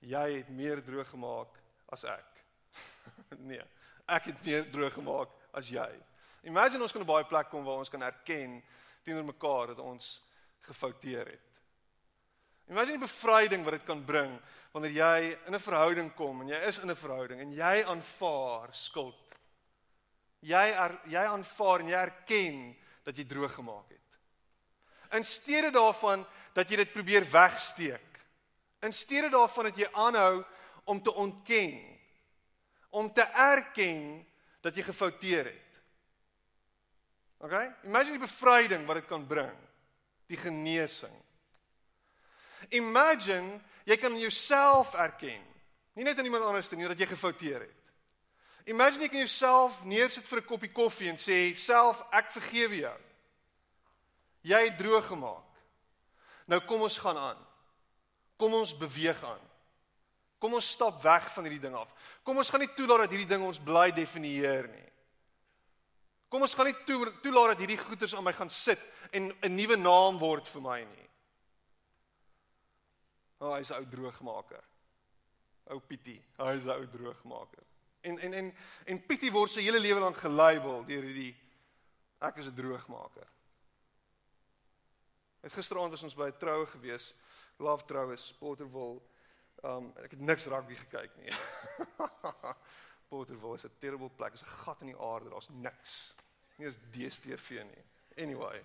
Jy 0.00 0.22
het 0.38 0.48
meer 0.48 0.80
droog 0.84 1.10
gemaak 1.12 1.58
as 1.92 2.06
ek. 2.08 2.38
nee, 3.50 3.60
ek 4.08 4.30
het 4.30 4.38
meer 4.46 4.64
droog 4.72 4.94
gemaak 4.96 5.34
as 5.52 5.68
jy. 5.68 5.88
Imagine 6.48 6.80
ons 6.86 6.94
kan 6.96 7.04
op 7.04 7.08
'n 7.08 7.12
baie 7.12 7.26
plek 7.28 7.50
kom 7.52 7.64
waar 7.64 7.82
ons 7.82 7.92
kan 7.92 8.02
erken 8.02 8.62
teenoor 9.04 9.26
mekaar 9.28 9.74
dat 9.74 9.82
ons 9.84 10.22
gefouteer 10.64 11.28
het. 11.34 11.50
Imagine 12.72 12.96
die 12.96 13.04
bevryding 13.04 13.64
wat 13.64 13.76
dit 13.76 13.84
kan 13.84 14.00
bring 14.04 14.38
wanneer 14.72 14.96
jy 14.96 15.36
in 15.44 15.54
'n 15.54 15.60
verhouding 15.60 16.14
kom 16.14 16.40
en 16.40 16.48
jy 16.48 16.60
is 16.68 16.78
in 16.78 16.88
'n 16.90 16.96
verhouding 16.96 17.40
en 17.40 17.52
jy 17.52 17.84
aanvaar 17.84 18.72
skuld. 18.72 19.20
Jy 20.40 20.72
er, 20.72 21.00
jy 21.04 21.24
aanvaar 21.24 21.80
en 21.80 21.88
jy 21.88 22.00
erken 22.00 22.83
dat 23.04 23.16
jy 23.16 23.24
droog 23.28 23.54
gemaak 23.54 23.88
het. 23.92 24.00
In 25.14 25.24
steede 25.24 25.70
daarvan 25.70 26.24
dat 26.56 26.70
jy 26.70 26.80
dit 26.82 26.92
probeer 26.92 27.26
wegsteek. 27.30 28.20
In 28.84 28.92
steede 28.92 29.28
daarvan 29.32 29.70
dat 29.70 29.78
jy 29.78 29.88
aanhou 29.92 30.44
om 30.84 31.02
te 31.02 31.14
ontken. 31.14 31.76
Om 32.90 33.12
te 33.12 33.22
erken 33.22 34.26
dat 34.60 34.76
jy 34.76 34.82
gefouteer 34.82 35.44
het. 35.44 35.70
OK? 37.44 37.54
Imagine 37.84 38.16
die 38.16 38.26
bevryding 38.26 38.86
wat 38.88 39.02
dit 39.02 39.08
kan 39.10 39.26
bring 39.28 39.56
die 40.30 40.40
genesing. 40.40 41.14
Imagine 42.72 43.60
jy 43.84 43.96
kan 44.00 44.16
jouself 44.18 44.94
erken. 44.96 45.42
Nie 45.94 46.06
net 46.06 46.18
aan 46.18 46.24
iemand 46.24 46.46
anders 46.48 46.70
nie 46.72 46.88
dat 46.88 46.98
jy 46.98 47.06
gefouteer 47.12 47.66
het. 47.66 47.83
Imagine 48.64 49.04
jy 49.04 49.08
kan 49.12 49.20
jouself 49.20 49.82
neersit 49.84 50.24
vir 50.24 50.40
'n 50.40 50.46
koppie 50.48 50.72
koffie 50.72 51.08
en 51.08 51.16
sê 51.16 51.54
self 51.56 52.02
ek 52.12 52.32
vergewe 52.32 52.76
jou. 52.76 53.00
Jy 54.42 54.60
het 54.64 54.78
droog 54.78 55.06
gemaak. 55.06 55.50
Nou 56.46 56.60
kom 56.60 56.82
ons 56.82 56.98
gaan 56.98 57.16
aan. 57.16 57.46
Kom 58.36 58.54
ons 58.54 58.72
beweeg 58.76 59.22
aan. 59.24 59.40
Kom 60.38 60.54
ons 60.54 60.70
stap 60.70 61.02
weg 61.02 61.28
van 61.32 61.44
hierdie 61.44 61.60
ding 61.60 61.74
af. 61.74 61.92
Kom 62.22 62.36
ons 62.36 62.50
gaan 62.50 62.60
nie 62.60 62.74
toelaat 62.76 63.06
dat 63.06 63.10
hierdie 63.10 63.28
ding 63.28 63.44
ons 63.44 63.58
bly 63.58 63.90
definieer 63.90 64.68
nie. 64.68 64.90
Kom 66.28 66.42
ons 66.42 66.54
gaan 66.54 66.66
nie 66.66 66.84
toelaat 67.22 67.54
dat 67.54 67.58
hierdie 67.58 67.78
goeters 67.78 68.14
aan 68.14 68.24
my 68.24 68.32
gaan 68.32 68.50
sit 68.50 68.80
en 69.12 69.32
'n 69.42 69.56
nuwe 69.56 69.76
naam 69.76 70.18
word 70.18 70.48
vir 70.48 70.62
my 70.62 70.84
nie. 70.84 71.08
O, 73.40 73.46
oh, 73.46 73.54
hy's 73.56 73.70
'n 73.70 73.76
ou 73.76 73.84
droogmaker. 73.84 74.64
Ou 75.70 75.80
Pietie, 75.80 76.22
hy's 76.38 76.66
ou 76.66 76.86
droogmaker. 76.86 77.64
En 78.04 78.18
en 78.18 78.32
en 78.32 78.50
en 78.84 79.06
Pietie 79.06 79.32
word 79.32 79.50
sy 79.50 79.62
hele 79.64 79.80
lewe 79.80 80.02
lank 80.02 80.18
gelabel 80.20 80.82
deur 80.84 81.06
hierdie 81.06 81.32
ek 82.20 82.36
is 82.42 82.50
'n 82.50 82.56
droogmaker. 82.56 83.28
Het 85.40 85.52
gisteraand 85.52 85.90
was 85.90 86.02
ons 86.02 86.16
by 86.16 86.28
'n 86.28 86.38
troue 86.38 86.66
gewees, 86.66 87.14
love 87.56 87.84
troues, 87.84 88.32
Potterville. 88.32 89.00
Um 89.64 89.92
ek 89.96 90.10
het 90.10 90.20
niks 90.20 90.46
rugby 90.46 90.74
gekyk 90.74 91.16
nie. 91.16 91.32
Potterville 93.10 93.54
is 93.54 93.64
'n 93.64 93.78
terrible 93.78 94.10
plek, 94.10 94.32
is 94.32 94.42
'n 94.42 94.56
gat 94.64 94.80
in 94.80 94.92
die 94.92 95.00
aarde, 95.00 95.30
daar's 95.30 95.48
niks. 95.48 96.14
Nie 96.56 96.66
eens 96.66 96.78
DStv 96.92 97.64
nie. 97.64 97.84
Anyway. 98.16 98.64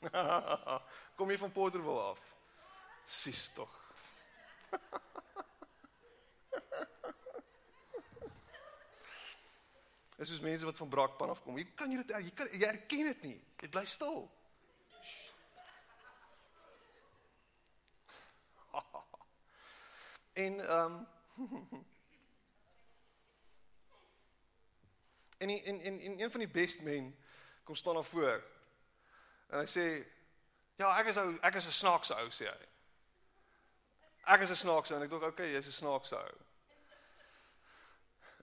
Kom 1.16 1.30
jy 1.30 1.38
van 1.38 1.52
Potterville 1.52 2.00
af? 2.00 2.20
Sis 3.04 3.48
tog. 3.48 3.72
Dis 10.16 10.28
soos 10.28 10.40
mense 10.40 10.64
wat 10.64 10.76
van 10.76 10.88
braakpan 10.88 11.28
af 11.28 11.42
kom. 11.42 11.58
Jy 11.58 11.66
kan 11.74 11.90
jy 11.90 11.96
dit 12.02 12.10
jy 12.16 12.30
kan 12.38 12.48
jy 12.52 12.66
erken 12.68 13.06
dit 13.10 13.22
nie. 13.22 13.40
Jy 13.62 13.68
bly 13.68 13.84
stil. 13.84 14.30
En 20.34 20.60
ehm 20.60 20.94
um, 20.94 21.06
en, 25.38 25.48
en 25.50 25.80
en 25.80 26.00
en 26.00 26.20
een 26.20 26.30
van 26.30 26.40
die 26.40 26.48
best 26.48 26.80
men 26.82 27.16
kom 27.64 27.74
staan 27.74 27.94
daar 27.94 28.04
voor. 28.04 28.44
En 29.46 29.58
hy 29.58 29.66
sê 29.66 29.84
ja, 30.76 30.88
ek 30.98 31.12
is 31.12 31.16
ou, 31.16 31.36
ek 31.40 31.54
is 31.54 31.66
'n 31.66 31.78
snaakse 31.78 32.14
ou 32.14 32.30
sê 32.30 32.48
hy. 32.50 32.66
Ek 34.34 34.42
is 34.42 34.50
'n 34.50 34.62
snaakse 34.62 34.94
ou 34.94 34.98
en 34.98 35.04
ek 35.06 35.10
dink 35.10 35.22
okay, 35.22 35.52
jy's 35.52 35.66
'n 35.70 35.78
snaakse 35.78 36.16
ou. 36.16 36.38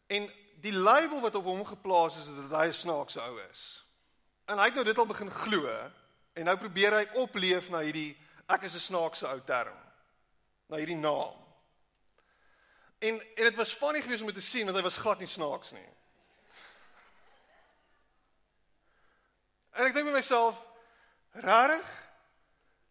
En 0.08 0.32
die 0.62 0.74
label 0.74 1.22
wat 1.22 1.36
op 1.36 1.44
hom 1.44 1.66
geplaas 1.66 2.18
is 2.18 2.26
dat 2.26 2.60
hy 2.60 2.68
'n 2.68 2.74
snaakse 2.74 3.22
ou 3.22 3.40
is. 3.50 3.86
En 4.46 4.58
hy 4.58 4.66
het 4.66 4.74
nou 4.74 4.86
dit 4.86 4.98
al 4.98 5.06
begin 5.06 5.32
glo 5.32 5.92
en 6.34 6.46
nou 6.46 6.58
probeer 6.58 6.94
hy 6.94 7.06
opleef 7.14 7.70
na 7.70 7.80
hierdie 7.80 8.18
ek 8.48 8.64
is 8.64 8.76
'n 8.76 8.80
snaakse 8.80 9.28
ou 9.28 9.42
term. 9.42 9.78
Na 10.68 10.78
hierdie 10.78 10.98
naam. 10.98 11.36
En 13.00 13.22
en 13.36 13.44
dit 13.44 13.56
was 13.56 13.74
funny 13.74 14.02
geweest 14.02 14.22
om 14.22 14.34
te 14.34 14.42
sien 14.42 14.66
want 14.66 14.78
hy 14.78 14.84
was 14.84 14.98
glad 14.98 15.20
nie 15.20 15.28
snaaks 15.28 15.72
nie. 15.72 15.90
En 19.72 19.86
ek 19.86 19.94
dink 19.94 20.06
by 20.06 20.12
myself, 20.12 20.58
rarig? 21.32 21.88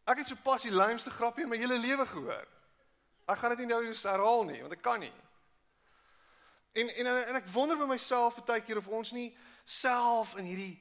Ek 0.05 0.17
het 0.17 0.27
so 0.27 0.37
pas 0.43 0.63
die 0.63 0.73
lamste 0.73 1.11
grappie 1.11 1.45
in 1.45 1.49
my 1.49 1.59
hele 1.61 1.79
lewe 1.79 2.07
gehoor. 2.07 2.47
Ek 3.29 3.39
gaan 3.39 3.53
dit 3.55 3.59
nie 3.59 3.67
nou 3.67 3.83
herhaal 3.85 4.45
nie, 4.45 4.61
want 4.61 4.73
ek 4.73 4.83
kan 4.83 5.01
nie. 5.01 5.13
En 6.73 6.95
en 6.95 7.07
en 7.27 7.35
ek 7.35 7.49
wonder 7.51 7.79
by 7.79 7.89
myself 7.91 8.39
baie 8.45 8.63
keer 8.63 8.79
of 8.79 8.87
ons 8.87 9.11
nie 9.13 9.37
self 9.65 10.37
in 10.39 10.45
hierdie 10.47 10.77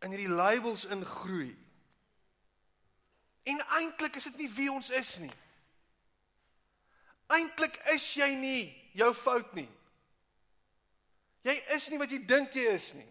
in 0.00 0.10
hierdie 0.14 0.32
labels 0.32 0.84
ingroei. 0.84 1.52
En 3.42 3.60
eintlik 3.78 4.16
is 4.16 4.24
dit 4.30 4.36
nie 4.36 4.50
wie 4.56 4.70
ons 4.72 4.90
is 4.90 5.18
nie. 5.22 5.32
Eintlik 7.30 7.76
is 7.94 8.14
jy 8.18 8.34
nie 8.34 8.90
jou 8.96 9.14
fout 9.14 9.54
nie. 9.54 9.68
Jy 11.46 11.54
is 11.76 11.88
nie 11.88 11.98
wat 12.00 12.10
jy 12.12 12.18
dink 12.28 12.54
jy 12.56 12.66
is 12.74 12.90
nie. 12.98 13.06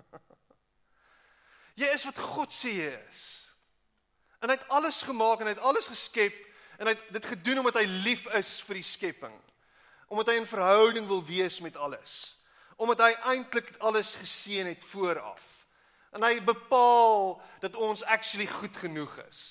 Jy 1.80 1.88
is 1.94 2.04
wat 2.08 2.18
God 2.18 2.50
sê 2.52 2.70
jy 2.74 2.90
is. 3.08 3.22
En 4.40 4.48
hy 4.50 4.56
het 4.56 4.68
alles 4.74 4.98
gemaak 5.06 5.40
en 5.40 5.48
hy 5.50 5.54
het 5.54 5.68
alles 5.68 5.86
geskep 5.92 6.36
en 6.80 6.88
hy 6.88 6.94
het 6.96 7.08
dit 7.12 7.26
gedoen 7.34 7.60
omdat 7.60 7.82
hy 7.82 7.86
lief 8.06 8.24
is 8.38 8.54
vir 8.64 8.80
die 8.80 8.86
skepping. 8.88 9.34
Omdat 10.08 10.32
hy 10.32 10.36
in 10.40 10.48
verhouding 10.48 11.08
wil 11.10 11.20
wees 11.28 11.60
met 11.60 11.76
alles. 11.76 12.34
Omdat 12.80 13.02
hy 13.04 13.10
eintlik 13.34 13.74
alles 13.84 14.14
geseën 14.16 14.66
het 14.66 14.84
vooraf. 14.88 15.44
En 16.16 16.24
hy 16.24 16.40
bepaal 16.42 17.36
dat 17.60 17.76
ons 17.76 18.02
actually 18.08 18.48
goed 18.48 18.80
genoeg 18.80 19.12
is. 19.28 19.42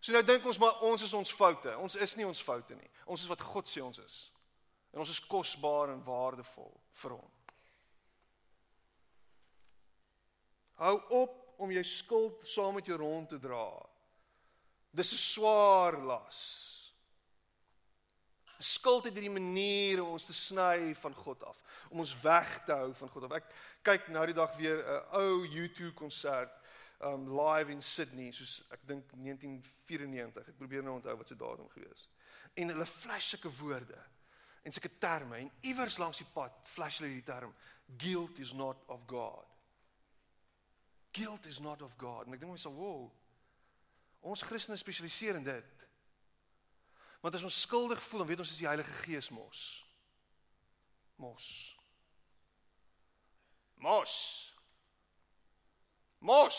So 0.00 0.16
nou 0.16 0.24
dink 0.26 0.48
ons 0.48 0.58
maar 0.58 0.80
ons 0.88 1.04
is 1.04 1.12
ons 1.14 1.34
foute. 1.36 1.76
Ons 1.78 2.00
is 2.00 2.16
nie 2.16 2.26
ons 2.26 2.42
foute 2.42 2.74
nie. 2.74 2.90
Ons 3.04 3.22
is 3.22 3.30
wat 3.30 3.44
God 3.52 3.68
sê 3.68 3.84
ons 3.84 4.00
is. 4.02 4.16
En 4.96 5.04
ons 5.04 5.12
is 5.12 5.22
kosbaar 5.28 5.92
en 5.92 6.02
waardevol 6.08 6.72
vir 7.04 7.14
hom. 7.14 7.30
Hou 10.82 10.96
op 11.20 11.36
om 11.62 11.70
jou 11.70 11.84
skuld 11.86 12.40
saam 12.48 12.80
met 12.80 12.88
jou 12.88 12.96
rond 12.98 13.28
te 13.28 13.38
dra. 13.38 13.68
Dis 14.92 15.12
'n 15.12 15.16
swaar 15.16 15.96
las. 15.98 16.38
Skuld 18.58 19.04
het 19.04 19.14
hierdie 19.14 19.30
manier 19.30 20.02
om 20.02 20.12
ons 20.12 20.24
te 20.24 20.32
sny 20.32 20.94
van 20.94 21.14
God 21.14 21.44
af, 21.44 21.62
om 21.90 21.98
ons 21.98 22.20
weg 22.20 22.64
te 22.64 22.72
hou 22.72 22.92
van 22.94 23.08
God 23.08 23.24
af. 23.24 23.32
Ek 23.32 23.54
kyk 23.82 24.08
nou 24.08 24.26
die 24.26 24.34
dag 24.34 24.56
weer 24.56 24.84
'n 24.84 25.16
ou 25.16 25.46
YouTube 25.46 25.94
konsert 25.94 26.52
um 27.00 27.40
live 27.40 27.70
in 27.70 27.82
Sydney, 27.82 28.30
soos 28.32 28.62
ek 28.70 28.86
dink 28.86 29.10
1994. 29.12 30.48
Ek 30.48 30.58
probeer 30.58 30.82
nou 30.82 30.94
onthou 30.94 31.16
wat 31.16 31.28
se 31.28 31.36
datum 31.36 31.68
gewees. 31.68 32.08
En 32.54 32.68
hulle 32.68 32.86
flash 32.86 33.32
sulke 33.32 33.50
woorde 33.58 33.98
en 34.62 34.72
sulke 34.72 34.98
terme 34.98 35.36
en 35.36 35.50
iewers 35.60 35.98
langs 35.98 36.18
die 36.18 36.28
pad 36.34 36.52
flash 36.68 37.00
hulle 37.00 37.10
die 37.10 37.22
term 37.26 37.54
guilt 37.98 38.38
is 38.38 38.52
not 38.52 38.84
of 38.86 39.00
God. 39.06 39.46
Guilt 41.12 41.46
is 41.46 41.60
not 41.60 41.82
of 41.82 41.96
God. 41.96 42.26
En 42.26 42.32
ek 42.32 42.40
dink 42.40 42.52
myself, 42.52 42.74
"Wow. 42.74 43.10
Ons 44.22 44.42
Christene 44.46 44.78
spesialiseer 44.80 45.38
in 45.38 45.46
dit." 45.46 45.82
Want 47.22 47.34
as 47.34 47.42
ons 47.46 47.60
skuldig 47.60 48.02
voel, 48.02 48.18
dan 48.18 48.28
weet 48.28 48.40
ons 48.42 48.48
dis 48.48 48.62
die 48.64 48.66
Heilige 48.66 48.90
Gees 49.04 49.30
mos. 49.30 49.60
Mos. 51.22 51.76
Mos. 53.74 54.14
Mos. 56.18 56.58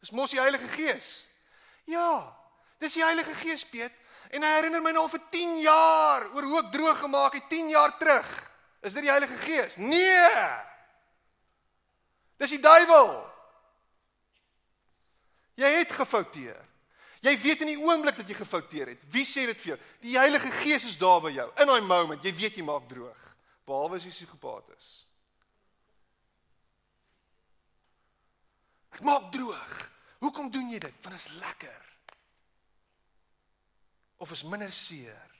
Dis 0.00 0.10
mos 0.10 0.30
die 0.30 0.40
Heilige 0.40 0.68
Gees. 0.68 1.26
Ja, 1.88 2.36
dis 2.78 2.98
die 2.98 3.04
Heilige 3.04 3.34
Gees, 3.34 3.64
Piet. 3.64 3.96
En 4.32 4.44
hy 4.44 4.50
herinner 4.58 4.84
my 4.84 4.92
nou 4.92 5.06
al 5.06 5.12
vir 5.12 5.24
10 5.32 5.58
jaar 5.64 6.28
oor 6.34 6.46
hoe 6.48 6.60
ek 6.62 6.70
droog 6.72 7.00
gemaak 7.00 7.40
het 7.40 7.48
10 7.48 7.72
jaar 7.72 7.96
terug. 8.00 8.28
Is 8.82 8.96
dit 8.96 9.06
die 9.06 9.12
Heilige 9.12 9.36
Gees? 9.44 9.76
Nee. 9.76 10.28
Dis 12.36 12.52
die 12.56 12.60
duiwel. 12.60 13.31
Jy 15.60 15.70
het 15.78 15.92
gefouteer. 15.92 16.60
Jy 17.22 17.32
weet 17.38 17.60
in 17.62 17.70
die 17.70 17.78
oomblik 17.78 18.16
dat 18.18 18.28
jy 18.28 18.34
gefouteer 18.34 18.94
het. 18.94 19.02
Wie 19.14 19.24
sê 19.28 19.44
dit 19.46 19.60
vir 19.62 19.74
jou? 19.74 19.78
Die 20.02 20.16
Heilige 20.18 20.50
Gees 20.62 20.88
is 20.88 20.98
daar 20.98 21.20
by 21.22 21.30
jou 21.30 21.46
in 21.62 21.70
daai 21.70 21.84
moment. 21.86 22.24
Jy 22.24 22.32
weet 22.34 22.58
jy 22.58 22.64
maak 22.66 22.88
droog. 22.90 23.28
Behalwe 23.68 24.00
as 24.00 24.06
jy 24.08 24.10
psigopaat 24.10 24.72
is. 24.74 24.90
Ek 28.96 29.04
maak 29.06 29.30
droog. 29.34 29.76
Hoekom 30.22 30.50
doen 30.50 30.72
jy 30.74 30.82
dit? 30.82 30.98
Want 31.04 31.14
dit 31.14 31.22
is 31.22 31.38
lekker. 31.38 31.86
Of 34.22 34.34
is 34.34 34.44
minder 34.46 34.72
seer. 34.74 35.30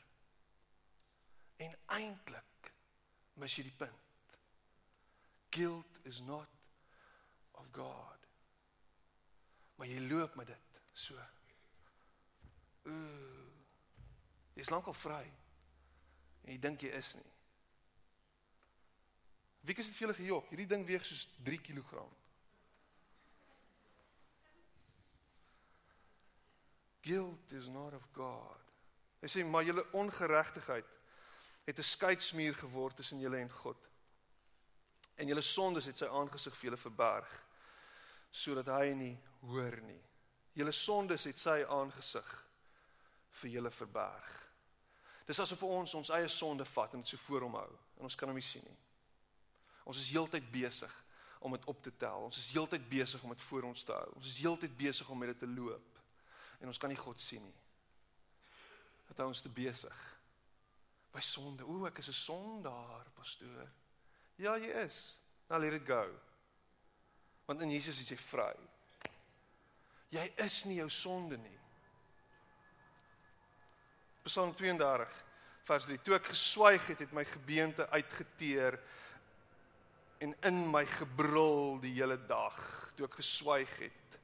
En 1.63 1.75
eintlik 1.99 2.73
mis 3.43 3.59
jy 3.59 3.67
die 3.67 3.79
punt. 3.83 4.39
Guilt 5.53 6.07
is 6.09 6.23
not 6.23 6.49
of 7.59 7.67
God. 7.75 8.22
Maar 9.83 9.91
jy 9.91 10.01
loop 10.07 10.35
met 10.39 10.47
dit 10.47 10.83
so. 10.93 11.15
Ooh. 12.87 13.47
Jy's 14.55 14.69
lankal 14.71 14.95
vry. 14.95 15.25
En 16.45 16.53
jy 16.53 16.59
dink 16.63 16.85
jy 16.87 16.93
is 16.95 17.09
nie. 17.19 17.31
Wie 19.67 19.75
kies 19.75 19.91
dit 19.91 19.97
vir 19.99 20.05
julle 20.05 20.15
gejok? 20.21 20.53
Hierdie 20.53 20.69
ding 20.71 20.85
weeg 20.87 21.03
soos 21.03 21.25
3 21.43 21.59
kg. 21.67 22.05
Guilt 27.03 27.57
is 27.59 27.67
not 27.67 27.99
of 27.99 28.07
God. 28.15 28.71
Hy 29.19 29.33
sê 29.35 29.43
maar 29.43 29.67
julle 29.67 29.83
ongeregtigheid 29.99 30.95
het 31.67 31.79
'n 31.83 31.91
skeidsmuur 31.91 32.55
geword 32.55 33.03
tussen 33.03 33.19
julle 33.19 33.43
en 33.43 33.51
God. 33.51 33.91
En 35.19 35.27
julle 35.27 35.43
sondes 35.43 35.91
het 35.91 35.97
sy 35.97 36.07
aangesig 36.07 36.55
vir 36.55 36.71
julle 36.71 36.83
verberg 36.87 37.35
sodat 38.31 38.71
hy 38.79 38.95
nie 38.95 39.19
hoor 39.49 39.77
nie. 39.87 40.01
Julle 40.55 40.73
sondes 40.73 41.25
het 41.25 41.41
sy 41.41 41.63
aangesig 41.65 42.31
vir 43.41 43.55
julle 43.57 43.71
verberg. 43.73 44.31
Dis 45.27 45.41
asof 45.41 45.63
ons 45.65 45.95
ons 45.95 46.11
eie 46.15 46.29
sonde 46.29 46.67
vat 46.69 46.95
en 46.95 47.03
dit 47.05 47.13
so 47.13 47.21
voor 47.27 47.47
hom 47.47 47.57
hou 47.61 47.71
en 47.99 48.09
ons 48.09 48.19
kan 48.19 48.29
hom 48.29 48.37
nie 48.37 48.45
sien 48.45 48.65
nie. 48.67 48.79
Ons 49.89 50.01
is 50.03 50.11
heeltyd 50.15 50.47
besig 50.53 50.93
om 51.43 51.55
dit 51.57 51.65
op 51.71 51.83
te 51.83 51.91
tel. 51.99 52.29
Ons 52.29 52.39
is 52.39 52.51
heeltyd 52.55 52.85
besig 52.91 53.23
om 53.23 53.33
dit 53.35 53.45
voor 53.49 53.67
ons 53.71 53.85
te 53.85 53.95
hou. 53.95 54.09
Ons 54.19 54.29
is 54.31 54.39
heeltyd 54.45 54.75
besig 54.79 55.09
om 55.11 55.19
met 55.19 55.33
dit 55.33 55.41
te 55.43 55.51
loop. 55.51 56.01
En 56.61 56.71
ons 56.71 56.79
kan 56.79 56.93
nie 56.93 56.99
God 57.01 57.21
sien 57.21 57.43
nie. 57.43 57.57
Dat 59.09 59.25
hou 59.25 59.31
ons 59.33 59.43
te 59.43 59.51
besig 59.51 60.03
by 61.13 61.21
sonde. 61.25 61.67
O, 61.67 61.87
ek 61.87 61.99
is 61.99 62.09
'n 62.09 62.19
sondaar, 62.19 63.11
pastoor. 63.15 63.69
Ja, 64.37 64.57
jy 64.57 64.71
is. 64.85 65.17
Nou 65.49 65.61
let 65.61 65.73
it 65.73 65.87
go. 65.87 66.07
Want 67.47 67.61
in 67.61 67.71
Jesus 67.71 68.01
is 68.01 68.09
jy 68.09 68.17
vry. 68.17 68.55
Jy 70.13 70.27
is 70.45 70.59
nie 70.69 70.77
jou 70.77 70.91
sonde 70.93 71.39
nie. 71.41 71.59
Psalm 74.27 74.53
32 74.55 75.15
vers 75.67 75.87
3. 75.89 76.01
Toe 76.05 76.19
ek 76.19 76.29
geswyg 76.35 76.85
het, 76.91 77.01
het 77.01 77.15
my 77.17 77.25
gebeente 77.27 77.89
uitgeteer 77.95 78.77
en 80.23 80.35
in 80.47 80.61
my 80.71 80.85
gebrul 80.87 81.81
die 81.83 81.95
hele 81.97 82.19
dag 82.29 82.59
toe 82.97 83.09
ek 83.09 83.17
geswyg 83.23 83.73
het. 83.81 84.19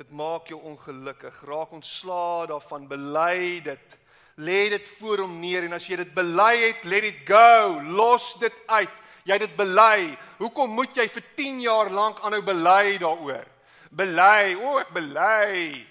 Dit 0.00 0.10
maak 0.16 0.50
jou 0.50 0.58
ongelukkig. 0.66 1.38
Raak 1.46 1.76
ontslaa 1.78 2.48
daarvan, 2.50 2.88
bely 2.90 3.60
dit. 3.64 3.96
Lê 4.40 4.66
dit 4.72 4.90
voor 4.98 5.22
hom 5.26 5.38
neer 5.40 5.68
en 5.68 5.76
as 5.76 5.86
jy 5.86 6.00
dit 6.00 6.12
bely 6.16 6.54
het, 6.66 6.84
let 6.88 7.06
it 7.06 7.22
go. 7.28 7.78
Los 7.86 8.32
dit 8.42 8.56
uit. 8.66 8.98
Jy 9.28 9.36
het 9.36 9.46
dit 9.46 9.56
bely. 9.58 10.10
Hoekom 10.40 10.74
moet 10.74 10.96
jy 10.96 11.06
vir 11.12 11.26
10 11.38 11.64
jaar 11.68 11.94
lank 11.94 12.22
aanhou 12.24 12.42
bely 12.44 12.98
daaroor? 12.98 13.46
Bely, 13.90 14.54
o, 14.54 14.78
ek 14.78 14.92
bely. 14.94 15.86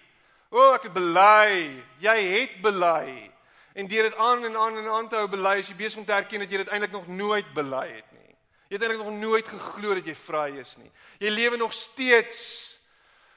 O, 0.50 0.72
ek 0.74 0.88
het 0.88 0.95
bely. 0.95 1.84
Jy 2.00 2.16
het 2.32 2.62
bely. 2.64 3.32
En 3.76 3.88
deur 3.88 4.08
dit 4.08 4.16
aan 4.16 4.45
en 4.47 4.56
aan 4.58 4.78
en 4.78 4.88
aan 4.89 5.10
te 5.10 5.20
hou 5.20 5.28
bely, 5.32 5.60
is 5.60 5.70
jy 5.72 5.76
besig 5.76 6.00
om 6.00 6.08
te 6.08 6.16
erken 6.16 6.43
dat 6.43 6.52
jy 6.52 6.64
dit 6.64 6.72
eintlik 6.74 6.95
nog 6.95 7.08
nooit 7.08 7.54
bely 7.56 7.86
het 7.91 8.12
nie. 8.16 8.34
Jy 8.70 8.78
het 8.78 8.86
eintlik 8.86 9.04
nog 9.04 9.20
nooit 9.20 9.47
geglo 9.47 9.95
dat 10.00 10.08
jy 10.08 10.16
vry 10.16 10.50
is 10.62 10.76
nie. 10.78 10.91
Jy 11.20 11.32
lewe 11.34 11.60
nog 11.60 11.74
steeds 11.74 12.41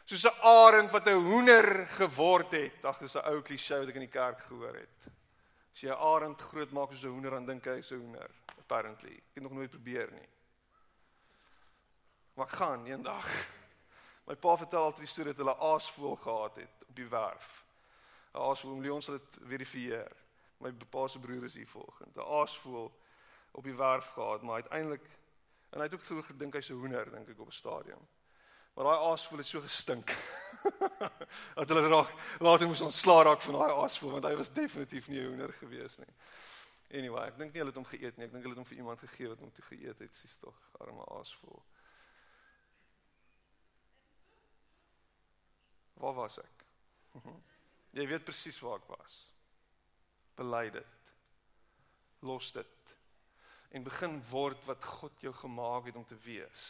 soos 0.04 0.24
'n 0.26 0.40
arend 0.42 0.90
wat 0.90 1.06
'n 1.08 1.24
hoender 1.24 1.86
geword 1.98 2.52
het. 2.52 2.84
Ag, 2.84 2.98
dis 2.98 3.14
'n 3.16 3.26
ou 3.26 3.42
klise 3.42 3.78
wat 3.78 3.88
ek 3.88 3.94
in 3.94 4.08
die 4.08 4.18
kerk 4.18 4.40
gehoor 4.40 4.74
het. 4.74 4.98
As 5.72 5.80
jy 5.80 5.88
'n 5.88 5.98
arend 5.98 6.40
grootmaak 6.40 6.90
soos 6.90 7.04
'n 7.04 7.08
hoender, 7.08 7.30
dan 7.30 7.46
dink 7.46 7.64
hy 7.64 7.76
hy's 7.76 7.90
'n 7.92 7.98
hoender, 7.98 8.30
apparently. 8.58 9.12
Ek 9.12 9.34
het 9.34 9.42
nog 9.42 9.52
nooit 9.52 9.70
probeer 9.70 10.08
nie. 10.12 10.28
Maar 12.34 12.46
ek 12.46 12.52
gaan 12.52 12.86
eendag. 12.86 13.26
My 14.24 14.36
pa 14.36 14.56
vertel 14.56 14.82
altyd 14.82 15.04
die 15.06 15.12
storie 15.12 15.34
dat 15.34 15.42
hulle 15.44 15.58
aasvoël 15.58 16.16
gehad 16.16 16.56
het 16.56 16.84
op 16.88 16.96
die 16.96 17.08
werf. 17.08 17.64
'n 18.32 18.38
Aasvoël, 18.38 18.80
Leon 18.80 19.02
sal 19.02 19.18
dit 19.18 19.38
verifieer. 19.42 20.12
My 20.58 20.72
pa 20.72 21.08
se 21.08 21.18
broer 21.18 21.44
is 21.44 21.54
hier 21.54 21.68
volgende. 21.68 22.20
'n 22.20 22.40
Aasvoël 22.40 22.92
op 23.50 23.64
die 23.64 23.74
werf 23.74 24.08
gehad, 24.08 24.42
maar 24.42 24.54
uiteindelik 24.54 25.10
en 25.70 25.78
hy 25.78 25.84
het 25.84 25.94
ook 25.94 26.04
so 26.04 26.22
gedink 26.22 26.54
hy's 26.54 26.70
'n 26.70 26.74
hoender, 26.74 27.10
dink 27.10 27.28
ek 27.28 27.40
op 27.40 27.46
'n 27.48 27.52
stadion. 27.52 28.08
Maar 28.74 28.84
daai 28.84 29.10
aasvoël 29.10 29.38
het 29.38 29.46
so 29.46 29.60
gestink. 29.60 30.16
dat 31.54 31.68
hulle 31.68 31.88
raak 31.88 32.12
later 32.38 32.66
moes 32.66 32.80
ontslaa 32.80 33.22
raak 33.22 33.40
van 33.40 33.54
daai 33.54 33.72
aasvoël 33.72 34.12
want 34.12 34.24
hy 34.24 34.36
was 34.36 34.52
definitief 34.52 35.08
nie 35.08 35.20
'n 35.20 35.26
hoender 35.26 35.52
gewees 35.52 35.98
nie. 35.98 36.14
Anyway, 36.92 37.26
ek 37.26 37.38
dink 37.38 37.52
nie 37.52 37.60
hulle 37.60 37.72
het 37.72 37.80
hom 37.80 37.88
geëet 37.88 38.16
nie. 38.16 38.26
Ek 38.26 38.32
dink 38.32 38.42
hulle 38.44 38.54
het 38.56 38.62
hom 38.62 38.70
vir 38.70 38.76
iemand 38.76 38.98
gegee 38.98 39.28
wat 39.28 39.38
hom 39.38 39.52
toe 39.52 39.64
geëet 39.64 39.98
het, 39.98 40.14
sies 40.14 40.36
tog, 40.36 40.56
arme 40.80 41.04
aasvoël. 41.18 41.62
Waar 46.00 46.14
was 46.14 46.38
ek? 46.42 46.64
Jy 47.92 48.06
weet 48.08 48.24
presies 48.24 48.60
waar 48.64 48.80
ek 48.80 48.88
was. 48.88 49.18
Bely 50.38 50.70
dit. 50.72 51.10
Los 52.24 52.52
dit. 52.52 52.94
En 53.72 53.84
begin 53.84 54.18
word 54.30 54.64
wat 54.68 54.84
God 54.84 55.20
jou 55.24 55.32
gemaak 55.36 55.90
het 55.90 55.96
om 55.96 56.06
te 56.08 56.16
wees. 56.24 56.64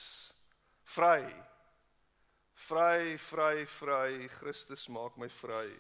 Vry. 0.95 1.23
Vry, 2.67 3.19
vry, 3.19 3.67
vry. 3.67 4.29
Christus 4.41 4.89
maak 4.89 5.17
my 5.19 5.31
vry. 5.41 5.71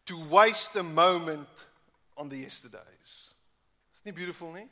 to 0.05 0.23
waste 0.29 0.75
a 0.75 0.83
moment 0.83 1.47
on 2.15 2.29
the 2.29 2.37
yesterdays. 2.37 3.29
Isn't 3.95 4.09
it 4.09 4.15
beautiful, 4.15 4.53
nie? 4.53 4.67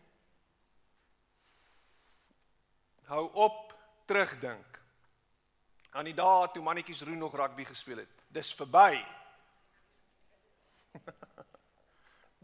Hou 3.07 3.30
op 3.34 3.74
terugdink 4.05 4.80
aan 5.95 6.05
die 6.05 6.15
dae 6.15 6.49
toe 6.53 6.61
mannetjies 6.61 7.01
roen 7.07 7.18
nog 7.18 7.36
rugby 7.36 7.65
gespeel 7.65 8.03
het. 8.03 8.26
Dis 8.30 8.51
verby. 8.53 8.99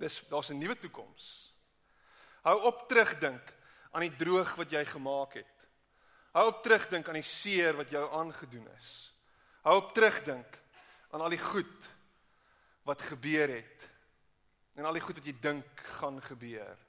Dis 0.01 0.21
daar's 0.30 0.49
'n 0.49 0.57
nuwe 0.57 0.80
toekoms. 0.80 1.53
Hou 2.41 2.61
op 2.63 2.88
terugdink 2.88 3.53
aan 3.94 4.08
die 4.08 4.16
droog 4.18 4.56
wat 4.58 4.74
jy 4.74 4.84
gemaak 4.89 5.38
het. 5.38 5.66
Hou 6.34 6.48
op 6.50 6.64
terugdink 6.66 7.08
aan 7.08 7.20
die 7.20 7.28
seer 7.28 7.78
wat 7.78 7.91
jou 7.94 8.04
aangedoen 8.18 8.66
is. 8.74 8.91
Hou 9.64 9.78
op 9.78 9.91
terugdink 9.94 10.58
aan 11.14 11.22
al 11.22 11.36
die 11.36 11.41
goed 11.41 11.89
wat 12.89 13.06
gebeur 13.06 13.54
het 13.54 13.86
en 14.74 14.89
al 14.89 14.98
die 14.98 15.04
goed 15.04 15.20
wat 15.22 15.30
jy 15.30 15.36
dink 15.41 15.86
gaan 16.00 16.18
gebeur 16.26 16.80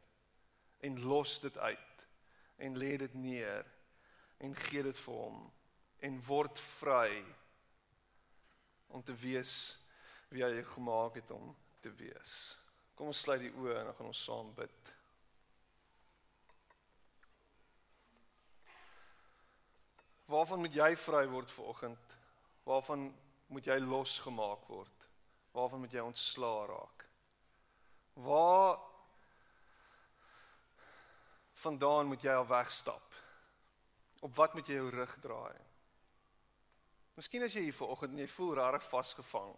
en 0.84 0.96
los 1.04 1.36
dit 1.44 1.58
uit 1.58 2.06
en 2.64 2.78
lê 2.80 2.96
dit 2.96 3.14
neer 3.20 3.68
en 4.40 4.56
gee 4.64 4.82
dit 4.82 5.04
vir 5.04 5.20
hom 5.20 5.44
en 6.08 6.20
word 6.26 6.60
vry 6.80 7.20
om 8.88 9.04
te 9.04 9.14
wees 9.20 9.54
wie 10.32 10.44
hy 10.44 10.64
gemaak 10.74 11.20
het 11.20 11.30
om 11.36 11.52
te 11.84 11.92
wees. 12.00 12.56
Kom 12.96 13.10
ons 13.12 13.20
sluit 13.26 13.42
die 13.44 13.52
oë 13.52 13.80
en 13.80 13.90
dan 13.90 13.96
gaan 13.98 14.10
ons 14.10 14.24
saam 14.24 14.52
bid. 14.56 14.92
Waarvan 20.30 20.62
moet 20.64 20.74
jy 20.74 20.94
vry 20.96 21.26
word 21.28 21.50
vanoggend? 21.52 22.16
Waarvan 22.64 23.10
moet 23.52 23.66
jy 23.68 23.76
losgemaak 23.84 24.64
word? 24.72 25.08
Waarvan 25.52 25.84
moet 25.84 25.92
jy 25.92 26.04
ontslaa 26.04 26.64
raak? 26.66 27.04
Waar 28.14 28.78
vandaan 31.64 32.06
moet 32.06 32.24
jy 32.24 32.32
al 32.32 32.46
wegstap? 32.46 33.14
Op 34.24 34.34
wat 34.34 34.54
moet 34.54 34.68
jy 34.68 34.80
jou 34.80 34.90
rug 34.90 35.16
draai? 35.20 35.56
Miskien 37.14 37.44
as 37.46 37.54
jy 37.54 37.68
hier 37.68 37.76
vanoggend 37.76 38.16
en 38.16 38.24
jy 38.24 38.30
voel 38.32 38.54
rarig 38.58 38.86
vasgevang. 38.88 39.52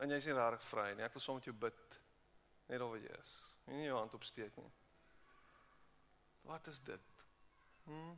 En 0.00 0.10
jy 0.10 0.20
is 0.22 0.28
nie 0.30 0.36
rarig 0.36 0.62
vry 0.70 0.92
nie. 0.94 1.04
Ek 1.04 1.14
wil 1.16 1.22
saam 1.22 1.40
met 1.40 1.50
jou 1.50 1.56
bid. 1.66 1.98
Net 2.70 2.82
oor 2.82 2.96
jy 2.96 3.10
is. 3.18 3.34
Jy 3.66 3.80
nie 3.80 3.88
jou 3.90 3.98
hand 3.98 4.16
opsteek 4.16 4.56
nie. 4.60 4.70
Wat 6.48 6.66
is 6.72 6.80
dit? 6.84 7.13
Hm? 7.84 8.16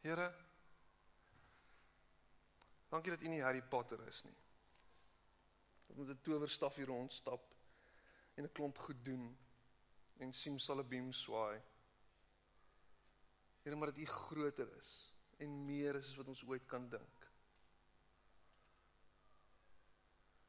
Here 0.00 0.34
Dankie 2.88 3.10
dat 3.10 3.22
U 3.22 3.28
nie 3.28 3.42
Harry 3.42 3.62
Potter 3.62 4.06
is 4.06 4.22
nie 4.24 4.36
met 5.94 6.08
'n 6.08 6.20
towerstaf 6.22 6.74
hier 6.74 6.86
rondstap 6.86 7.54
en 8.34 8.44
'n 8.44 8.52
klomp 8.52 8.78
goed 8.78 9.04
doen 9.04 9.38
en 10.16 10.32
simsalabim 10.32 11.12
swaai. 11.12 11.62
Here, 13.62 13.76
maar 13.76 13.86
dat 13.86 13.98
U 13.98 14.04
groter 14.04 14.76
is 14.76 15.14
en 15.36 15.64
meer 15.64 15.94
is 15.94 16.08
as 16.08 16.16
wat 16.16 16.28
ons 16.28 16.44
ooit 16.44 16.66
kan 16.66 16.88
dink. 16.88 17.23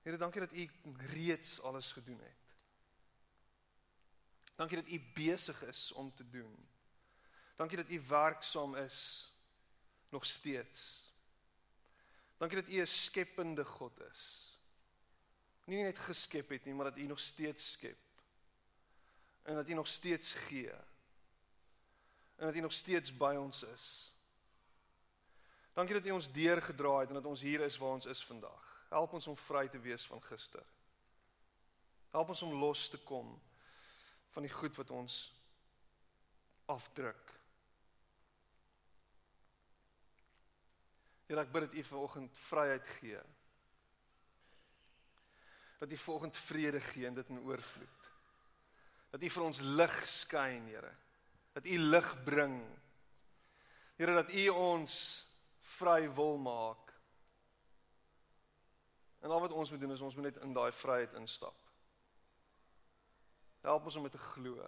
Here, 0.05 0.17
dankie 0.17 0.41
dat 0.41 0.53
U 0.53 0.69
reeds 0.97 1.61
alles 1.61 1.91
gedoen 1.91 2.19
het. 2.19 2.55
Dankie 4.55 4.77
dat 4.77 4.87
U 4.87 5.01
besig 5.13 5.63
is 5.63 5.91
om 5.91 6.13
te 6.15 6.29
doen. 6.29 6.67
Dankie 7.55 7.77
dat 7.77 7.89
U 7.89 8.01
werksaam 8.07 8.75
is 8.75 9.31
nog 10.09 10.25
steeds. 10.25 11.09
Dankie 12.37 12.61
dat 12.61 12.71
U 12.71 12.81
'n 12.81 12.87
skepende 12.87 13.65
God 13.65 13.99
is. 14.11 14.53
Nie 15.63 15.83
net 15.83 15.99
geskep 15.99 16.49
het 16.49 16.65
nie, 16.65 16.73
maar 16.73 16.85
dat 16.85 16.97
U 16.97 17.05
nog 17.05 17.19
steeds 17.19 17.71
skep. 17.71 17.97
En 19.41 19.55
dat 19.55 19.67
U 19.67 19.73
nog 19.73 19.87
steeds 19.87 20.33
gee. 20.33 20.71
En 22.35 22.45
dat 22.45 22.55
U 22.55 22.59
nog 22.59 22.73
steeds 22.73 23.17
by 23.17 23.35
ons 23.37 23.63
is. 23.63 24.13
Dankie 25.73 25.95
dat 25.95 26.05
U 26.05 26.11
ons 26.11 26.31
deurgedra 26.31 26.99
het 26.99 27.07
en 27.07 27.13
dat 27.13 27.25
ons 27.25 27.41
hier 27.41 27.61
is 27.61 27.77
waar 27.77 27.89
ons 27.89 28.05
is 28.05 28.23
vandag. 28.23 28.74
Help 28.95 29.17
ons 29.17 29.27
om 29.27 29.35
vry 29.35 29.67
te 29.67 29.79
wees 29.83 30.05
van 30.07 30.21
gister. 30.29 30.63
Help 32.15 32.31
ons 32.31 32.45
om 32.47 32.53
los 32.61 32.87
te 32.89 32.99
kom 33.03 33.33
van 34.31 34.45
die 34.45 34.51
goed 34.53 34.77
wat 34.79 34.91
ons 34.95 35.17
afdruk. 36.71 37.33
Here, 41.25 41.41
ek 41.41 41.51
bid 41.51 41.65
dat 41.67 41.75
U 41.75 41.83
vanoggend 41.89 42.39
vryheid 42.45 42.87
gee. 42.99 43.19
Dat 45.81 45.91
U 45.91 45.99
vanoggend 46.05 46.39
vrede 46.45 46.81
gee 46.87 47.07
en 47.09 47.17
dit 47.17 47.33
in 47.33 47.43
oorvloed. 47.43 48.09
Dat 49.11 49.23
U 49.23 49.29
vir 49.35 49.47
ons 49.49 49.61
lig 49.75 49.97
skyn, 50.07 50.69
Here. 50.71 50.93
Dat 51.57 51.67
U 51.67 51.77
lig 51.91 52.09
bring. 52.23 52.57
Here, 53.99 54.15
dat 54.21 54.31
U 54.31 54.47
ons 54.55 54.95
vry 55.75 56.05
wil 56.15 56.37
maak. 56.39 56.84
En 59.25 59.31
al 59.31 59.39
wat 59.39 59.51
ons 59.51 59.71
moet 59.71 59.79
doen 59.79 59.91
is 59.91 60.01
ons 60.01 60.15
moet 60.15 60.23
net 60.23 60.35
in 60.45 60.51
daai 60.53 60.71
vryheid 60.71 61.13
instap. 61.17 61.57
Help 63.65 63.87
ons 63.89 63.95
om 63.95 64.03
dit 64.05 64.13
te 64.13 64.21
glo. 64.21 64.67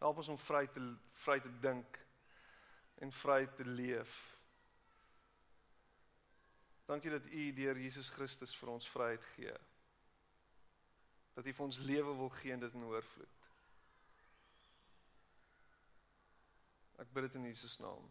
Help 0.00 0.22
ons 0.22 0.32
om 0.32 0.38
vry 0.40 0.62
te 0.72 0.86
vry 1.26 1.36
te 1.44 1.52
dink 1.60 2.00
en 3.04 3.12
vry 3.12 3.42
te 3.60 3.68
leef. 3.68 4.16
Dankie 6.88 7.12
dat 7.12 7.28
U 7.28 7.52
deur 7.60 7.84
Jesus 7.84 8.08
Christus 8.16 8.56
vir 8.56 8.72
ons 8.78 8.90
vryheid 8.96 9.30
gee. 9.34 9.54
Dat 11.36 11.44
U 11.44 11.56
vir 11.60 11.68
ons 11.68 11.84
lewe 11.92 12.18
wil 12.24 12.32
gee 12.40 12.56
en 12.56 12.64
dit 12.64 12.80
in 12.80 12.88
oorvloed. 12.88 13.48
Ek 17.04 17.12
bid 17.12 17.28
dit 17.28 17.40
in 17.42 17.50
Jesus 17.52 17.76
naam. 17.84 18.08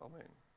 Amen. 0.00 0.47